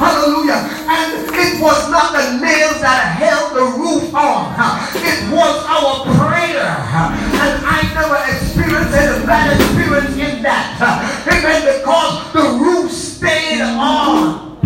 Hallelujah. 0.00 0.64
And 0.88 1.28
it 1.34 1.60
was 1.62 1.90
not 1.90 2.12
the 2.12 2.38
nails 2.40 2.80
that 2.80 3.16
held 3.16 3.54
the 3.54 3.64
roof 3.78 4.14
on. 4.14 4.52
It 4.96 5.30
was 5.32 5.64
our 5.68 6.04
prayer. 6.16 6.64
And 6.64 7.64
I 7.64 7.82
never 7.94 8.16
experienced 8.32 8.94
any 8.94 9.26
bad 9.26 9.60
experience 9.60 10.16
in 10.16 10.42
that. 10.42 10.80
Amen. 11.28 11.78
Because 11.78 12.32
the 12.32 12.64
roof 12.64 12.90
stayed 13.16 13.62
on. 13.62 14.56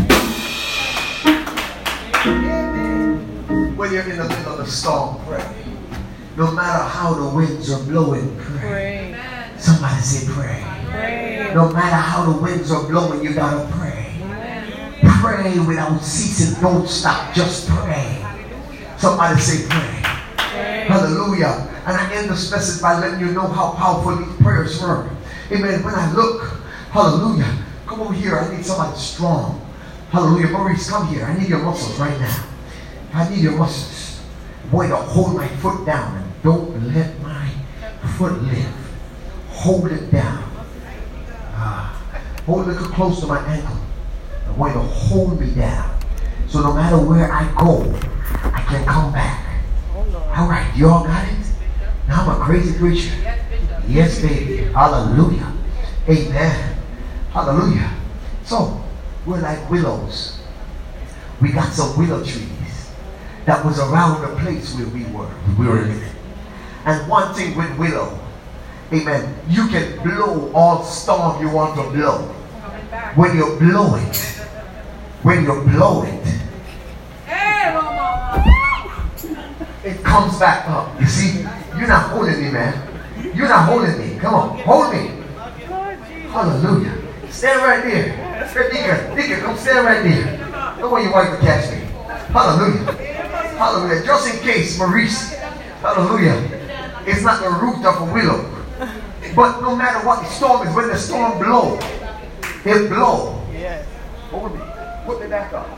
When 3.76 3.92
you're 3.92 4.03
in 4.03 4.18
the 4.18 4.28
middle 4.28 4.55
of 4.55 4.61
a 4.61 4.66
storm, 4.66 5.20
pray. 5.24 5.46
No 6.36 6.51
matter 6.51 6.82
how 6.82 7.14
the 7.14 7.28
winds 7.34 7.70
are 7.70 7.82
blowing, 7.84 8.36
pray. 8.38 8.59
Pray. 8.59 9.16
Somebody 9.57 10.03
say 10.03 10.32
pray. 10.32 10.64
Pray. 10.90 11.53
No 11.55 11.70
matter 11.70 11.94
how 11.94 12.32
the 12.32 12.38
winds 12.42 12.72
are 12.72 12.88
blowing, 12.88 13.22
you 13.22 13.34
gotta 13.34 13.70
pray. 13.76 14.18
Pray 15.20 15.59
without 15.61 16.03
ceasing. 16.03 16.61
Don't 16.61 16.88
stop. 16.88 17.32
Just 17.32 17.68
pray. 17.68 18.24
Somebody 18.98 19.40
say 19.40 19.68
pray. 19.68 20.03
Pray. 20.36 20.86
Hallelujah. 20.88 21.68
And 21.86 21.96
I 21.96 22.14
end 22.14 22.30
this 22.30 22.51
message 22.51 22.82
by 22.82 22.98
letting 22.98 23.20
you 23.20 23.32
know 23.32 23.46
how 23.46 23.72
powerful 23.72 24.16
these 24.16 24.36
prayers 24.42 24.82
were. 24.82 25.09
Amen. 25.53 25.84
When 25.84 25.94
I 25.94 26.12
look, 26.12 26.42
hallelujah. 26.90 27.69
Come 27.91 28.03
over 28.03 28.14
here. 28.14 28.38
I 28.38 28.55
need 28.55 28.64
somebody 28.64 28.97
strong. 28.97 29.61
Hallelujah. 30.11 30.47
Maurice, 30.51 30.88
come 30.88 31.09
here. 31.09 31.24
I 31.24 31.36
need 31.36 31.49
your 31.49 31.59
muscles 31.59 31.99
right 31.99 32.16
now. 32.20 32.45
I 33.12 33.28
need 33.28 33.41
your 33.41 33.59
muscles. 33.59 34.22
Boy, 34.70 34.86
to 34.86 34.95
hold 34.95 35.34
my 35.34 35.49
foot 35.57 35.84
down 35.84 36.16
and 36.18 36.43
don't 36.45 36.95
let 36.95 37.20
my 37.20 37.51
foot 38.16 38.41
lift. 38.43 38.68
Hold 39.49 39.91
it 39.91 40.09
down. 40.12 40.45
Ah, 41.55 42.01
hold 42.47 42.68
it 42.68 42.76
close 42.76 43.18
to 43.22 43.26
my 43.26 43.45
ankle. 43.49 43.76
I 44.47 44.51
want 44.53 44.74
to 44.74 44.78
hold 44.78 45.41
me 45.41 45.51
down. 45.51 45.99
So 46.47 46.61
no 46.61 46.72
matter 46.72 46.97
where 46.97 47.32
I 47.32 47.53
go, 47.59 47.93
I 48.55 48.64
can 48.68 48.86
come 48.86 49.12
back. 49.12 49.62
All 50.36 50.49
right, 50.49 50.72
you 50.76 50.88
all 50.88 51.03
got 51.03 51.26
it? 51.26 51.34
Now 52.07 52.22
I'm 52.22 52.41
a 52.41 52.45
crazy 52.45 52.78
preacher. 52.78 53.12
Yes, 53.88 54.22
baby. 54.22 54.59
Hallelujah. 54.72 55.53
Amen. 56.09 56.69
Hallelujah. 57.32 57.94
So, 58.44 58.82
we're 59.24 59.40
like 59.40 59.70
willows. 59.70 60.40
We 61.40 61.52
got 61.52 61.72
some 61.72 61.96
willow 61.96 62.24
trees 62.24 62.90
that 63.46 63.64
was 63.64 63.78
around 63.78 64.22
the 64.22 64.40
place 64.40 64.74
where 64.74 64.88
we 64.88 65.04
were. 65.06 65.30
We 65.58 65.66
were 65.66 65.82
living. 65.82 66.10
And 66.84 67.08
one 67.08 67.32
thing 67.34 67.56
with 67.56 67.78
willow, 67.78 68.18
amen, 68.92 69.34
you 69.48 69.68
can 69.68 70.02
blow 70.02 70.50
all 70.52 70.82
storm 70.82 71.40
you 71.40 71.50
want 71.50 71.76
to 71.76 71.90
blow. 71.90 72.18
When 73.14 73.36
you 73.36 73.56
blow 73.58 73.94
it, 73.94 74.16
when 75.22 75.44
you 75.44 75.62
blow 75.62 76.02
it, 76.02 76.26
it 79.84 80.02
comes 80.04 80.38
back 80.38 80.68
up. 80.68 81.00
You 81.00 81.06
see, 81.06 81.40
you're 81.78 81.88
not 81.88 82.10
holding 82.10 82.42
me, 82.42 82.50
man. 82.50 82.74
You're 83.34 83.48
not 83.48 83.68
holding 83.68 83.98
me. 83.98 84.18
Come 84.18 84.34
on, 84.34 84.58
hold 84.58 84.92
me. 84.92 85.12
Hallelujah. 86.28 86.99
Stand 87.30 87.62
right 87.62 87.82
there. 87.84 88.30
Hey, 88.46 88.68
Deacon, 88.70 89.16
Deacon, 89.16 89.40
come 89.40 89.56
stand 89.56 89.86
right 89.86 90.02
there. 90.02 90.36
Don't 90.78 90.90
want 90.90 91.04
your 91.04 91.12
wife 91.12 91.30
to 91.30 91.46
catch 91.46 91.70
me. 91.70 91.78
Hallelujah. 92.32 92.92
Hallelujah. 93.56 94.04
Just 94.04 94.34
in 94.34 94.40
case, 94.40 94.78
Maurice. 94.78 95.34
Hallelujah. 95.80 96.42
It's 97.06 97.22
not 97.22 97.42
the 97.42 97.50
root 97.50 97.84
of 97.86 98.08
a 98.08 98.12
willow. 98.12 98.56
But 99.34 99.60
no 99.60 99.76
matter 99.76 100.04
what 100.06 100.22
the 100.22 100.28
storm 100.28 100.66
is, 100.66 100.74
when 100.74 100.88
the 100.88 100.98
storm 100.98 101.38
blow, 101.38 101.78
it 102.64 102.88
blow. 102.88 103.40
Yes. 103.52 103.86
Hold 104.30 104.54
me. 104.54 104.60
Put 105.06 105.20
me 105.22 105.28
back 105.28 105.52
up. 105.52 105.68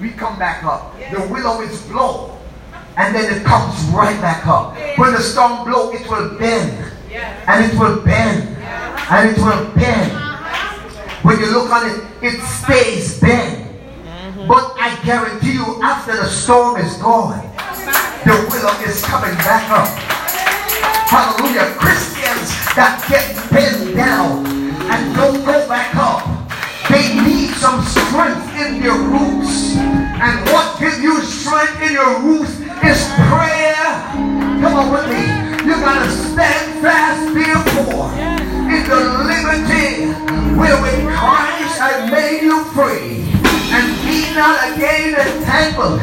We 0.00 0.10
come 0.10 0.38
back 0.38 0.62
up. 0.62 0.94
The 1.10 1.26
willow 1.28 1.62
is 1.62 1.82
blow. 1.82 2.38
And 2.98 3.14
then 3.14 3.34
it 3.34 3.44
comes 3.44 3.82
right 3.90 4.18
back 4.20 4.46
up. 4.46 4.76
When 4.98 5.12
the 5.12 5.20
storm 5.20 5.64
blow, 5.64 5.90
it 5.92 6.08
will 6.08 6.38
bend. 6.38 6.92
And 7.12 7.64
it 7.64 7.78
will 7.78 8.00
bend. 8.00 8.56
And 9.10 9.30
it 9.30 9.38
will 9.38 9.72
bend. 9.74 10.25
When 11.26 11.40
you 11.40 11.50
look 11.50 11.72
on 11.72 11.90
it, 11.90 12.06
it 12.22 12.40
stays 12.46 13.18
bent. 13.18 13.66
Mm-hmm. 13.66 14.46
But 14.46 14.78
I 14.78 14.94
guarantee 15.04 15.54
you, 15.54 15.82
after 15.82 16.14
the 16.14 16.28
storm 16.28 16.78
is 16.78 16.94
gone, 16.98 17.42
the 18.22 18.46
willow 18.46 18.70
is 18.86 19.02
coming 19.02 19.34
back 19.42 19.66
up. 19.74 19.90
Hallelujah. 21.10 21.74
Christians 21.82 22.54
that 22.78 23.02
get 23.10 23.26
bent 23.50 23.96
down 23.96 24.46
and 24.86 25.16
don't 25.16 25.44
go 25.44 25.66
back 25.66 25.96
up, 25.98 26.22
they 26.94 27.18
need 27.18 27.50
some 27.58 27.82
strength 27.82 28.46
in 28.62 28.78
their 28.78 28.94
roots. 28.94 29.74
And 29.74 30.46
what 30.54 30.78
gives 30.78 31.02
you 31.02 31.18
strength 31.22 31.82
in 31.82 31.94
your 31.98 32.22
roots 32.22 32.54
is 32.86 33.02
prayer. 33.26 33.82
Come 34.62 34.78
on 34.78 34.92
with 34.94 35.10
me. 35.10 35.26
You 35.66 35.74
gotta 35.82 36.08
stand 36.08 36.78
fast, 36.78 37.34
therefore, 37.34 38.14
the 38.84 39.00
liberty 39.24 40.12
wherewith 40.58 41.08
Christ 41.16 41.78
has 41.78 42.10
made 42.10 42.42
you 42.42 42.64
free. 42.76 43.24
And 43.72 43.86
be 44.04 44.32
not 44.34 44.76
again 44.76 45.14
entangled 45.16 46.00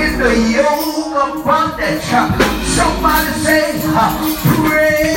in 0.00 0.18
the 0.18 0.32
yoke 0.54 1.14
of 1.14 1.44
bondage. 1.44 2.02
Somebody 2.64 3.30
say, 3.42 3.80
pray. 4.64 5.14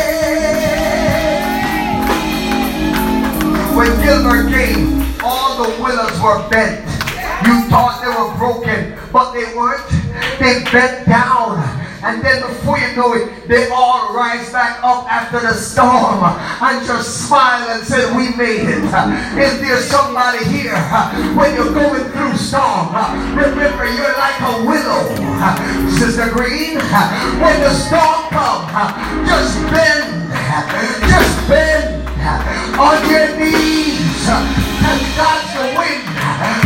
When 3.75 3.91
Gilbert 4.03 4.49
came, 4.49 5.05
all 5.23 5.63
the 5.63 5.81
willows 5.81 6.19
were 6.21 6.49
bent. 6.49 6.83
You 7.45 7.69
thought 7.69 8.01
they 8.01 8.09
were 8.09 8.35
broken, 8.37 8.97
but 9.13 9.31
they 9.33 9.45
weren't. 9.55 9.87
They 10.39 10.63
bent 10.71 11.07
down. 11.07 11.86
And 12.08 12.24
then 12.24 12.41
before 12.41 12.80
you 12.80 12.95
know 12.95 13.14
it, 13.14 13.49
they 13.49 13.68
all 13.70 14.16
rise 14.16 14.49
back 14.53 14.80
up 14.82 15.12
after 15.12 15.41
the 15.41 15.53
storm 15.53 16.24
and 16.24 16.88
just 16.88 17.28
smile 17.28 17.68
and 17.70 17.86
say, 17.86 18.08
we 18.16 18.34
made 18.38 18.64
it. 18.64 18.84
If 19.36 19.60
there's 19.60 19.84
somebody 19.86 20.45
here, 20.45 20.80
when 21.36 21.53
you're 21.53 21.74
going 21.74 22.10
through 22.12 22.38
storm, 22.38 22.95
remember 23.36 23.84
you're 23.91 24.16
like 24.16 24.39
a 24.39 24.64
willow. 24.64 25.03
Sister 25.99 26.32
Green, 26.32 26.80
when 27.43 27.60
the 27.60 27.74
storm 27.74 28.30
comes, 28.32 28.72
just 29.28 29.60
bend. 29.70 30.14
Just 31.10 31.49
bend 31.49 32.07
on 32.22 32.97
your 33.09 33.30
knees 33.38 34.28
and 34.28 35.01
dodge 35.18 35.49
the 35.53 35.65
wind. 35.78 36.03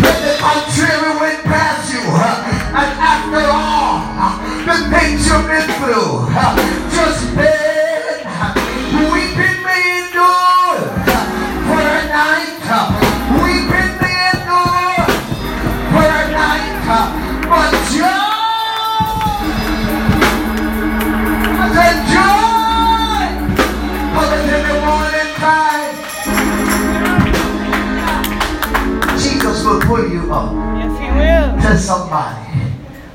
Let 0.03 0.17
the 0.23 0.33
contrary 0.39 1.13
wind 1.19 1.43
pass 1.43 1.91
you. 1.91 2.01
And 2.01 2.91
after 2.99 3.43
all, 3.51 4.01
the 4.65 4.77
things 4.89 5.27
you've 5.27 5.47
been 5.47 5.67
through, 5.77 6.29
just 6.95 7.35
bend. 7.35 7.60
Pull 29.91 30.07
you 30.09 30.33
up. 30.33 30.53
Yes, 30.79 30.93
He 30.99 31.07
will. 31.11 31.61
Tell 31.61 31.77
somebody, 31.77 32.47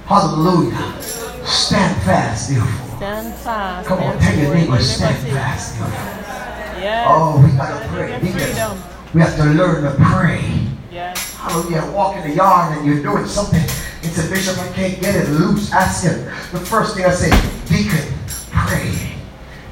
hallelujah, 0.05 1.03
stand 1.45 2.03
fast, 2.03 2.51
therefore. 2.51 2.97
Stand 2.99 3.35
fast. 3.37 3.89
Come 3.89 4.03
on, 4.03 4.19
tell 4.19 4.39
your 4.39 4.55
neighbor, 4.55 4.79
stand 4.81 5.17
fast, 5.29 5.79
therefore. 5.79 6.83
Yes. 6.83 7.07
Oh, 7.09 7.41
we 7.43 7.57
gotta 7.57 7.89
pray. 7.89 8.11
Your 8.11 8.21
Deacons, 8.21 8.45
freedom. 8.45 8.79
We 9.15 9.21
have 9.23 9.37
to 9.37 9.45
learn 9.45 9.85
to 9.85 9.97
pray. 10.13 10.69
Yes. 10.93 11.35
Hallelujah. 11.35 11.91
Walk 11.93 12.17
in 12.17 12.29
the 12.29 12.37
yard 12.37 12.77
and 12.77 12.87
you're 12.87 13.03
doing 13.03 13.27
something. 13.27 13.65
It's 14.03 14.19
a 14.19 14.29
bishop, 14.29 14.59
I 14.59 14.69
can't 14.73 15.01
get 15.01 15.17
it 15.17 15.29
loose. 15.31 15.73
Ask 15.73 16.05
him. 16.05 16.25
The 16.53 16.61
first 16.61 16.95
thing 16.95 17.07
I 17.07 17.11
say, 17.11 17.31
Deacon, 17.65 18.07
pray. 18.53 19.17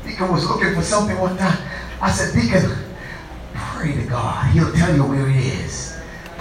Deacon 0.07 0.33
was 0.33 0.49
looking 0.49 0.75
for 0.75 0.83
something 0.83 1.19
one 1.19 1.37
time. 1.37 1.59
I 2.01 2.11
said, 2.11 2.33
Deacon, 2.33 2.73
pray 3.55 3.93
to 3.93 4.03
God. 4.09 4.51
He'll 4.53 4.73
tell 4.73 4.95
you 4.95 5.05
where 5.05 5.29
it 5.29 5.37
is. 5.37 5.84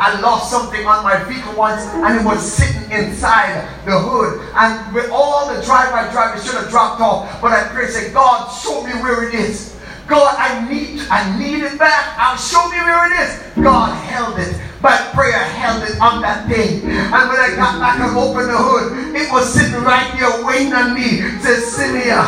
I 0.03 0.19
lost 0.19 0.51
something 0.51 0.85
on 0.85 1.01
my 1.01 1.23
vehicle 1.23 1.55
once 1.55 1.79
and 1.87 2.19
it 2.19 2.25
was 2.25 2.43
sitting 2.43 2.91
inside 2.91 3.63
the 3.85 3.97
hood. 3.97 4.43
And 4.53 4.93
with 4.93 5.09
all 5.09 5.47
the 5.47 5.63
drive-by 5.63 6.11
drive, 6.11 6.37
it 6.37 6.43
should 6.43 6.55
have 6.55 6.69
dropped 6.69 6.99
off. 6.99 7.39
But 7.41 7.53
I 7.53 7.69
prayed, 7.69 7.89
say, 7.89 8.11
God, 8.11 8.51
show 8.51 8.83
me 8.83 8.91
where 8.99 9.25
it 9.29 9.33
is. 9.33 9.79
God, 10.05 10.35
I 10.37 10.67
need, 10.67 10.99
I 11.09 11.39
need 11.39 11.63
it 11.63 11.79
back. 11.79 12.19
I'll 12.19 12.35
show 12.35 12.67
me 12.67 12.83
where 12.83 13.07
it 13.07 13.15
is. 13.15 13.63
God 13.63 13.95
held 13.95 14.37
it 14.39 14.59
But 14.81 15.13
prayer 15.13 15.39
held 15.39 15.83
it 15.87 15.97
on 16.01 16.21
that 16.21 16.49
day. 16.49 16.83
And 16.83 17.23
when 17.31 17.39
I 17.39 17.55
got 17.55 17.79
back 17.79 18.03
and 18.03 18.11
opened 18.17 18.49
the 18.49 18.59
hood, 18.59 19.15
it 19.15 19.31
was 19.31 19.53
sitting 19.53 19.87
right 19.87 20.11
there 20.19 20.43
waiting 20.43 20.73
on 20.73 20.95
me. 20.95 21.23
Cecilia. 21.39 22.27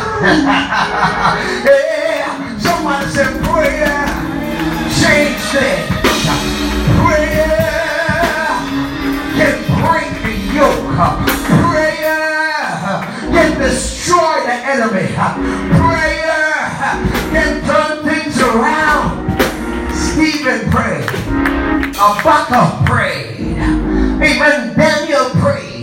yeah. 1.68 2.56
Somebody 2.56 3.04
said 3.12 3.36
prayer. 3.44 4.00
Change 4.96 5.60
it. 5.60 6.05
Prayer 10.96 12.16
can 13.30 13.60
destroy 13.60 14.40
the 14.46 14.56
enemy. 14.64 15.12
Prayer 15.76 16.56
can 17.32 17.62
turn 17.66 18.02
things 18.02 18.40
around. 18.40 19.28
Stephen 19.92 20.70
prayed. 20.70 21.04
Habakkuk 21.96 22.86
prayed. 22.86 23.36
Amen. 24.22 24.74
Daniel 24.74 25.28
prayed. 25.42 25.75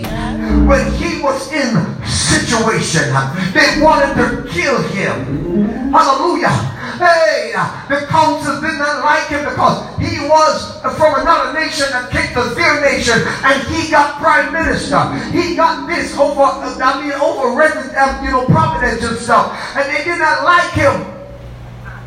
When 0.67 0.91
he 0.93 1.21
was 1.21 1.51
in 1.51 1.73
situation, 2.05 3.13
they 3.53 3.81
wanted 3.81 4.15
to 4.15 4.49
kill 4.49 4.81
him. 4.89 5.91
Hallelujah. 5.91 6.49
Hey, 6.97 7.51
the 7.89 8.05
council 8.07 8.61
did 8.61 8.77
not 8.77 9.03
like 9.03 9.27
him 9.27 9.43
because 9.43 9.81
he 9.97 10.19
was 10.29 10.79
from 10.95 11.19
another 11.21 11.53
nation 11.53 11.87
that 11.91 12.11
kicked 12.11 12.33
the 12.35 12.53
their 12.55 12.81
nation, 12.81 13.19
and 13.43 13.61
he 13.67 13.89
got 13.89 14.19
prime 14.21 14.53
minister. 14.53 15.01
He 15.31 15.55
got 15.55 15.87
this 15.87 16.17
over, 16.17 16.43
I 16.43 17.01
mean, 17.01 17.13
over 17.13 17.57
resident, 17.57 18.23
you 18.23 18.31
know, 18.31 18.45
providence 18.45 19.03
and 19.03 19.17
stuff, 19.17 19.51
and 19.75 19.89
they 19.89 20.03
did 20.03 20.19
not 20.19 20.43
like 20.43 20.71
him. 20.71 21.13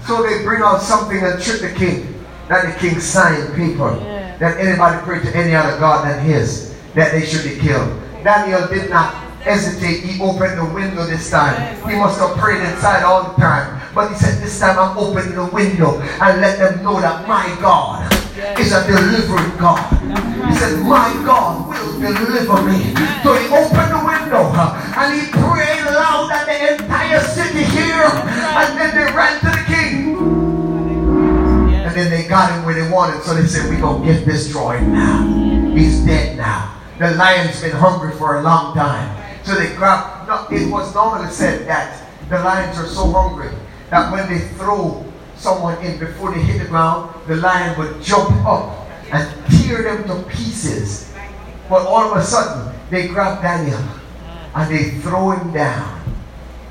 So 0.07 0.23
they 0.23 0.43
bring 0.45 0.63
out 0.63 0.81
something 0.83 1.19
and 1.19 1.43
trick 1.43 1.61
the 1.61 1.75
king. 1.77 2.15
That 2.49 2.73
the 2.73 2.79
king 2.79 3.01
signed 3.01 3.55
paper 3.55 3.99
yeah. 4.01 4.39
that 4.39 4.61
anybody 4.61 5.03
pray 5.03 5.19
to 5.19 5.37
any 5.37 5.53
other 5.53 5.81
god 5.81 6.07
than 6.07 6.25
his, 6.25 6.77
that 6.95 7.11
they 7.11 7.27
should 7.27 7.43
be 7.43 7.59
killed. 7.59 8.06
Daniel 8.27 8.66
did 8.66 8.91
not 8.91 9.14
hesitate. 9.47 10.03
He 10.03 10.20
opened 10.20 10.59
the 10.59 10.66
window 10.74 11.07
this 11.07 11.31
time. 11.31 11.55
He 11.87 11.95
must 11.95 12.18
have 12.18 12.35
prayed 12.37 12.59
inside 12.59 13.05
all 13.05 13.22
the 13.22 13.39
time. 13.39 13.81
But 13.95 14.11
he 14.11 14.18
said, 14.18 14.43
This 14.43 14.59
time 14.59 14.77
I'm 14.77 14.99
opening 14.99 15.37
the 15.39 15.47
window 15.47 16.03
and 16.03 16.41
let 16.43 16.59
them 16.59 16.83
know 16.83 16.99
that 16.99 17.22
my 17.29 17.47
God 17.62 18.11
is 18.59 18.74
a 18.74 18.83
delivering 18.83 19.55
God. 19.62 19.79
He 20.51 20.59
said, 20.59 20.74
My 20.83 21.14
God 21.22 21.70
will 21.70 22.01
deliver 22.03 22.66
me. 22.66 22.99
So 23.22 23.39
he 23.39 23.47
opened 23.55 23.95
the 23.95 24.03
window 24.03 24.51
and 24.99 25.07
he 25.14 25.31
prayed 25.31 25.87
loud 25.95 26.27
that 26.35 26.51
the 26.51 26.83
entire 26.83 27.22
city 27.31 27.62
hear. 27.62 28.11
And 28.59 28.74
then 28.74 28.91
they 28.91 29.07
ran 29.14 29.39
to 29.39 29.55
the 29.55 29.62
king 29.70 30.18
And 31.87 31.95
then 31.95 32.11
they 32.11 32.27
got 32.27 32.51
him 32.51 32.64
where 32.64 32.74
they 32.74 32.91
wanted. 32.91 33.22
So 33.22 33.35
they 33.35 33.47
said, 33.47 33.70
we're 33.70 33.81
going 33.81 34.03
to 34.03 34.12
get 34.12 34.27
destroyed 34.27 34.83
now. 34.83 35.22
He's 35.77 36.05
dead 36.05 36.37
now. 36.37 36.76
The 36.99 37.11
lion's 37.13 37.61
been 37.61 37.73
hungry 37.73 38.17
for 38.17 38.39
a 38.39 38.43
long 38.43 38.75
time. 38.75 39.23
So 39.45 39.55
they 39.55 39.75
grabbed, 39.75 40.29
no, 40.29 40.47
it 40.51 40.71
was 40.71 40.95
normally 40.95 41.31
said 41.31 41.67
that 41.69 42.09
the 42.31 42.39
lions 42.41 42.79
are 42.79 42.87
so 42.87 43.13
hungry 43.13 43.51
that 43.91 44.11
when 44.11 44.29
they 44.29 44.41
throw 44.57 45.05
someone 45.37 45.77
in 45.85 45.99
before 45.99 46.33
they 46.33 46.41
hit 46.41 46.63
the 46.63 46.69
ground, 46.69 47.15
the 47.27 47.37
lion 47.37 47.79
would 47.79 48.03
jump 48.03 48.31
up 48.47 48.89
and 49.13 49.29
tear 49.63 49.83
them 49.83 50.05
to 50.05 50.29
pieces. 50.31 51.13
But 51.69 51.87
all 51.87 52.11
of 52.11 52.17
a 52.17 52.25
sudden, 52.25 52.75
they 52.91 53.09
grab 53.09 53.43
Daniel 53.43 53.83
and 54.55 54.71
they 54.75 54.91
throw 55.01 55.33
him 55.33 55.53
down 55.53 56.03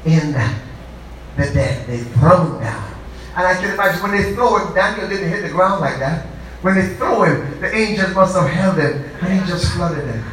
in 0.05 0.33
the 0.33 1.53
dead. 1.53 1.85
They 1.87 1.99
throw 1.99 2.43
him 2.45 2.59
down. 2.61 2.93
And 3.35 3.45
I 3.45 3.53
can 3.53 3.73
imagine 3.73 4.01
when 4.01 4.11
they 4.11 4.33
throw 4.33 4.57
him, 4.57 4.73
Daniel 4.73 5.07
didn't 5.07 5.29
hit 5.29 5.43
the 5.43 5.49
ground 5.49 5.81
like 5.81 5.99
that. 5.99 6.25
When 6.65 6.73
they 6.73 6.95
throw 6.95 7.21
him, 7.21 7.61
the 7.61 7.71
angels 7.75 8.15
must 8.15 8.35
have 8.35 8.49
held 8.49 8.79
him 8.79 9.05
and 9.21 9.39
he 9.39 9.47
just 9.47 9.71
flooded 9.73 10.03
him. 10.03 10.25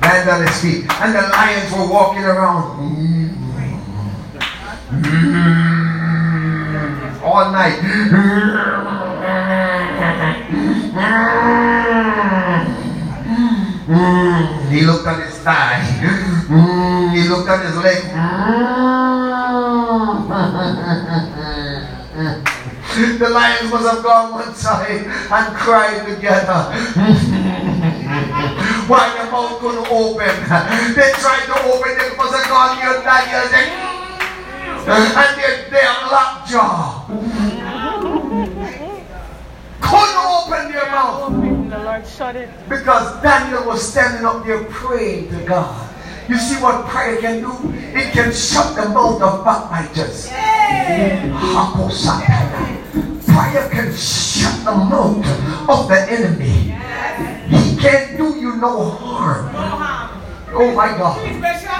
Land 0.00 0.30
on 0.30 0.46
his 0.46 0.62
feet. 0.62 0.86
And 1.02 1.16
the 1.16 1.22
lions 1.22 1.72
were 1.72 1.88
walking 1.92 2.22
around. 2.22 2.78
All 7.24 7.50
night. 7.50 7.74
he 14.70 14.80
looked 14.82 15.08
at 15.08 15.26
his 15.26 15.38
thigh. 15.38 15.82
he 17.16 17.28
looked 17.28 17.48
at 17.48 17.66
his 17.66 17.76
leg. 17.78 19.25
The 22.96 23.28
lions 23.28 23.68
must 23.70 23.84
have 23.94 24.02
gone 24.02 24.32
one 24.32 24.54
side 24.54 25.04
and 25.04 25.54
cried 25.54 26.06
together. 26.06 26.72
Why 28.88 29.12
the 29.12 29.28
mouth 29.30 29.60
couldn't 29.60 29.84
open? 29.92 30.32
They 30.96 31.12
tried 31.20 31.44
to 31.44 31.60
open 31.68 31.92
it 31.92 32.08
because 32.16 32.32
of 32.32 32.40
God, 32.48 32.80
your 32.82 33.02
Daniel. 33.04 33.44
Mm. 33.52 34.88
And 34.88 35.36
they're 35.36 35.68
there 35.68 35.92
lockjaw. 36.08 37.04
Couldn't 39.82 40.16
open 40.16 40.72
their 40.72 40.88
mouth. 40.90 41.36
The 41.68 41.76
Lord 41.78 42.06
shut 42.06 42.34
it. 42.36 42.48
Because 42.66 43.20
Daniel 43.22 43.66
was 43.66 43.82
standing 43.92 44.24
up 44.24 44.46
there 44.46 44.64
praying 44.64 45.28
to 45.32 45.44
God. 45.44 45.86
You 46.30 46.38
see 46.38 46.56
what 46.62 46.86
prayer 46.86 47.18
can 47.20 47.40
do? 47.40 47.52
It 47.94 48.12
can 48.12 48.32
shut 48.32 48.74
the 48.74 48.88
mouth 48.88 49.20
of 49.20 49.44
backbiters. 49.44 50.28
Yeah. 50.28 50.46
Prayer 53.36 53.68
can 53.68 53.94
shut 53.94 54.64
the 54.64 54.72
mouth 54.72 55.68
of 55.68 55.88
the 55.88 56.06
enemy. 56.08 56.72
He 57.52 57.76
can't 57.76 58.16
do 58.16 58.34
you 58.40 58.56
no 58.56 58.88
harm. 58.88 59.50
Oh 60.54 60.72
my 60.74 60.88
God. 60.96 61.20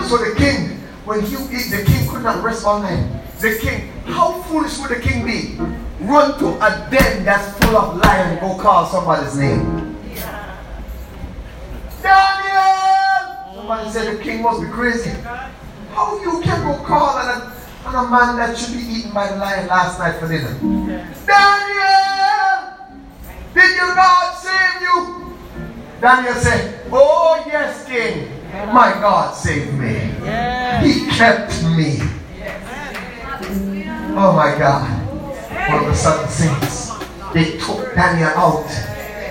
So 0.05 0.19
the 0.19 0.35
king, 0.37 0.81
when 1.07 1.23
he 1.23 1.35
the 1.35 1.83
king 1.87 2.09
could 2.11 2.23
not 2.23 2.45
rest 2.45 2.67
all 2.67 2.83
night. 2.83 3.23
The 3.41 3.57
king, 3.57 3.89
how 4.05 4.43
foolish 4.43 4.79
would 4.81 4.91
the 4.91 5.01
king 5.01 5.25
be? 5.25 5.57
Run 6.05 6.39
to 6.41 6.49
a 6.57 6.91
den 6.91 7.25
that's 7.25 7.59
full 7.65 7.75
of 7.75 7.97
lions, 8.05 8.39
go 8.39 8.59
call 8.59 8.85
somebody's 8.85 9.39
name. 9.39 9.97
Daniel! 12.03 13.55
Somebody 13.55 13.91
said 13.91 14.19
the 14.19 14.23
king 14.23 14.43
must 14.43 14.61
be 14.61 14.69
crazy. 14.69 15.11
How 15.93 16.21
you 16.21 16.43
can 16.43 16.67
go 16.67 16.85
call 16.85 17.17
on 17.17 17.41
a 17.41 17.56
a 17.95 18.09
man 18.11 18.37
that 18.37 18.57
should 18.57 18.75
be 18.75 18.83
eaten 18.83 19.13
by 19.13 19.29
the 19.29 19.37
lion 19.37 19.67
last 19.69 19.99
night 19.99 20.19
for 20.19 20.29
dinner. 20.29 20.53
Daniel! 21.27 21.97
Did 23.55 23.77
your 23.77 23.95
God 23.95 24.35
save 24.37 24.83
you? 24.83 25.37
Daniel 26.01 26.35
said, 26.35 26.81
Oh, 26.93 27.43
yes, 27.47 27.87
King. 27.87 28.31
My 28.73 28.93
God 29.01 29.35
saved 29.35 29.75
me. 29.75 29.95
He 30.85 31.07
kept 31.11 31.63
me. 31.77 31.99
Oh, 34.19 34.33
my 34.35 34.57
God. 34.59 35.03
One 35.71 35.85
of 35.85 35.87
the 35.91 35.95
sudden 35.95 36.29
saints, 36.29 36.93
they 37.35 37.59
took 37.59 37.95
Daniel 37.95 38.29
out. 38.31 38.71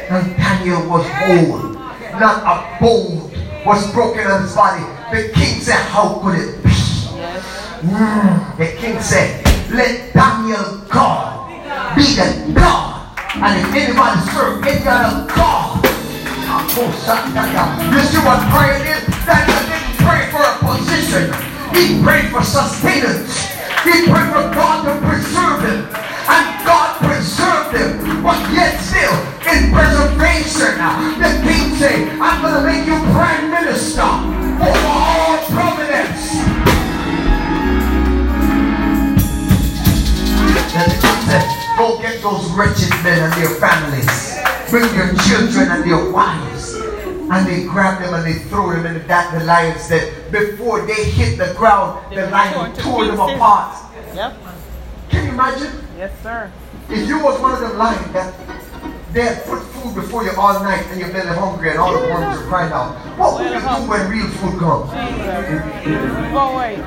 And 0.10 0.36
Daniel 0.38 0.90
was 0.90 1.06
whole. 1.08 1.70
Not 2.20 2.44
a 2.44 2.80
bone 2.80 3.32
was 3.66 3.92
broken 3.94 4.28
on 4.28 4.44
his 4.44 4.54
body. 4.56 4.84
The 5.12 5.34
king 5.34 5.60
said, 5.60 5.82
How 5.90 6.20
could 6.20 6.36
it 6.40 6.64
be? 6.64 6.70
Mm, 7.86 8.58
the 8.58 8.66
king 8.82 9.00
said, 9.00 9.46
Let 9.70 10.12
Daniel 10.12 10.82
God 10.90 11.46
be 11.94 12.02
the 12.18 12.50
God. 12.58 13.14
And 13.38 13.62
if 13.62 13.70
anybody 13.78 14.26
serve 14.34 14.66
any 14.66 14.82
other 14.90 15.30
God, 15.30 15.86
you 16.66 18.02
see 18.10 18.22
what 18.26 18.42
prayer 18.50 18.82
is? 18.90 19.06
Daniel 19.22 19.62
didn't 19.70 20.02
pray 20.02 20.26
for 20.34 20.42
a 20.42 20.58
position. 20.66 21.30
He 21.78 22.02
prayed 22.02 22.34
for 22.34 22.42
sustenance. 22.42 23.54
He 23.86 24.10
prayed 24.10 24.34
for 24.34 24.50
God 24.50 24.90
to 24.90 24.98
preserve 25.06 25.62
him. 25.70 25.86
And 26.26 26.46
God 26.66 26.98
preserved 27.06 27.78
him. 27.78 28.24
But 28.24 28.42
yet 28.50 28.82
still, 28.82 29.14
in 29.46 29.70
preservation, 29.70 30.74
the 31.22 31.32
king 31.46 31.78
said, 31.78 32.18
I'm 32.18 32.42
going 32.42 32.56
to 32.56 32.64
make 32.66 32.88
you 32.88 32.98
prime 33.14 33.52
minister 33.52 34.02
over 34.02 34.88
all 34.90 35.38
providence. 35.54 36.55
Go 40.76 41.98
get 42.02 42.22
those 42.22 42.52
wretched 42.52 42.90
men 43.04 43.24
and 43.24 43.34
their 43.34 43.50
families. 43.64 44.40
Bring 44.70 44.84
their 44.96 45.14
children 45.24 45.72
and 45.72 45.90
their 45.90 46.12
wives. 46.12 46.76
And 46.76 47.48
they 47.48 47.64
grab 47.64 48.02
them 48.02 48.14
and 48.14 48.26
they 48.26 48.40
throw 48.50 48.72
them 48.72 48.86
in 48.86 48.94
the, 48.96 49.00
that 49.08 49.32
the 49.38 49.46
lions 49.46 49.88
that 49.88 50.32
before 50.32 50.86
they 50.86 51.10
hit 51.12 51.38
the 51.38 51.54
ground, 51.54 52.14
the 52.14 52.30
lion 52.30 52.76
tore 52.76 53.06
them 53.06 53.20
apart. 53.20 53.78
Yep. 54.14 54.38
Can 55.10 55.26
you 55.26 55.32
imagine? 55.32 55.72
Yes, 55.98 56.12
sir. 56.22 56.52
If 56.90 57.08
you 57.08 57.24
was 57.24 57.40
one 57.40 57.54
of 57.54 57.62
them 57.62 57.78
lions 57.78 58.12
that 58.12 58.34
they 59.14 59.22
had 59.22 59.44
put 59.46 59.64
food 59.64 59.96
before 59.96 60.24
you 60.26 60.32
all 60.38 60.62
night 60.62 60.86
and 60.92 61.00
you're 61.00 61.12
belly 61.12 61.36
hungry 61.36 61.70
and 61.70 61.80
all 61.80 61.94
the 61.94 62.00
worms 62.00 62.38
are 62.38 62.48
crying 62.48 62.74
out, 62.74 62.96
what 63.18 63.40
would 63.40 63.52
you 63.52 63.60
do 63.60 63.90
when 63.90 64.12
real 64.12 64.28
food 64.28 64.60
comes? 64.60 64.92
Void. 66.36 66.84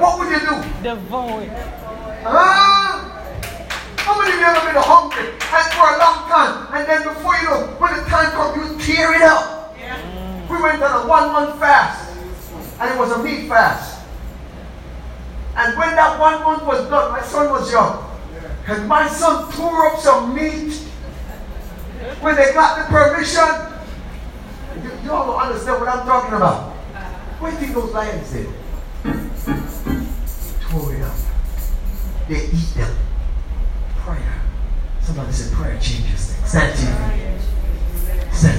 What 0.00 0.18
would 0.18 0.30
you 0.30 0.40
do? 0.40 0.82
The 0.82 0.94
void. 0.96 1.79
Huh? 2.22 3.00
How 3.96 4.18
many 4.20 4.34
of 4.34 4.40
you 4.40 4.44
ever 4.44 4.60
been 4.66 4.82
hungry 4.82 5.32
and 5.32 5.66
for 5.72 5.88
a 5.88 5.96
long 5.96 6.28
time, 6.28 6.68
and 6.76 6.86
then 6.86 7.02
before 7.08 7.34
you 7.36 7.48
know, 7.48 7.66
when 7.80 7.96
the 7.96 8.04
time 8.10 8.30
comes, 8.32 8.56
you 8.60 8.94
tear 8.94 9.14
it 9.14 9.22
up. 9.22 9.74
We 10.50 10.60
went 10.60 10.82
on 10.82 11.04
a 11.04 11.08
one 11.08 11.32
month 11.32 11.58
fast, 11.58 12.12
and 12.78 12.94
it 12.94 12.98
was 12.98 13.12
a 13.12 13.22
meat 13.22 13.48
fast. 13.48 14.04
And 15.56 15.78
when 15.78 15.96
that 15.96 16.20
one 16.20 16.42
month 16.42 16.64
was 16.64 16.88
done, 16.90 17.12
my 17.12 17.22
son 17.22 17.50
was 17.50 17.72
young. 17.72 18.04
And 18.66 18.86
my 18.86 19.08
son 19.08 19.50
tore 19.52 19.88
up 19.88 19.98
some 20.00 20.34
meat 20.34 20.74
when 22.20 22.36
they 22.36 22.52
got 22.52 22.78
the 22.78 22.84
permission. 22.92 23.48
You, 24.84 25.04
you 25.04 25.10
all 25.10 25.26
don't 25.26 25.40
understand 25.40 25.80
what 25.80 25.88
I'm 25.88 26.06
talking 26.06 26.34
about. 26.34 26.70
What 27.40 27.50
do 27.50 27.54
you 27.56 27.60
think 27.62 27.74
those 27.74 27.92
lions 27.92 28.30
did? 28.30 28.48
They 32.30 32.44
eat 32.44 32.74
them. 32.76 32.96
Prayer. 33.96 34.40
Somebody 35.00 35.32
said 35.32 35.52
prayer 35.52 35.76
changes 35.80 36.30
things. 36.30 36.46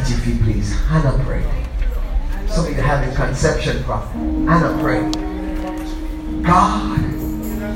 Your 0.09 0.19
feet, 0.19 0.41
please. 0.41 0.75
Hannah 0.87 1.23
prayed. 1.23 1.45
Some 2.49 2.65
of 2.65 2.75
you 2.75 2.81
having 2.81 3.15
conception 3.15 3.81
problem. 3.85 4.45
Hannah 4.45 4.77
prayed. 4.83 5.13
God 6.43 6.99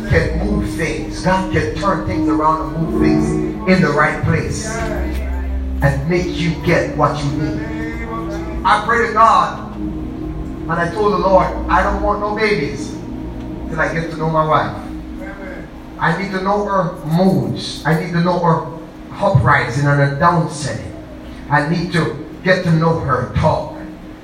can 0.09 0.45
move 0.45 0.69
things. 0.75 1.23
God 1.23 1.53
can 1.53 1.75
turn 1.75 2.05
things 2.05 2.27
around 2.27 2.75
and 2.75 2.91
move 2.91 3.01
things 3.01 3.29
in 3.69 3.81
the 3.81 3.93
right 3.93 4.21
place 4.25 4.67
and 4.67 6.09
make 6.09 6.27
you 6.27 6.61
get 6.65 6.97
what 6.97 7.17
you 7.23 7.31
need. 7.31 7.61
I 8.65 8.83
pray 8.85 9.07
to 9.07 9.13
God 9.13 9.77
and 9.77 10.73
I 10.73 10.93
told 10.93 11.13
the 11.13 11.19
Lord, 11.19 11.47
I 11.69 11.81
don't 11.83 12.03
want 12.03 12.19
no 12.19 12.35
babies 12.35 12.91
till 13.69 13.79
I 13.79 13.93
get 13.93 14.11
to 14.11 14.17
know 14.17 14.29
my 14.29 14.45
wife. 14.45 14.84
I 15.99 16.21
need 16.21 16.31
to 16.31 16.41
know 16.41 16.65
her 16.65 16.93
moods. 17.05 17.85
I 17.85 17.99
need 18.03 18.11
to 18.13 18.21
know 18.21 18.39
her 18.39 18.75
uprising 19.11 19.87
and 19.87 19.99
her 19.99 20.19
down 20.19 20.49
setting. 20.49 20.91
I 21.49 21.69
need 21.69 21.93
to 21.93 22.25
get 22.43 22.63
to 22.63 22.71
know 22.71 22.99
her 22.99 23.33
talk. 23.35 23.75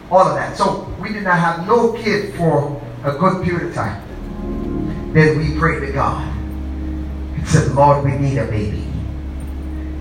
All 0.09 0.27
of 0.27 0.35
that. 0.35 0.57
So 0.57 0.83
we 0.99 1.13
did 1.13 1.23
not 1.23 1.39
have 1.39 1.65
no 1.65 1.93
kid 1.93 2.35
for 2.35 2.81
a 3.03 3.13
good 3.13 3.43
period 3.43 3.69
of 3.69 3.73
time. 3.73 5.13
Then 5.13 5.37
we 5.37 5.57
prayed 5.57 5.85
to 5.85 5.91
God 5.93 6.27
and 6.27 7.47
said, 7.47 7.71
Lord, 7.71 8.03
we 8.03 8.11
need 8.11 8.37
a 8.37 8.45
baby. 8.45 8.83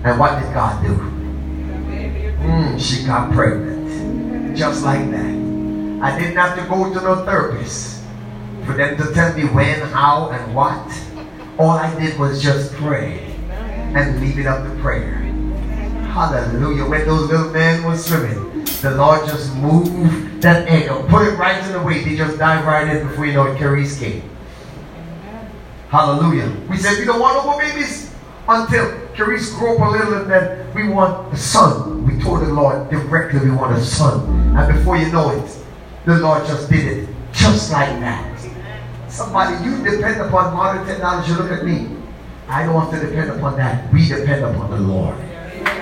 And 0.03 0.19
what 0.19 0.41
did 0.41 0.53
God 0.53 0.83
do? 0.83 0.95
Mm, 2.41 2.79
she 2.79 3.05
got 3.05 3.31
pregnant. 3.31 4.57
Just 4.57 4.83
like 4.83 5.09
that. 5.11 5.31
I 6.03 6.17
didn't 6.19 6.35
have 6.35 6.57
to 6.57 6.67
go 6.67 6.93
to 6.93 7.01
no 7.01 7.23
therapist 7.23 8.03
for 8.65 8.73
them 8.73 8.97
to 8.97 9.13
tell 9.13 9.33
me 9.35 9.45
when, 9.45 9.79
how, 9.81 10.29
and 10.31 10.55
what. 10.55 10.87
All 11.61 11.69
I 11.69 11.93
did 11.99 12.17
was 12.17 12.41
just 12.41 12.73
pray 12.73 13.19
and 13.93 14.19
leave 14.19 14.39
it 14.39 14.47
up 14.47 14.63
to 14.63 14.81
prayer. 14.81 15.17
Hallelujah. 16.09 16.89
When 16.89 17.05
those 17.05 17.29
little 17.29 17.51
men 17.51 17.83
were 17.83 17.95
swimming, 17.95 18.65
the 18.81 18.95
Lord 18.97 19.27
just 19.27 19.55
moved 19.57 20.41
that 20.41 20.67
egg 20.67 20.89
and 20.89 21.07
put 21.07 21.27
it 21.27 21.37
right 21.37 21.63
in 21.63 21.73
the 21.73 21.83
way. 21.83 22.03
They 22.03 22.15
just 22.15 22.39
dive 22.39 22.65
right 22.65 22.87
in 22.87 23.07
before 23.07 23.27
you 23.27 23.33
know 23.33 23.45
it, 23.45 23.59
Carice 23.59 23.99
came. 23.99 24.27
Hallelujah. 25.89 26.51
We 26.67 26.77
said 26.77 26.97
we 26.97 27.05
don't 27.05 27.19
want 27.19 27.37
no 27.37 27.51
more 27.51 27.61
babies 27.61 28.11
until 28.47 28.97
Carice 29.13 29.53
grew 29.53 29.75
up 29.75 29.81
a 29.81 29.91
little 29.91 30.13
and 30.15 30.31
then 30.31 30.73
we 30.73 30.89
want 30.89 31.31
a 31.31 31.37
son. 31.37 32.07
We 32.07 32.19
told 32.23 32.41
the 32.41 32.51
Lord 32.51 32.89
directly 32.89 33.39
we 33.39 33.51
want 33.51 33.77
a 33.77 33.85
son. 33.85 34.57
And 34.57 34.75
before 34.75 34.97
you 34.97 35.11
know 35.11 35.29
it, 35.29 35.57
the 36.07 36.17
Lord 36.17 36.43
just 36.47 36.71
did 36.71 37.03
it. 37.03 37.09
Just 37.33 37.71
like 37.71 37.99
that. 37.99 38.30
Somebody, 39.11 39.63
you 39.65 39.77
depend 39.83 40.21
upon 40.21 40.53
modern 40.53 40.85
technology. 40.87 41.33
Look 41.33 41.51
at 41.51 41.65
me. 41.65 41.89
I 42.47 42.63
don't 42.63 42.79
have 42.81 42.91
to 42.91 43.05
depend 43.05 43.29
upon 43.31 43.57
that. 43.57 43.91
We 43.93 44.07
depend 44.07 44.43
upon 44.45 44.71
the 44.71 44.79
Lord. 44.79 45.17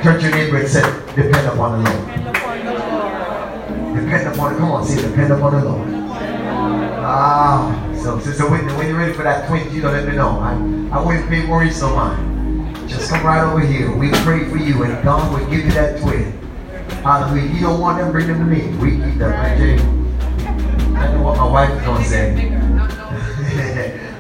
Turn 0.02 0.20
your 0.20 0.32
neighbor 0.32 0.58
and 0.58 0.68
say, 0.68 0.82
depend 1.16 1.48
upon 1.48 1.84
the 1.84 1.90
Lord. 1.90 2.08
Depend 3.96 4.28
upon, 4.28 4.54
the 4.54 4.60
Lord. 4.60 4.60
come 4.60 4.72
on, 4.72 4.86
say, 4.86 5.02
depend 5.02 5.32
upon 5.32 5.54
the 5.54 5.64
Lord. 5.64 5.90
Ah. 7.02 7.86
So, 8.02 8.20
so 8.20 8.50
when, 8.50 8.66
when 8.78 8.88
you're 8.88 8.98
ready 8.98 9.14
for 9.14 9.24
that 9.24 9.48
twin, 9.48 9.72
you 9.74 9.82
know, 9.82 9.92
let 9.92 10.08
me 10.08 10.16
know. 10.16 10.40
I, 10.40 10.54
I 10.98 11.06
wouldn't 11.06 11.30
pay 11.30 11.46
worries 11.46 11.82
no 11.82 11.96
mind. 11.96 12.90
Just 12.90 13.12
come 13.12 13.26
right 13.26 13.44
over 13.44 13.60
here. 13.60 13.96
We 13.96 14.10
pray 14.24 14.50
for 14.50 14.58
you, 14.58 14.84
and 14.84 15.04
God 15.04 15.32
will 15.32 15.46
give 15.50 15.66
you 15.66 15.72
that 15.72 16.02
twin. 16.02 16.32
Hallelujah. 17.04 17.54
You 17.54 17.62
don't 17.62 17.80
want 17.80 18.00
them, 18.00 18.12
bring 18.12 18.28
them 18.28 18.40
to 18.40 18.46
me. 18.46 18.76
We 18.78 18.92
keep 18.92 19.20
them, 19.20 19.32
right, 19.32 19.58
Jay? 19.58 19.78
I 20.96 21.14
know 21.14 21.24
what 21.24 21.38
my 21.38 21.46
wife 21.46 21.72
is 21.72 21.86
going 21.86 22.04
to 22.04 22.10
say. 22.10 23.09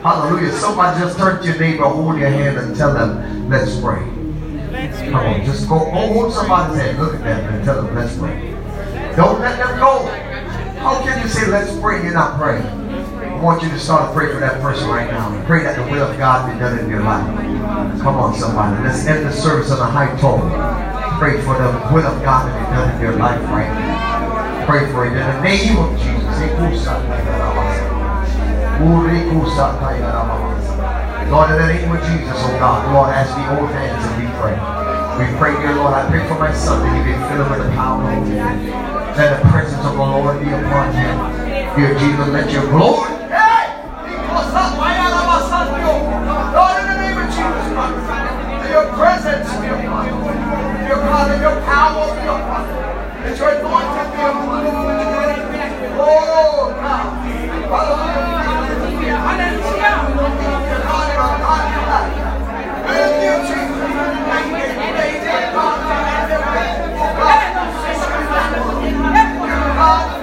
Hallelujah. 0.01 0.51
Somebody 0.53 0.99
just 1.01 1.17
turn 1.17 1.41
to 1.41 1.47
your 1.47 1.59
neighbor, 1.59 1.83
hold 1.83 2.17
your 2.17 2.29
hand, 2.29 2.57
and 2.57 2.75
tell 2.75 2.93
them, 2.93 3.49
let's 3.49 3.79
pray. 3.81 3.99
Come 5.11 5.15
on, 5.15 5.43
just 5.43 5.67
go 5.67 5.75
oh, 5.75 6.13
hold 6.13 6.33
somebody's 6.33 6.79
hand, 6.79 6.99
look 6.99 7.15
at 7.15 7.23
them, 7.23 7.53
and 7.53 7.65
tell 7.65 7.83
them, 7.83 7.93
let's 7.95 8.17
pray. 8.17 8.55
Don't 9.17 9.41
let 9.41 9.57
them 9.57 9.77
go. 9.77 10.05
How 10.79 11.03
can 11.03 11.21
you 11.21 11.27
say, 11.27 11.47
let's 11.51 11.77
pray, 11.81 12.01
you're 12.01 12.13
not 12.13 12.39
praying? 12.39 12.65
I 12.65 13.41
want 13.41 13.61
you 13.61 13.69
to 13.69 13.79
start 13.79 14.09
to 14.09 14.17
pray 14.17 14.31
for 14.31 14.39
that 14.39 14.61
person 14.61 14.87
right 14.87 15.11
now. 15.11 15.45
Pray 15.45 15.63
that 15.63 15.75
the 15.75 15.83
will 15.91 16.03
of 16.03 16.17
God 16.17 16.51
be 16.51 16.57
done 16.59 16.79
in 16.79 16.89
your 16.89 17.01
life. 17.01 17.27
Come 18.01 18.15
on, 18.15 18.33
somebody. 18.35 18.81
Let's 18.83 19.05
end 19.05 19.25
the 19.25 19.33
service 19.33 19.71
on 19.71 19.79
a 19.79 19.91
high 19.91 20.15
tone. 20.19 20.49
Pray 21.19 21.41
for 21.41 21.57
the 21.57 21.71
will 21.93 22.05
of 22.05 22.23
God 22.23 22.47
to 22.47 22.53
be 22.57 22.65
done 22.75 22.95
in 22.95 23.01
your 23.01 23.17
life 23.17 23.41
right 23.49 23.67
now. 23.67 24.65
Pray 24.65 24.89
for 24.93 25.05
it 25.05 25.09
in 25.09 25.15
the 25.15 25.41
name 25.41 25.77
of 25.77 25.91
Jesus. 25.99 27.38
Lord, 31.29 31.51
in 31.51 31.57
the 31.59 31.67
name 31.67 31.91
of 31.91 31.99
Jesus, 32.07 32.31
oh 32.31 32.55
God, 32.59 32.87
Lord, 32.95 33.11
as 33.11 33.27
we 33.35 33.43
hold 33.43 33.69
hands 33.75 34.05
and 34.07 34.15
we 34.15 34.27
pray. 34.39 34.55
We 35.19 35.27
pray, 35.35 35.51
dear 35.59 35.75
Lord, 35.75 35.93
I 35.93 36.07
pray 36.07 36.23
for 36.27 36.39
my 36.39 36.53
son 36.55 36.79
that 36.87 36.95
he 36.95 37.03
be 37.03 37.13
filled 37.27 37.51
with 37.51 37.59
the 37.59 37.75
power 37.75 38.07
of 38.07 38.23
the 38.23 38.39
Let 39.19 39.35
the 39.35 39.49
presence 39.51 39.83
of 39.83 39.93
the 39.93 39.99
Lord 39.99 40.39
be 40.39 40.47
upon 40.47 40.95
him. 40.95 41.15
Dear 41.75 41.91
Jesus, 41.99 42.27
let 42.31 42.47
your 42.51 42.71
glory 42.71 43.19
Lord, 46.55 46.75
in 46.79 46.87
the 46.87 46.97
name 47.03 47.19
of 47.19 47.27
Jesus 47.27 47.67
your 48.69 48.87
presence 48.95 49.49
you. 49.59 49.75
Your 50.87 51.03
your 51.43 51.57
power 51.67 52.15
be 52.15 52.23
upon 52.31 52.63
you. 52.63 52.79
Let 53.27 53.35
your 53.37 53.49
anointing 53.59 54.09
be 54.15 54.21
upon 54.23 54.63
you. 54.63 54.71
Oh, 55.99 56.71
God. 56.79 57.19
Hallelujah. 57.69 58.08
아, 69.81 70.18